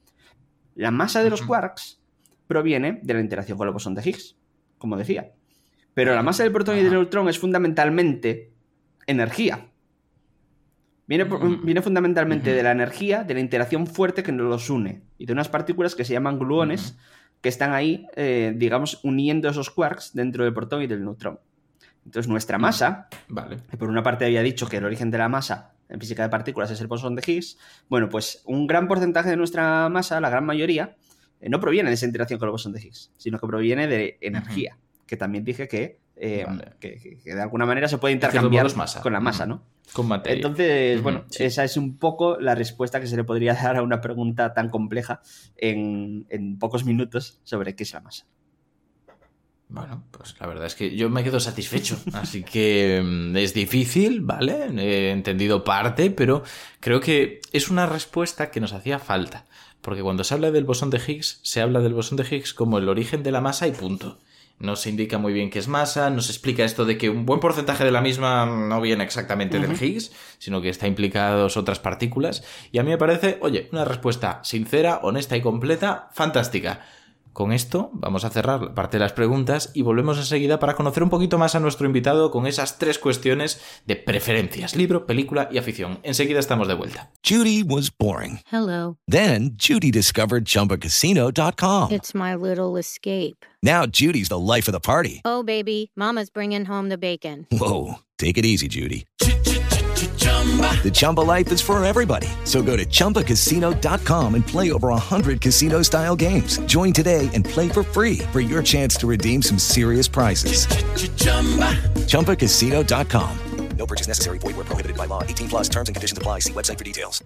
La 0.74 0.90
masa 0.90 1.22
de 1.22 1.30
los 1.30 1.42
quarks 1.42 2.00
proviene 2.48 2.98
de 3.04 3.14
la 3.14 3.20
interacción 3.20 3.56
con 3.58 3.68
el 3.68 3.72
bosón 3.74 3.94
de 3.94 4.02
Higgs, 4.08 4.36
como 4.78 4.96
decía. 4.96 5.30
Pero 5.94 6.14
la 6.16 6.22
masa 6.24 6.42
del 6.42 6.52
protón 6.52 6.78
y 6.78 6.82
del 6.82 6.92
neutrón 6.94 7.28
es 7.28 7.38
fundamentalmente 7.38 8.50
energía. 9.06 9.70
Viene, 11.08 11.24
fundamentalmente 11.80 12.52
de 12.52 12.62
la 12.62 12.70
energía, 12.70 13.24
de 13.24 13.32
la 13.32 13.40
interacción 13.40 13.86
fuerte 13.86 14.22
que 14.22 14.30
nos 14.30 14.46
los 14.46 14.68
une 14.68 15.00
y 15.16 15.24
de 15.24 15.32
unas 15.32 15.48
partículas 15.48 15.94
que 15.94 16.04
se 16.04 16.12
llaman 16.12 16.38
gluones 16.38 16.98
que 17.40 17.48
están 17.48 17.72
ahí, 17.72 18.06
eh, 18.14 18.52
digamos, 18.54 19.00
uniendo 19.04 19.48
esos 19.48 19.70
quarks 19.70 20.12
dentro 20.12 20.44
del 20.44 20.52
protón 20.52 20.82
y 20.82 20.86
del 20.86 21.02
neutrón. 21.02 21.40
Entonces, 22.04 22.28
nuestra 22.28 22.58
masa, 22.58 23.08
Vale. 23.28 23.58
que 23.70 23.78
por 23.78 23.88
una 23.88 24.02
parte 24.02 24.26
había 24.26 24.42
dicho 24.42 24.68
que 24.68 24.76
el 24.76 24.84
origen 24.84 25.10
de 25.10 25.16
la 25.16 25.30
masa 25.30 25.72
en 25.88 25.98
física 25.98 26.22
de 26.22 26.28
partículas 26.28 26.70
es 26.70 26.80
el 26.82 26.88
bosón 26.88 27.14
de 27.14 27.22
Higgs, 27.26 27.56
bueno, 27.88 28.10
pues 28.10 28.42
un 28.44 28.66
gran 28.66 28.86
porcentaje 28.86 29.30
de 29.30 29.36
nuestra 29.36 29.88
masa, 29.88 30.20
la 30.20 30.28
gran 30.28 30.44
mayoría, 30.44 30.94
eh, 31.40 31.48
no 31.48 31.58
proviene 31.58 31.88
de 31.88 31.94
esa 31.94 32.04
interacción 32.04 32.38
con 32.38 32.48
el 32.48 32.52
bosón 32.52 32.72
de 32.72 32.82
Higgs, 32.82 33.12
sino 33.16 33.38
que 33.38 33.46
proviene 33.46 33.86
de 33.86 34.18
energía, 34.20 34.76
que 35.06 35.16
también 35.16 35.44
dije 35.44 35.68
que, 35.68 36.00
eh, 36.20 36.46
que, 36.80 36.98
que- 36.98 37.18
que 37.18 37.34
de 37.34 37.40
alguna 37.42 37.64
manera 37.66 37.88
se 37.88 37.98
puede 37.98 38.14
intercambiar 38.14 38.74
masa. 38.76 39.00
con 39.00 39.12
la 39.12 39.20
masa, 39.20 39.46
¿no? 39.46 39.62
Con 39.92 40.06
materia. 40.08 40.36
Entonces, 40.36 41.02
bueno, 41.02 41.24
sí. 41.30 41.44
esa 41.44 41.64
es 41.64 41.76
un 41.76 41.96
poco 41.96 42.38
la 42.38 42.54
respuesta 42.54 43.00
que 43.00 43.06
se 43.06 43.16
le 43.16 43.24
podría 43.24 43.54
dar 43.62 43.76
a 43.76 43.82
una 43.82 44.00
pregunta 44.00 44.52
tan 44.54 44.68
compleja 44.68 45.22
en, 45.56 46.26
en 46.28 46.58
pocos 46.58 46.84
minutos 46.84 47.40
sobre 47.44 47.74
qué 47.74 47.84
es 47.84 47.92
la 47.92 48.00
masa. 48.00 48.26
Bueno, 49.70 50.02
pues 50.10 50.34
la 50.40 50.46
verdad 50.46 50.64
es 50.66 50.74
que 50.74 50.96
yo 50.96 51.10
me 51.10 51.22
quedo 51.22 51.40
satisfecho. 51.40 51.98
Así 52.14 52.42
que 52.42 53.02
mm, 53.04 53.36
es 53.36 53.52
difícil, 53.52 54.22
¿vale? 54.22 54.64
He 54.78 55.10
entendido 55.10 55.62
parte, 55.62 56.10
pero 56.10 56.42
creo 56.80 57.00
que 57.00 57.40
es 57.52 57.68
una 57.68 57.84
respuesta 57.86 58.50
que 58.50 58.60
nos 58.60 58.72
hacía 58.72 58.98
falta. 58.98 59.44
Porque 59.82 60.02
cuando 60.02 60.24
se 60.24 60.34
habla 60.34 60.50
del 60.50 60.64
bosón 60.64 60.90
de 60.90 60.98
Higgs, 61.06 61.40
se 61.42 61.60
habla 61.60 61.80
del 61.80 61.94
bosón 61.94 62.16
de 62.16 62.24
Higgs 62.28 62.54
como 62.54 62.78
el 62.78 62.88
origen 62.88 63.22
de 63.22 63.30
la 63.30 63.40
masa 63.42 63.68
y 63.68 63.72
punto. 63.72 64.18
No 64.58 64.74
se 64.74 64.90
indica 64.90 65.18
muy 65.18 65.32
bien 65.32 65.50
qué 65.50 65.58
es 65.58 65.68
masa, 65.68 66.10
no 66.10 66.20
se 66.20 66.32
explica 66.32 66.64
esto 66.64 66.84
de 66.84 66.98
que 66.98 67.10
un 67.10 67.24
buen 67.24 67.38
porcentaje 67.38 67.84
de 67.84 67.92
la 67.92 68.00
misma 68.00 68.44
no 68.44 68.80
viene 68.80 69.04
exactamente 69.04 69.58
del. 69.58 69.80
Higgs, 69.80 70.10
sino 70.38 70.60
que 70.60 70.68
está 70.68 70.88
implicados 70.88 71.56
otras 71.56 71.78
partículas. 71.78 72.42
Y 72.72 72.78
a 72.78 72.82
mí 72.82 72.90
me 72.90 72.98
parece, 72.98 73.38
oye, 73.40 73.68
una 73.70 73.84
respuesta 73.84 74.40
sincera, 74.42 75.00
honesta 75.02 75.36
y 75.36 75.42
completa, 75.42 76.08
fantástica. 76.12 76.80
Con 77.38 77.52
esto 77.52 77.90
vamos 77.92 78.24
a 78.24 78.30
cerrar 78.30 78.60
la 78.60 78.74
parte 78.74 78.96
de 78.96 79.04
las 79.04 79.12
preguntas 79.12 79.70
y 79.72 79.82
volvemos 79.82 80.18
enseguida 80.18 80.58
para 80.58 80.74
conocer 80.74 81.04
un 81.04 81.08
poquito 81.08 81.38
más 81.38 81.54
a 81.54 81.60
nuestro 81.60 81.86
invitado 81.86 82.32
con 82.32 82.48
esas 82.48 82.78
tres 82.80 82.98
cuestiones 82.98 83.60
de 83.86 83.94
preferencias, 83.94 84.74
libro, 84.74 85.06
película 85.06 85.48
y 85.52 85.58
afición. 85.58 86.00
Enseguida 86.02 86.40
estamos 86.40 86.66
de 86.66 86.74
vuelta. 86.74 87.12
Judy 87.24 87.62
was 87.62 87.96
boring. 87.96 88.40
Hello. 88.50 88.96
Then 89.06 89.52
Judy 89.56 89.92
discovered 89.92 90.46
ChumbaCasino.com. 90.46 91.92
It's 91.92 92.12
my 92.12 92.34
little 92.34 92.76
escape. 92.76 93.46
Now 93.62 93.86
Judy's 93.86 94.30
the 94.30 94.36
life 94.36 94.66
of 94.66 94.72
the 94.72 94.80
party. 94.80 95.20
Oh, 95.24 95.44
baby, 95.44 95.92
Mama's 95.94 96.30
bringing 96.30 96.64
home 96.64 96.88
the 96.88 96.98
bacon. 96.98 97.46
Whoa, 97.52 98.00
take 98.18 98.36
it 98.36 98.44
easy, 98.44 98.66
Judy. 98.66 99.06
The 100.82 100.90
Chumba 100.90 101.20
life 101.20 101.52
is 101.52 101.60
for 101.60 101.84
everybody. 101.84 102.28
So 102.44 102.62
go 102.62 102.76
to 102.76 102.86
ChumbaCasino.com 102.86 104.34
and 104.34 104.46
play 104.46 104.72
over 104.72 104.88
100 104.88 105.40
casino 105.42 105.82
style 105.82 106.16
games. 106.16 106.58
Join 106.60 106.94
today 106.94 107.28
and 107.34 107.44
play 107.44 107.68
for 107.68 107.82
free 107.82 108.20
for 108.32 108.40
your 108.40 108.62
chance 108.62 108.96
to 109.00 109.06
redeem 109.06 109.42
some 109.42 109.58
serious 109.58 110.08
prizes. 110.08 110.66
ChumbaCasino.com. 112.06 113.38
No 113.76 113.86
purchase 113.86 114.08
necessary. 114.08 114.38
Void 114.38 114.56
where 114.56 114.64
prohibited 114.64 114.96
by 114.96 115.06
law. 115.06 115.22
18 115.22 115.48
plus 115.48 115.68
terms 115.68 115.88
and 115.88 115.94
conditions 115.94 116.18
apply. 116.18 116.40
See 116.40 116.52
website 116.52 116.78
for 116.78 116.84
details. 116.84 117.22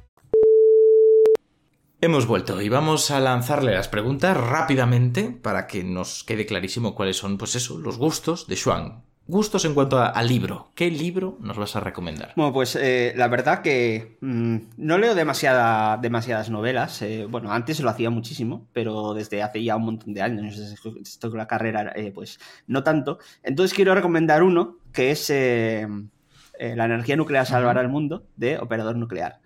Hemos 2.05 2.27
vuelto 2.27 2.61
y 2.61 2.69
vamos 2.69 3.13
a 3.13 3.21
lanzarle 3.21 3.75
las 3.75 3.87
preguntas 3.87 4.37
rápidamente 4.37 5.31
para 5.31 5.69
que 5.69 5.85
nos 5.85 6.25
quede 6.25 6.47
clarísimo 6.47 6.97
cuáles 6.97 7.17
son, 7.17 7.39
pues 7.39 7.55
eso, 7.55 7.79
los 7.79 7.97
gustos 7.97 8.49
de 8.49 8.57
Xuan. 8.57 9.05
Gustos 9.33 9.65
en 9.65 9.73
cuanto 9.73 9.99
a, 9.99 10.09
a 10.09 10.23
libro. 10.23 10.69
¿Qué 10.75 10.91
libro 10.91 11.39
nos 11.41 11.57
vas 11.57 11.75
a 11.75 11.81
recomendar? 11.81 12.35
Bueno, 12.37 12.53
pues 12.53 12.77
eh, 12.77 13.15
la 13.17 13.29
verdad 13.29 13.63
que 13.63 14.19
mm, 14.21 14.57
no 14.77 14.99
leo 14.99 15.15
demasiada, 15.15 15.97
demasiadas 15.97 16.51
novelas. 16.51 17.01
eh, 17.01 17.27
bueno, 17.29 17.51
antes 17.51 17.81
lo 17.81 17.89
hacía 17.89 18.11
muchísimo, 18.11 18.67
pero 18.75 19.15
desde 19.15 19.43
hace 19.43 19.65
ya 19.65 19.77
un 19.77 19.85
montón 19.87 20.13
de 20.13 20.21
años, 20.21 20.59
desde 20.59 20.77
que 20.77 21.01
estoy 21.01 21.31
con 21.31 21.39
la 21.39 21.47
carrera, 21.47 21.93
eh, 21.97 22.13
pues 22.15 22.39
no 22.67 22.83
tanto. 22.83 23.19
Entonces 23.43 23.75
quiero 23.75 23.95
recomendar 23.95 24.43
uno 24.43 24.77
que 24.93 25.11
es 25.13 25.31
La 25.31 26.85
energía 26.85 27.17
nuclear 27.17 27.47
salvará 27.47 27.81
el 27.81 27.89
mundo, 27.89 28.27
de 28.37 28.59
Operador 28.59 28.97
Nuclear. 28.97 29.41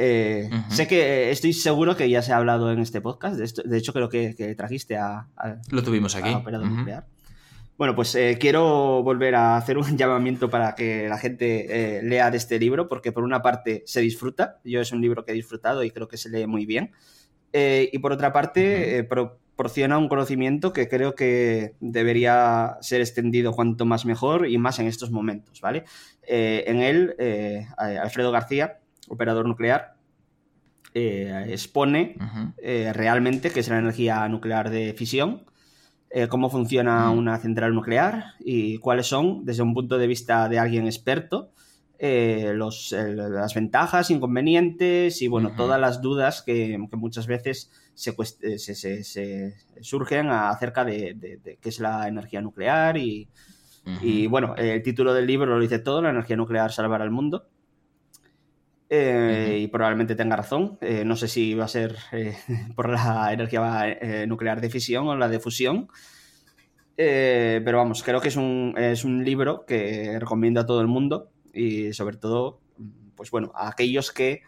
Eh. 0.00 0.48
Sé 0.68 0.86
que 0.86 1.30
estoy 1.30 1.52
seguro 1.54 1.96
que 1.96 2.08
ya 2.10 2.20
se 2.22 2.32
ha 2.32 2.36
hablado 2.36 2.70
en 2.70 2.78
este 2.78 3.00
podcast. 3.00 3.36
De, 3.36 3.44
esto- 3.44 3.62
de 3.64 3.78
hecho, 3.78 3.92
creo 3.92 4.08
que, 4.08 4.34
que 4.36 4.54
trajiste 4.54 4.96
a, 4.96 5.26
a- 5.36 5.56
Lo 5.70 5.82
tuvimos 5.82 6.14
aquí. 6.14 6.28
a 6.28 6.36
Operador. 6.38 6.68
Nuclear. 6.68 7.06
Bueno, 7.78 7.94
pues 7.94 8.12
eh, 8.16 8.38
quiero 8.40 9.04
volver 9.04 9.36
a 9.36 9.56
hacer 9.56 9.78
un 9.78 9.84
llamamiento 9.96 10.50
para 10.50 10.74
que 10.74 11.08
la 11.08 11.16
gente 11.16 11.98
eh, 11.98 12.02
lea 12.02 12.28
de 12.28 12.36
este 12.36 12.58
libro, 12.58 12.88
porque 12.88 13.12
por 13.12 13.22
una 13.22 13.40
parte 13.40 13.84
se 13.86 14.00
disfruta, 14.00 14.58
yo 14.64 14.80
es 14.80 14.90
un 14.90 15.00
libro 15.00 15.24
que 15.24 15.30
he 15.30 15.34
disfrutado 15.36 15.84
y 15.84 15.92
creo 15.92 16.08
que 16.08 16.16
se 16.16 16.28
lee 16.28 16.46
muy 16.46 16.66
bien, 16.66 16.90
Eh, 17.52 17.88
y 17.92 17.98
por 18.00 18.12
otra 18.12 18.30
parte 18.30 19.04
proporciona 19.04 19.96
un 19.96 20.08
conocimiento 20.08 20.72
que 20.74 20.86
creo 20.86 21.14
que 21.14 21.76
debería 21.80 22.76
ser 22.82 23.00
extendido 23.00 23.52
cuanto 23.52 23.86
más 23.86 24.04
mejor 24.04 24.46
y 24.48 24.58
más 24.58 24.78
en 24.80 24.86
estos 24.86 25.10
momentos, 25.10 25.62
¿vale? 25.62 25.84
En 26.26 26.82
él, 26.82 27.14
Alfredo 27.78 28.30
García, 28.32 28.80
operador 29.08 29.46
nuclear, 29.46 29.94
expone 30.94 32.16
realmente 32.92 33.50
qué 33.50 33.60
es 33.60 33.68
la 33.68 33.78
energía 33.78 34.28
nuclear 34.28 34.68
de 34.68 34.92
fisión, 34.92 35.48
eh, 36.10 36.26
cómo 36.28 36.48
funciona 36.50 37.10
una 37.10 37.38
central 37.38 37.74
nuclear 37.74 38.34
y 38.40 38.78
cuáles 38.78 39.06
son, 39.06 39.44
desde 39.44 39.62
un 39.62 39.74
punto 39.74 39.98
de 39.98 40.06
vista 40.06 40.48
de 40.48 40.58
alguien 40.58 40.86
experto, 40.86 41.50
eh, 41.98 42.52
los, 42.54 42.92
eh, 42.92 43.14
las 43.14 43.54
ventajas, 43.54 44.10
inconvenientes 44.10 45.20
y 45.20 45.28
bueno, 45.28 45.48
todas 45.56 45.80
las 45.80 46.00
dudas 46.00 46.42
que, 46.42 46.78
que 46.90 46.96
muchas 46.96 47.26
veces 47.26 47.70
se, 47.94 48.14
eh, 48.42 48.58
se- 48.58 48.74
se- 48.76 49.02
se 49.04 49.54
surgen 49.80 50.28
acerca 50.30 50.84
de, 50.84 51.14
de- 51.14 51.38
de 51.38 51.56
qué 51.60 51.68
es 51.68 51.80
la 51.80 52.06
energía 52.06 52.40
nuclear 52.40 52.96
y, 52.96 53.28
y 54.02 54.26
bueno, 54.28 54.54
el 54.56 54.82
título 54.82 55.12
del 55.14 55.26
libro 55.26 55.46
lo 55.54 55.60
dice 55.60 55.78
todo, 55.78 56.00
la 56.02 56.10
energía 56.10 56.36
nuclear 56.36 56.70
salvará 56.72 57.04
el 57.04 57.10
mundo. 57.10 57.48
Eh, 58.90 59.58
Y 59.60 59.68
probablemente 59.68 60.14
tenga 60.14 60.36
razón. 60.36 60.78
Eh, 60.80 61.04
no 61.04 61.16
sé 61.16 61.28
si 61.28 61.54
va 61.54 61.64
a 61.64 61.68
ser 61.68 61.96
eh, 62.12 62.36
por 62.74 62.88
la 62.88 63.32
energía 63.32 63.96
nuclear 64.26 64.60
de 64.60 64.70
fisión 64.70 65.08
o 65.08 65.16
la 65.16 65.28
de 65.28 65.40
fusión. 65.40 65.88
Pero 66.96 67.78
vamos, 67.78 68.02
creo 68.02 68.20
que 68.20 68.28
es 68.28 68.36
un, 68.36 68.74
es 68.76 69.04
un 69.04 69.24
libro 69.24 69.64
que 69.66 70.18
recomiendo 70.18 70.60
a 70.60 70.66
todo 70.66 70.80
el 70.80 70.88
mundo 70.88 71.30
y 71.52 71.92
sobre 71.92 72.16
todo, 72.16 72.60
pues 73.14 73.30
bueno, 73.30 73.52
a 73.54 73.68
aquellos 73.68 74.10
que 74.10 74.42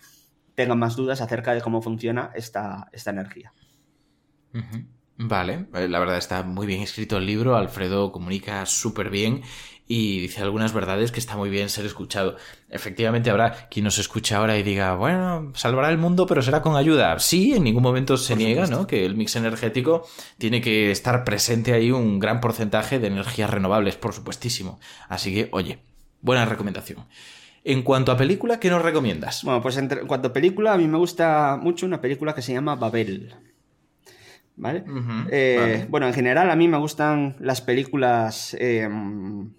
tengan 0.57 0.79
más 0.79 0.97
dudas 0.97 1.21
acerca 1.21 1.55
de 1.55 1.61
cómo 1.61 1.81
funciona 1.81 2.33
esta, 2.35 2.89
esta 2.93 3.11
energía. 3.11 3.53
Vale, 5.23 5.67
la 5.73 5.99
verdad 5.99 6.17
está 6.17 6.43
muy 6.43 6.67
bien 6.67 6.81
escrito 6.81 7.19
el 7.19 7.27
libro, 7.27 7.55
Alfredo 7.55 8.11
comunica 8.11 8.65
súper 8.65 9.11
bien 9.11 9.43
y 9.93 10.21
dice 10.21 10.41
algunas 10.41 10.73
verdades 10.73 11.11
que 11.11 11.19
está 11.19 11.37
muy 11.37 11.51
bien 11.51 11.69
ser 11.69 11.85
escuchado. 11.85 12.37
Efectivamente 12.69 13.29
habrá 13.29 13.67
quien 13.69 13.83
nos 13.83 13.99
escuche 13.99 14.37
ahora 14.37 14.57
y 14.57 14.63
diga, 14.63 14.95
bueno, 14.95 15.51
salvará 15.57 15.91
el 15.91 15.99
mundo, 15.99 16.29
pero 16.29 16.43
será 16.43 16.63
con 16.63 16.77
ayuda. 16.77 17.19
Sí, 17.19 17.55
en 17.55 17.65
ningún 17.65 17.83
momento 17.83 18.17
se 18.17 18.37
niega, 18.37 18.69
¿no? 18.69 18.87
Que 18.87 19.05
el 19.05 19.17
mix 19.17 19.35
energético 19.35 20.07
tiene 20.39 20.61
que 20.61 20.93
estar 20.93 21.25
presente 21.25 21.73
ahí 21.73 21.91
un 21.91 22.21
gran 22.21 22.41
porcentaje 22.41 23.01
de 23.01 23.09
energías 23.09 23.51
renovables, 23.51 23.97
por 23.97 24.13
supuestísimo. 24.13 24.79
Así 25.09 25.35
que, 25.35 25.49
oye, 25.51 25.81
buena 26.21 26.45
recomendación. 26.45 27.07
En 27.65 27.83
cuanto 27.83 28.13
a 28.13 28.17
película, 28.17 28.61
¿qué 28.61 28.71
nos 28.71 28.83
recomiendas? 28.83 29.43
Bueno, 29.43 29.61
pues 29.61 29.77
en 29.77 29.89
cuanto 30.07 30.29
a 30.29 30.33
película, 30.33 30.73
a 30.73 30.79
mí 30.79 30.87
me 30.87 30.99
gusta 30.99 31.59
mucho 31.61 31.85
una 31.85 32.01
película 32.01 32.33
que 32.33 32.43
se 32.43 32.53
llama 32.53 32.77
Babel. 32.77 33.35
¿Vale? 34.61 34.85
Eh, 35.31 35.87
bueno, 35.89 36.07
en 36.07 36.13
general 36.13 36.51
a 36.51 36.55
mí 36.55 36.69
me 36.69 36.77
gustan 36.77 37.35
las 37.41 37.63
películas 37.63 38.55
em, 38.61 39.55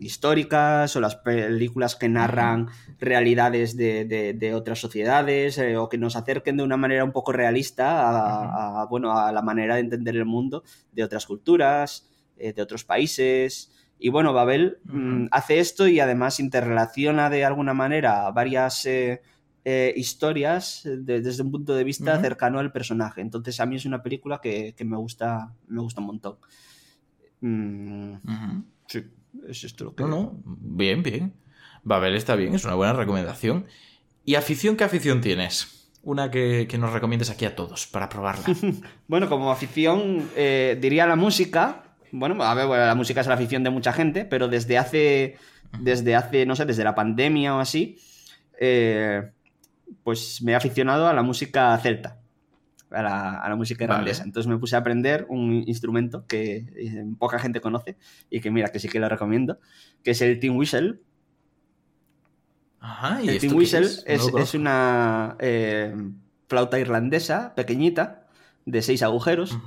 históricas 0.00 0.94
o 0.96 1.00
las 1.00 1.16
películas 1.16 1.96
que 1.96 2.10
narran 2.10 2.68
realidades 3.00 3.74
de, 3.74 4.52
otras 4.54 4.78
sociedades 4.78 5.56
eh, 5.56 5.78
o 5.78 5.88
que 5.88 5.96
nos 5.96 6.14
acerquen 6.14 6.58
de 6.58 6.62
una 6.62 6.76
manera 6.76 7.04
un 7.04 7.12
poco 7.12 7.32
realista 7.32 8.82
a, 8.82 8.84
bueno, 8.84 9.18
a 9.18 9.32
la 9.32 9.40
manera 9.40 9.76
de 9.76 9.80
entender 9.80 10.14
el 10.14 10.26
mundo 10.26 10.62
de 10.92 11.04
otras 11.04 11.24
culturas, 11.24 12.06
eh, 12.36 12.52
de 12.52 12.60
otros 12.60 12.84
países. 12.84 13.72
Y 13.98 14.10
bueno, 14.10 14.34
Babel 14.34 14.76
mm, 14.84 15.28
hace 15.30 15.58
esto 15.58 15.88
y 15.88 16.00
además 16.00 16.38
interrelaciona 16.38 17.30
de 17.30 17.46
alguna 17.46 17.72
manera 17.72 18.30
varias 18.30 18.86
eh, 19.64 19.92
historias 19.96 20.82
desde 20.84 21.42
un 21.42 21.50
punto 21.50 21.74
de 21.74 21.84
vista 21.84 22.20
cercano 22.20 22.58
al 22.58 22.72
personaje. 22.72 23.20
Entonces 23.20 23.58
a 23.60 23.66
mí 23.66 23.76
es 23.76 23.86
una 23.86 24.02
película 24.02 24.40
que, 24.42 24.74
me 24.84 24.96
gusta 24.96 25.52
me 25.68 25.80
gusta 25.80 26.00
un 26.00 26.06
montón. 26.06 26.36
Mm, 27.40 28.14
sí, 28.86 29.04
es 29.48 29.64
esto 29.64 29.84
lo 29.84 29.94
que... 29.94 30.02
No, 30.02 30.08
no, 30.08 30.42
bien, 30.44 31.02
bien. 31.02 31.34
Babel 31.82 32.14
está 32.14 32.34
bien, 32.34 32.54
es 32.54 32.64
una 32.64 32.74
buena 32.74 32.94
recomendación. 32.94 33.66
¿Y 34.24 34.36
afición 34.36 34.76
qué 34.76 34.84
afición 34.84 35.20
tienes? 35.20 35.90
Una 36.02 36.30
que, 36.30 36.68
nos 36.78 36.92
recomiendes 36.92 37.30
aquí 37.30 37.44
a 37.44 37.54
todos 37.54 37.86
para 37.86 38.08
probarla. 38.08 38.44
bueno, 39.08 39.28
como 39.28 39.50
afición 39.50 40.28
eh, 40.36 40.78
diría 40.80 41.06
la 41.06 41.16
música. 41.16 41.96
Bueno, 42.12 42.42
a 42.42 42.54
ver, 42.54 42.68
la 42.68 42.94
música 42.94 43.20
es 43.20 43.26
la 43.26 43.34
afición 43.34 43.64
de 43.64 43.70
mucha 43.70 43.92
gente, 43.92 44.24
pero 44.24 44.48
desde 44.48 44.78
hace, 44.78 45.36
desde 45.80 46.14
hace, 46.14 46.46
no 46.46 46.56
sé, 46.56 46.64
desde 46.64 46.84
la 46.84 46.94
pandemia 46.94 47.56
o 47.56 47.60
así, 47.60 47.98
eh, 48.60 49.30
pues 50.02 50.42
me 50.42 50.52
he 50.52 50.54
aficionado 50.54 51.08
a 51.08 51.12
la 51.12 51.22
música 51.22 51.76
celta, 51.78 52.18
a 52.90 53.02
la, 53.48 53.56
música 53.56 53.84
irlandesa. 53.84 54.22
Entonces 54.22 54.48
me 54.48 54.58
puse 54.58 54.76
a 54.76 54.80
aprender 54.80 55.26
un 55.28 55.64
instrumento 55.66 56.26
que 56.26 56.56
eh, 56.76 57.04
poca 57.18 57.38
gente 57.38 57.60
conoce 57.60 57.96
y 58.30 58.40
que 58.40 58.50
mira, 58.50 58.68
que 58.68 58.78
sí 58.78 58.88
que 58.88 59.00
lo 59.00 59.08
recomiendo, 59.08 59.58
que 60.02 60.12
es 60.12 60.20
el 60.20 60.38
Tin 60.38 60.56
Whistle. 60.56 61.00
Ajá, 62.80 63.22
¿y 63.22 63.28
el 63.28 63.38
Tin 63.38 63.54
Whistle 63.54 63.88
es, 64.06 64.54
una 64.54 65.36
eh, 65.38 65.94
flauta 66.48 66.78
irlandesa 66.78 67.54
pequeñita 67.54 68.26
de 68.66 68.82
seis 68.82 69.02
agujeros. 69.02 69.58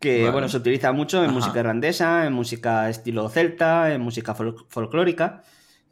Que 0.00 0.28
bueno, 0.30 0.48
se 0.48 0.58
utiliza 0.58 0.92
mucho 0.92 1.24
en 1.24 1.32
música 1.32 1.60
irlandesa, 1.60 2.26
en 2.26 2.32
música 2.34 2.90
estilo 2.90 3.28
celta, 3.28 3.94
en 3.94 4.02
música 4.02 4.34
folclórica. 4.34 5.42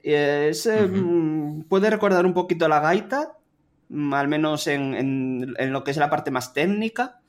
Es, 0.03 0.69
mm, 0.69 1.63
Puede 1.63 1.91
recordar 1.91 2.27
un 2.27 2.35
poquito 2.35 2.65
a 2.65 2.69
la 2.69 2.81
gaita, 2.81 3.39
mm, 3.89 4.15
al 4.15 4.29
menos 4.29 4.67
en, 4.67 5.55
lo 5.59 5.85
que 5.85 5.91
es 5.91 5.97
la 5.97 6.11
parte 6.11 6.31
más 6.31 6.53
técnica. 6.53 7.21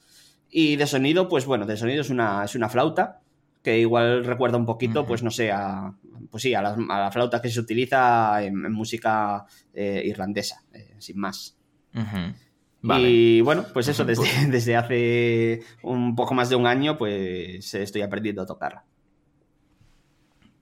Y 0.49 0.75
de 0.75 0.85
sonido, 0.85 1.29
pues 1.29 1.45
bueno, 1.45 1.65
de 1.65 1.77
sonido 1.77 2.01
es 2.01 2.09
una, 2.09 2.43
es 2.43 2.55
una 2.55 2.69
flauta, 2.69 3.21
que 3.63 3.79
igual 3.79 4.23
recuerda 4.23 4.57
un 4.57 4.65
poquito, 4.65 5.05
pues 5.05 5.23
no 5.23 5.31
sé, 5.31 5.51
a, 5.51 5.93
pues 6.29 6.43
sí, 6.43 6.53
a 6.53 6.61
la, 6.61 7.11
flauta 7.11 7.41
que 7.41 7.49
se 7.49 7.59
utiliza 7.59 8.43
en, 8.43 8.71
música 8.71 9.45
eh, 9.73 10.03
irlandesa, 10.05 10.63
eh, 10.73 10.95
sin 10.99 11.17
más. 11.17 11.57
Y 12.83 13.41
bueno, 13.41 13.65
pues 13.73 13.87
eso, 13.87 14.03
desde, 14.03 14.25
desde 14.49 14.75
hace 14.75 15.61
un 15.81 16.15
poco 16.15 16.33
más 16.33 16.49
de 16.49 16.55
un 16.55 16.67
año, 16.67 16.97
pues 16.97 17.73
estoy 17.73 18.01
aprendiendo 18.01 18.41
a 18.41 18.45
tocarla. 18.45 18.83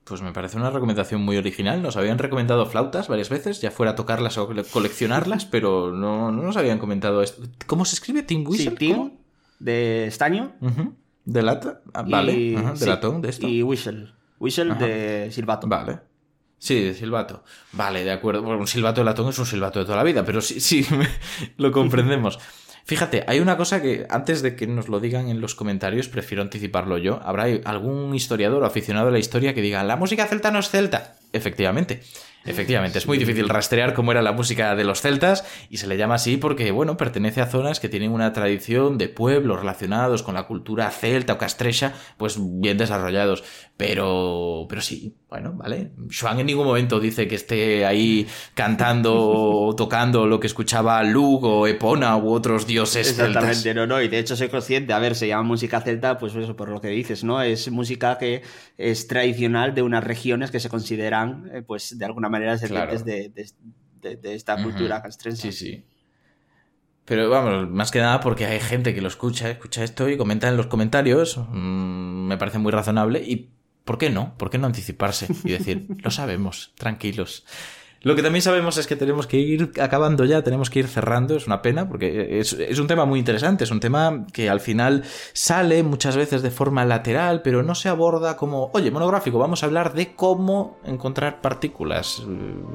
Pues 0.04 0.20
me 0.20 0.32
parece 0.32 0.56
una 0.56 0.70
recomendación 0.70 1.22
muy 1.22 1.36
original. 1.36 1.80
Nos 1.80 1.96
habían 1.96 2.18
recomendado 2.18 2.66
flautas 2.66 3.08
varias 3.08 3.28
veces, 3.28 3.60
ya 3.60 3.70
fuera 3.70 3.94
tocarlas 3.94 4.36
o 4.38 4.48
coleccionarlas, 4.70 5.44
pero 5.44 5.92
no, 5.92 6.32
nos 6.32 6.56
habían 6.56 6.78
comentado 6.78 7.22
esto. 7.22 7.42
¿Cómo 7.66 7.84
se 7.84 7.94
escribe? 7.94 8.22
¿Tim 8.22 8.44
Whistle? 8.46 8.76
Sí, 8.78 9.12
de 9.60 10.06
estaño. 10.06 10.52
De 11.24 11.42
lata. 11.42 11.82
Ah, 11.94 12.02
vale. 12.02 12.32
de 12.34 12.86
latón, 12.86 13.22
de 13.22 13.28
esto. 13.28 13.46
Y 13.46 13.62
Whistle. 13.62 14.12
Whistle 14.40 14.74
de 14.74 15.30
silbato. 15.30 15.68
Vale. 15.68 16.00
Sí, 16.58 16.80
de 16.80 16.94
silbato. 16.94 17.42
Vale, 17.72 18.04
de 18.04 18.10
acuerdo. 18.12 18.42
Bueno, 18.42 18.60
un 18.60 18.66
silbato 18.66 19.00
de 19.00 19.04
latón 19.04 19.28
es 19.28 19.38
un 19.38 19.46
silbato 19.46 19.78
de 19.78 19.84
toda 19.84 19.96
la 19.96 20.04
vida, 20.04 20.24
pero 20.24 20.40
sí, 20.40 20.60
sí, 20.60 20.86
lo 21.56 21.72
comprendemos. 21.72 22.38
Fíjate, 22.84 23.24
hay 23.26 23.40
una 23.40 23.56
cosa 23.56 23.80
que 23.80 24.06
antes 24.10 24.42
de 24.42 24.56
que 24.56 24.66
nos 24.66 24.88
lo 24.88 25.00
digan 25.00 25.28
en 25.28 25.40
los 25.40 25.54
comentarios, 25.54 26.08
prefiero 26.08 26.42
anticiparlo 26.42 26.98
yo. 26.98 27.20
Habrá 27.22 27.44
algún 27.64 28.14
historiador 28.14 28.62
o 28.62 28.66
aficionado 28.66 29.08
a 29.08 29.12
la 29.12 29.18
historia 29.18 29.54
que 29.54 29.62
diga, 29.62 29.84
la 29.84 29.96
música 29.96 30.26
celta 30.26 30.50
no 30.50 30.58
es 30.58 30.68
celta. 30.68 31.16
Efectivamente. 31.32 32.02
Efectivamente, 32.44 32.98
es 32.98 33.06
muy 33.06 33.18
difícil 33.18 33.48
rastrear 33.48 33.94
cómo 33.94 34.10
era 34.10 34.20
la 34.20 34.32
música 34.32 34.74
de 34.74 34.82
los 34.82 35.00
celtas 35.00 35.44
y 35.70 35.76
se 35.76 35.86
le 35.86 35.96
llama 35.96 36.16
así 36.16 36.36
porque, 36.38 36.72
bueno, 36.72 36.96
pertenece 36.96 37.40
a 37.40 37.46
zonas 37.46 37.78
que 37.78 37.88
tienen 37.88 38.10
una 38.10 38.32
tradición 38.32 38.98
de 38.98 39.08
pueblos 39.08 39.60
relacionados 39.60 40.24
con 40.24 40.34
la 40.34 40.48
cultura 40.48 40.90
celta 40.90 41.34
o 41.34 41.38
castrecha, 41.38 41.94
pues 42.16 42.38
bien 42.40 42.78
desarrollados. 42.78 43.44
Pero, 43.76 44.66
pero 44.68 44.80
sí, 44.80 45.16
bueno, 45.28 45.54
vale. 45.54 45.92
Joan 46.08 46.38
en 46.38 46.46
ningún 46.46 46.66
momento 46.66 47.00
dice 47.00 47.26
que 47.26 47.34
esté 47.34 47.84
ahí 47.84 48.26
cantando 48.54 49.14
o 49.14 49.74
tocando 49.76 50.26
lo 50.26 50.38
que 50.38 50.46
escuchaba 50.46 51.02
Lugo 51.02 51.60
o 51.60 51.66
Epona 51.66 52.16
u 52.16 52.32
otros 52.32 52.66
dioses 52.66 53.10
Exactamente, 53.10 53.74
no, 53.74 53.86
no, 53.86 54.00
y 54.00 54.08
de 54.08 54.18
hecho 54.18 54.36
soy 54.36 54.50
consciente, 54.50 54.92
a 54.92 54.98
ver, 54.98 55.14
se 55.14 55.26
llama 55.26 55.42
música 55.42 55.80
celta, 55.80 56.18
pues 56.18 56.34
eso, 56.34 56.54
por 56.54 56.68
lo 56.68 56.80
que 56.80 56.88
dices, 56.88 57.24
¿no? 57.24 57.42
Es 57.42 57.70
música 57.70 58.18
que 58.18 58.42
es 58.76 59.08
tradicional 59.08 59.74
de 59.74 59.82
unas 59.82 60.04
regiones 60.04 60.50
que 60.50 60.60
se 60.60 60.68
consideran, 60.68 61.50
eh, 61.52 61.62
pues, 61.62 61.98
de 61.98 62.04
alguna 62.04 62.28
manera 62.28 62.52
descendientes 62.52 63.04
de, 63.04 63.32
esta 64.34 64.62
cultura 64.62 65.02
castrense. 65.02 65.50
Sí, 65.50 65.66
sí. 65.66 65.84
Pero 67.04 67.28
vamos, 67.30 67.68
más 67.68 67.90
que 67.90 67.98
nada 67.98 68.20
porque 68.20 68.46
hay 68.46 68.60
gente 68.60 68.94
que 68.94 69.00
lo 69.00 69.08
escucha, 69.08 69.50
escucha 69.50 69.82
esto 69.82 70.08
y 70.08 70.16
comenta 70.16 70.48
en 70.48 70.56
los 70.56 70.66
comentarios. 70.66 71.38
Mm, 71.50 72.26
me 72.28 72.38
parece 72.38 72.58
muy 72.58 72.70
razonable 72.70 73.20
y 73.20 73.50
¿Por 73.84 73.98
qué 73.98 74.10
no? 74.10 74.36
¿Por 74.38 74.50
qué 74.50 74.58
no 74.58 74.66
anticiparse 74.66 75.28
y 75.44 75.50
decir, 75.50 75.86
lo 75.98 76.10
sabemos, 76.10 76.72
tranquilos? 76.76 77.44
Lo 78.02 78.16
que 78.16 78.22
también 78.22 78.42
sabemos 78.42 78.78
es 78.78 78.86
que 78.86 78.96
tenemos 78.96 79.26
que 79.26 79.38
ir 79.38 79.72
acabando 79.80 80.24
ya, 80.24 80.42
tenemos 80.42 80.70
que 80.70 80.80
ir 80.80 80.88
cerrando, 80.88 81.36
es 81.36 81.46
una 81.46 81.62
pena, 81.62 81.88
porque 81.88 82.40
es, 82.40 82.78
un 82.78 82.86
tema 82.88 83.04
muy 83.04 83.18
interesante, 83.18 83.64
es 83.64 83.70
un 83.70 83.80
tema 83.80 84.26
que 84.32 84.50
al 84.50 84.60
final 84.60 85.04
sale 85.32 85.82
muchas 85.84 86.16
veces 86.16 86.42
de 86.42 86.50
forma 86.50 86.84
lateral, 86.84 87.42
pero 87.42 87.62
no 87.62 87.74
se 87.74 87.88
aborda 87.88 88.36
como, 88.36 88.70
oye, 88.74 88.90
monográfico, 88.90 89.38
vamos 89.38 89.62
a 89.62 89.66
hablar 89.66 89.94
de 89.94 90.14
cómo 90.14 90.78
encontrar 90.84 91.40
partículas. 91.40 92.26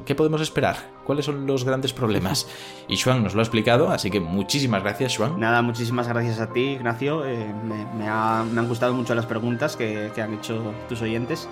¿Qué 0.06 0.14
podemos 0.14 0.40
esperar? 0.40 0.76
¿Cuáles 1.04 1.26
son 1.26 1.46
los 1.46 1.64
grandes 1.64 1.92
problemas? 1.92 2.48
Y 2.88 2.96
Xuan 2.96 3.22
nos 3.22 3.34
lo 3.34 3.40
ha 3.40 3.42
explicado, 3.42 3.90
así 3.90 4.10
que 4.10 4.20
muchísimas 4.20 4.82
gracias, 4.82 5.16
Xuan. 5.16 5.38
Nada, 5.38 5.60
muchísimas 5.62 6.08
gracias 6.08 6.40
a 6.40 6.52
ti, 6.52 6.72
Ignacio. 6.72 7.26
Eh, 7.26 7.52
me, 7.98 8.08
han 8.08 8.68
gustado 8.68 8.94
mucho 8.94 9.14
las 9.14 9.26
preguntas 9.26 9.76
que, 9.76 10.10
que 10.14 10.22
han 10.22 10.34
hecho 10.34 10.74
tus 10.88 11.02
oyentes. 11.02 11.48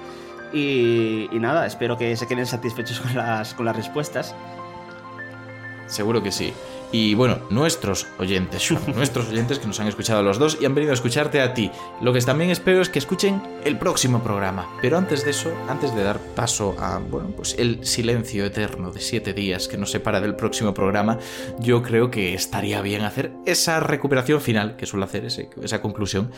Y, 0.53 1.29
nada, 1.33 1.67
espero 1.67 1.97
que 1.99 2.17
se 2.17 2.27
queden 2.27 2.47
satisfechos 2.47 3.01
con 3.01 3.15
las, 3.15 3.55
con 3.55 3.67
las 3.67 3.77
respuestas. 3.77 4.35
Seguro 5.87 6.23
que 6.23 6.33
sí. 6.33 6.53
Y 6.93 7.15
bueno, 7.15 7.39
nuestros 7.51 8.07
oyentes, 8.19 8.71
nuestros 8.95 9.29
oyentes 9.29 9.59
que 9.59 9.67
nos 9.67 9.81
han 9.81 9.89
escuchado 9.89 10.21
a 10.21 10.23
los 10.23 10.39
dos 10.39 10.59
y 10.61 10.67
han 10.67 10.75
venido 10.75 10.93
a 10.93 10.95
escucharte 10.95 11.41
a 11.41 11.53
ti. 11.55 11.71
Lo 12.01 12.13
que 12.13 12.21
también 12.21 12.51
espero 12.51 12.81
es 12.81 12.89
que 12.89 12.99
escuchen 12.99 13.43
el 13.65 13.79
próximo 13.79 14.23
programa. 14.23 14.69
Pero 14.83 14.99
antes 14.99 15.25
de 15.25 15.31
eso, 15.31 15.53
antes 15.69 15.95
de 15.95 16.03
dar 16.03 16.19
paso 16.35 16.77
a, 16.79 16.99
bueno, 16.99 17.31
pues 17.37 17.57
el 17.59 17.85
silencio 17.87 18.45
eterno 18.45 18.91
de 18.91 19.01
siete 19.01 19.33
días 19.33 19.69
que 19.69 19.77
nos 19.77 19.91
separa 19.91 20.21
del 20.21 20.37
próximo 20.37 20.75
programa, 20.75 21.19
yo 21.59 21.83
creo 21.83 22.11
que 22.11 22.35
estaría 22.35 22.81
bien 22.83 23.03
hacer 23.03 23.33
esa 23.47 23.81
recuperación 23.81 24.41
final 24.41 24.77
que 24.77 24.87
suele 24.87 25.05
hacer, 25.05 25.25
esa 25.25 25.83
conclusión. 25.83 26.31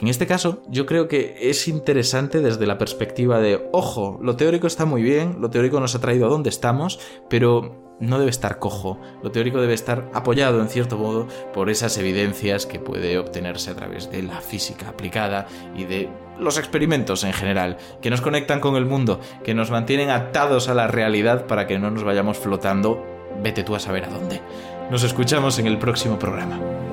en 0.00 0.08
este 0.08 0.26
caso, 0.26 0.62
yo 0.68 0.86
creo 0.86 1.08
que 1.08 1.36
es 1.40 1.68
interesante 1.68 2.40
desde 2.40 2.66
la 2.66 2.78
perspectiva 2.78 3.40
de, 3.40 3.68
ojo, 3.72 4.18
lo 4.22 4.36
teórico 4.36 4.66
está 4.66 4.84
muy 4.84 5.02
bien, 5.02 5.36
lo 5.40 5.50
teórico 5.50 5.80
nos 5.80 5.94
ha 5.94 6.00
traído 6.00 6.26
a 6.26 6.30
donde 6.30 6.50
estamos, 6.50 7.00
pero 7.28 7.87
no 8.00 8.18
debe 8.18 8.30
estar 8.30 8.58
cojo, 8.58 9.00
lo 9.22 9.30
teórico 9.30 9.60
debe 9.60 9.74
estar 9.74 10.10
apoyado 10.14 10.60
en 10.60 10.68
cierto 10.68 10.96
modo 10.96 11.26
por 11.52 11.70
esas 11.70 11.96
evidencias 11.98 12.66
que 12.66 12.78
puede 12.78 13.18
obtenerse 13.18 13.70
a 13.70 13.74
través 13.74 14.10
de 14.10 14.22
la 14.22 14.40
física 14.40 14.88
aplicada 14.88 15.46
y 15.76 15.84
de 15.84 16.08
los 16.38 16.58
experimentos 16.58 17.24
en 17.24 17.32
general, 17.32 17.76
que 18.00 18.10
nos 18.10 18.20
conectan 18.20 18.60
con 18.60 18.76
el 18.76 18.86
mundo, 18.86 19.20
que 19.44 19.54
nos 19.54 19.70
mantienen 19.70 20.10
atados 20.10 20.68
a 20.68 20.74
la 20.74 20.86
realidad 20.86 21.46
para 21.46 21.66
que 21.66 21.78
no 21.78 21.90
nos 21.90 22.04
vayamos 22.04 22.38
flotando, 22.38 23.04
vete 23.42 23.64
tú 23.64 23.74
a 23.74 23.80
saber 23.80 24.04
a 24.04 24.08
dónde. 24.08 24.40
Nos 24.90 25.02
escuchamos 25.02 25.58
en 25.58 25.66
el 25.66 25.78
próximo 25.78 26.18
programa. 26.18 26.87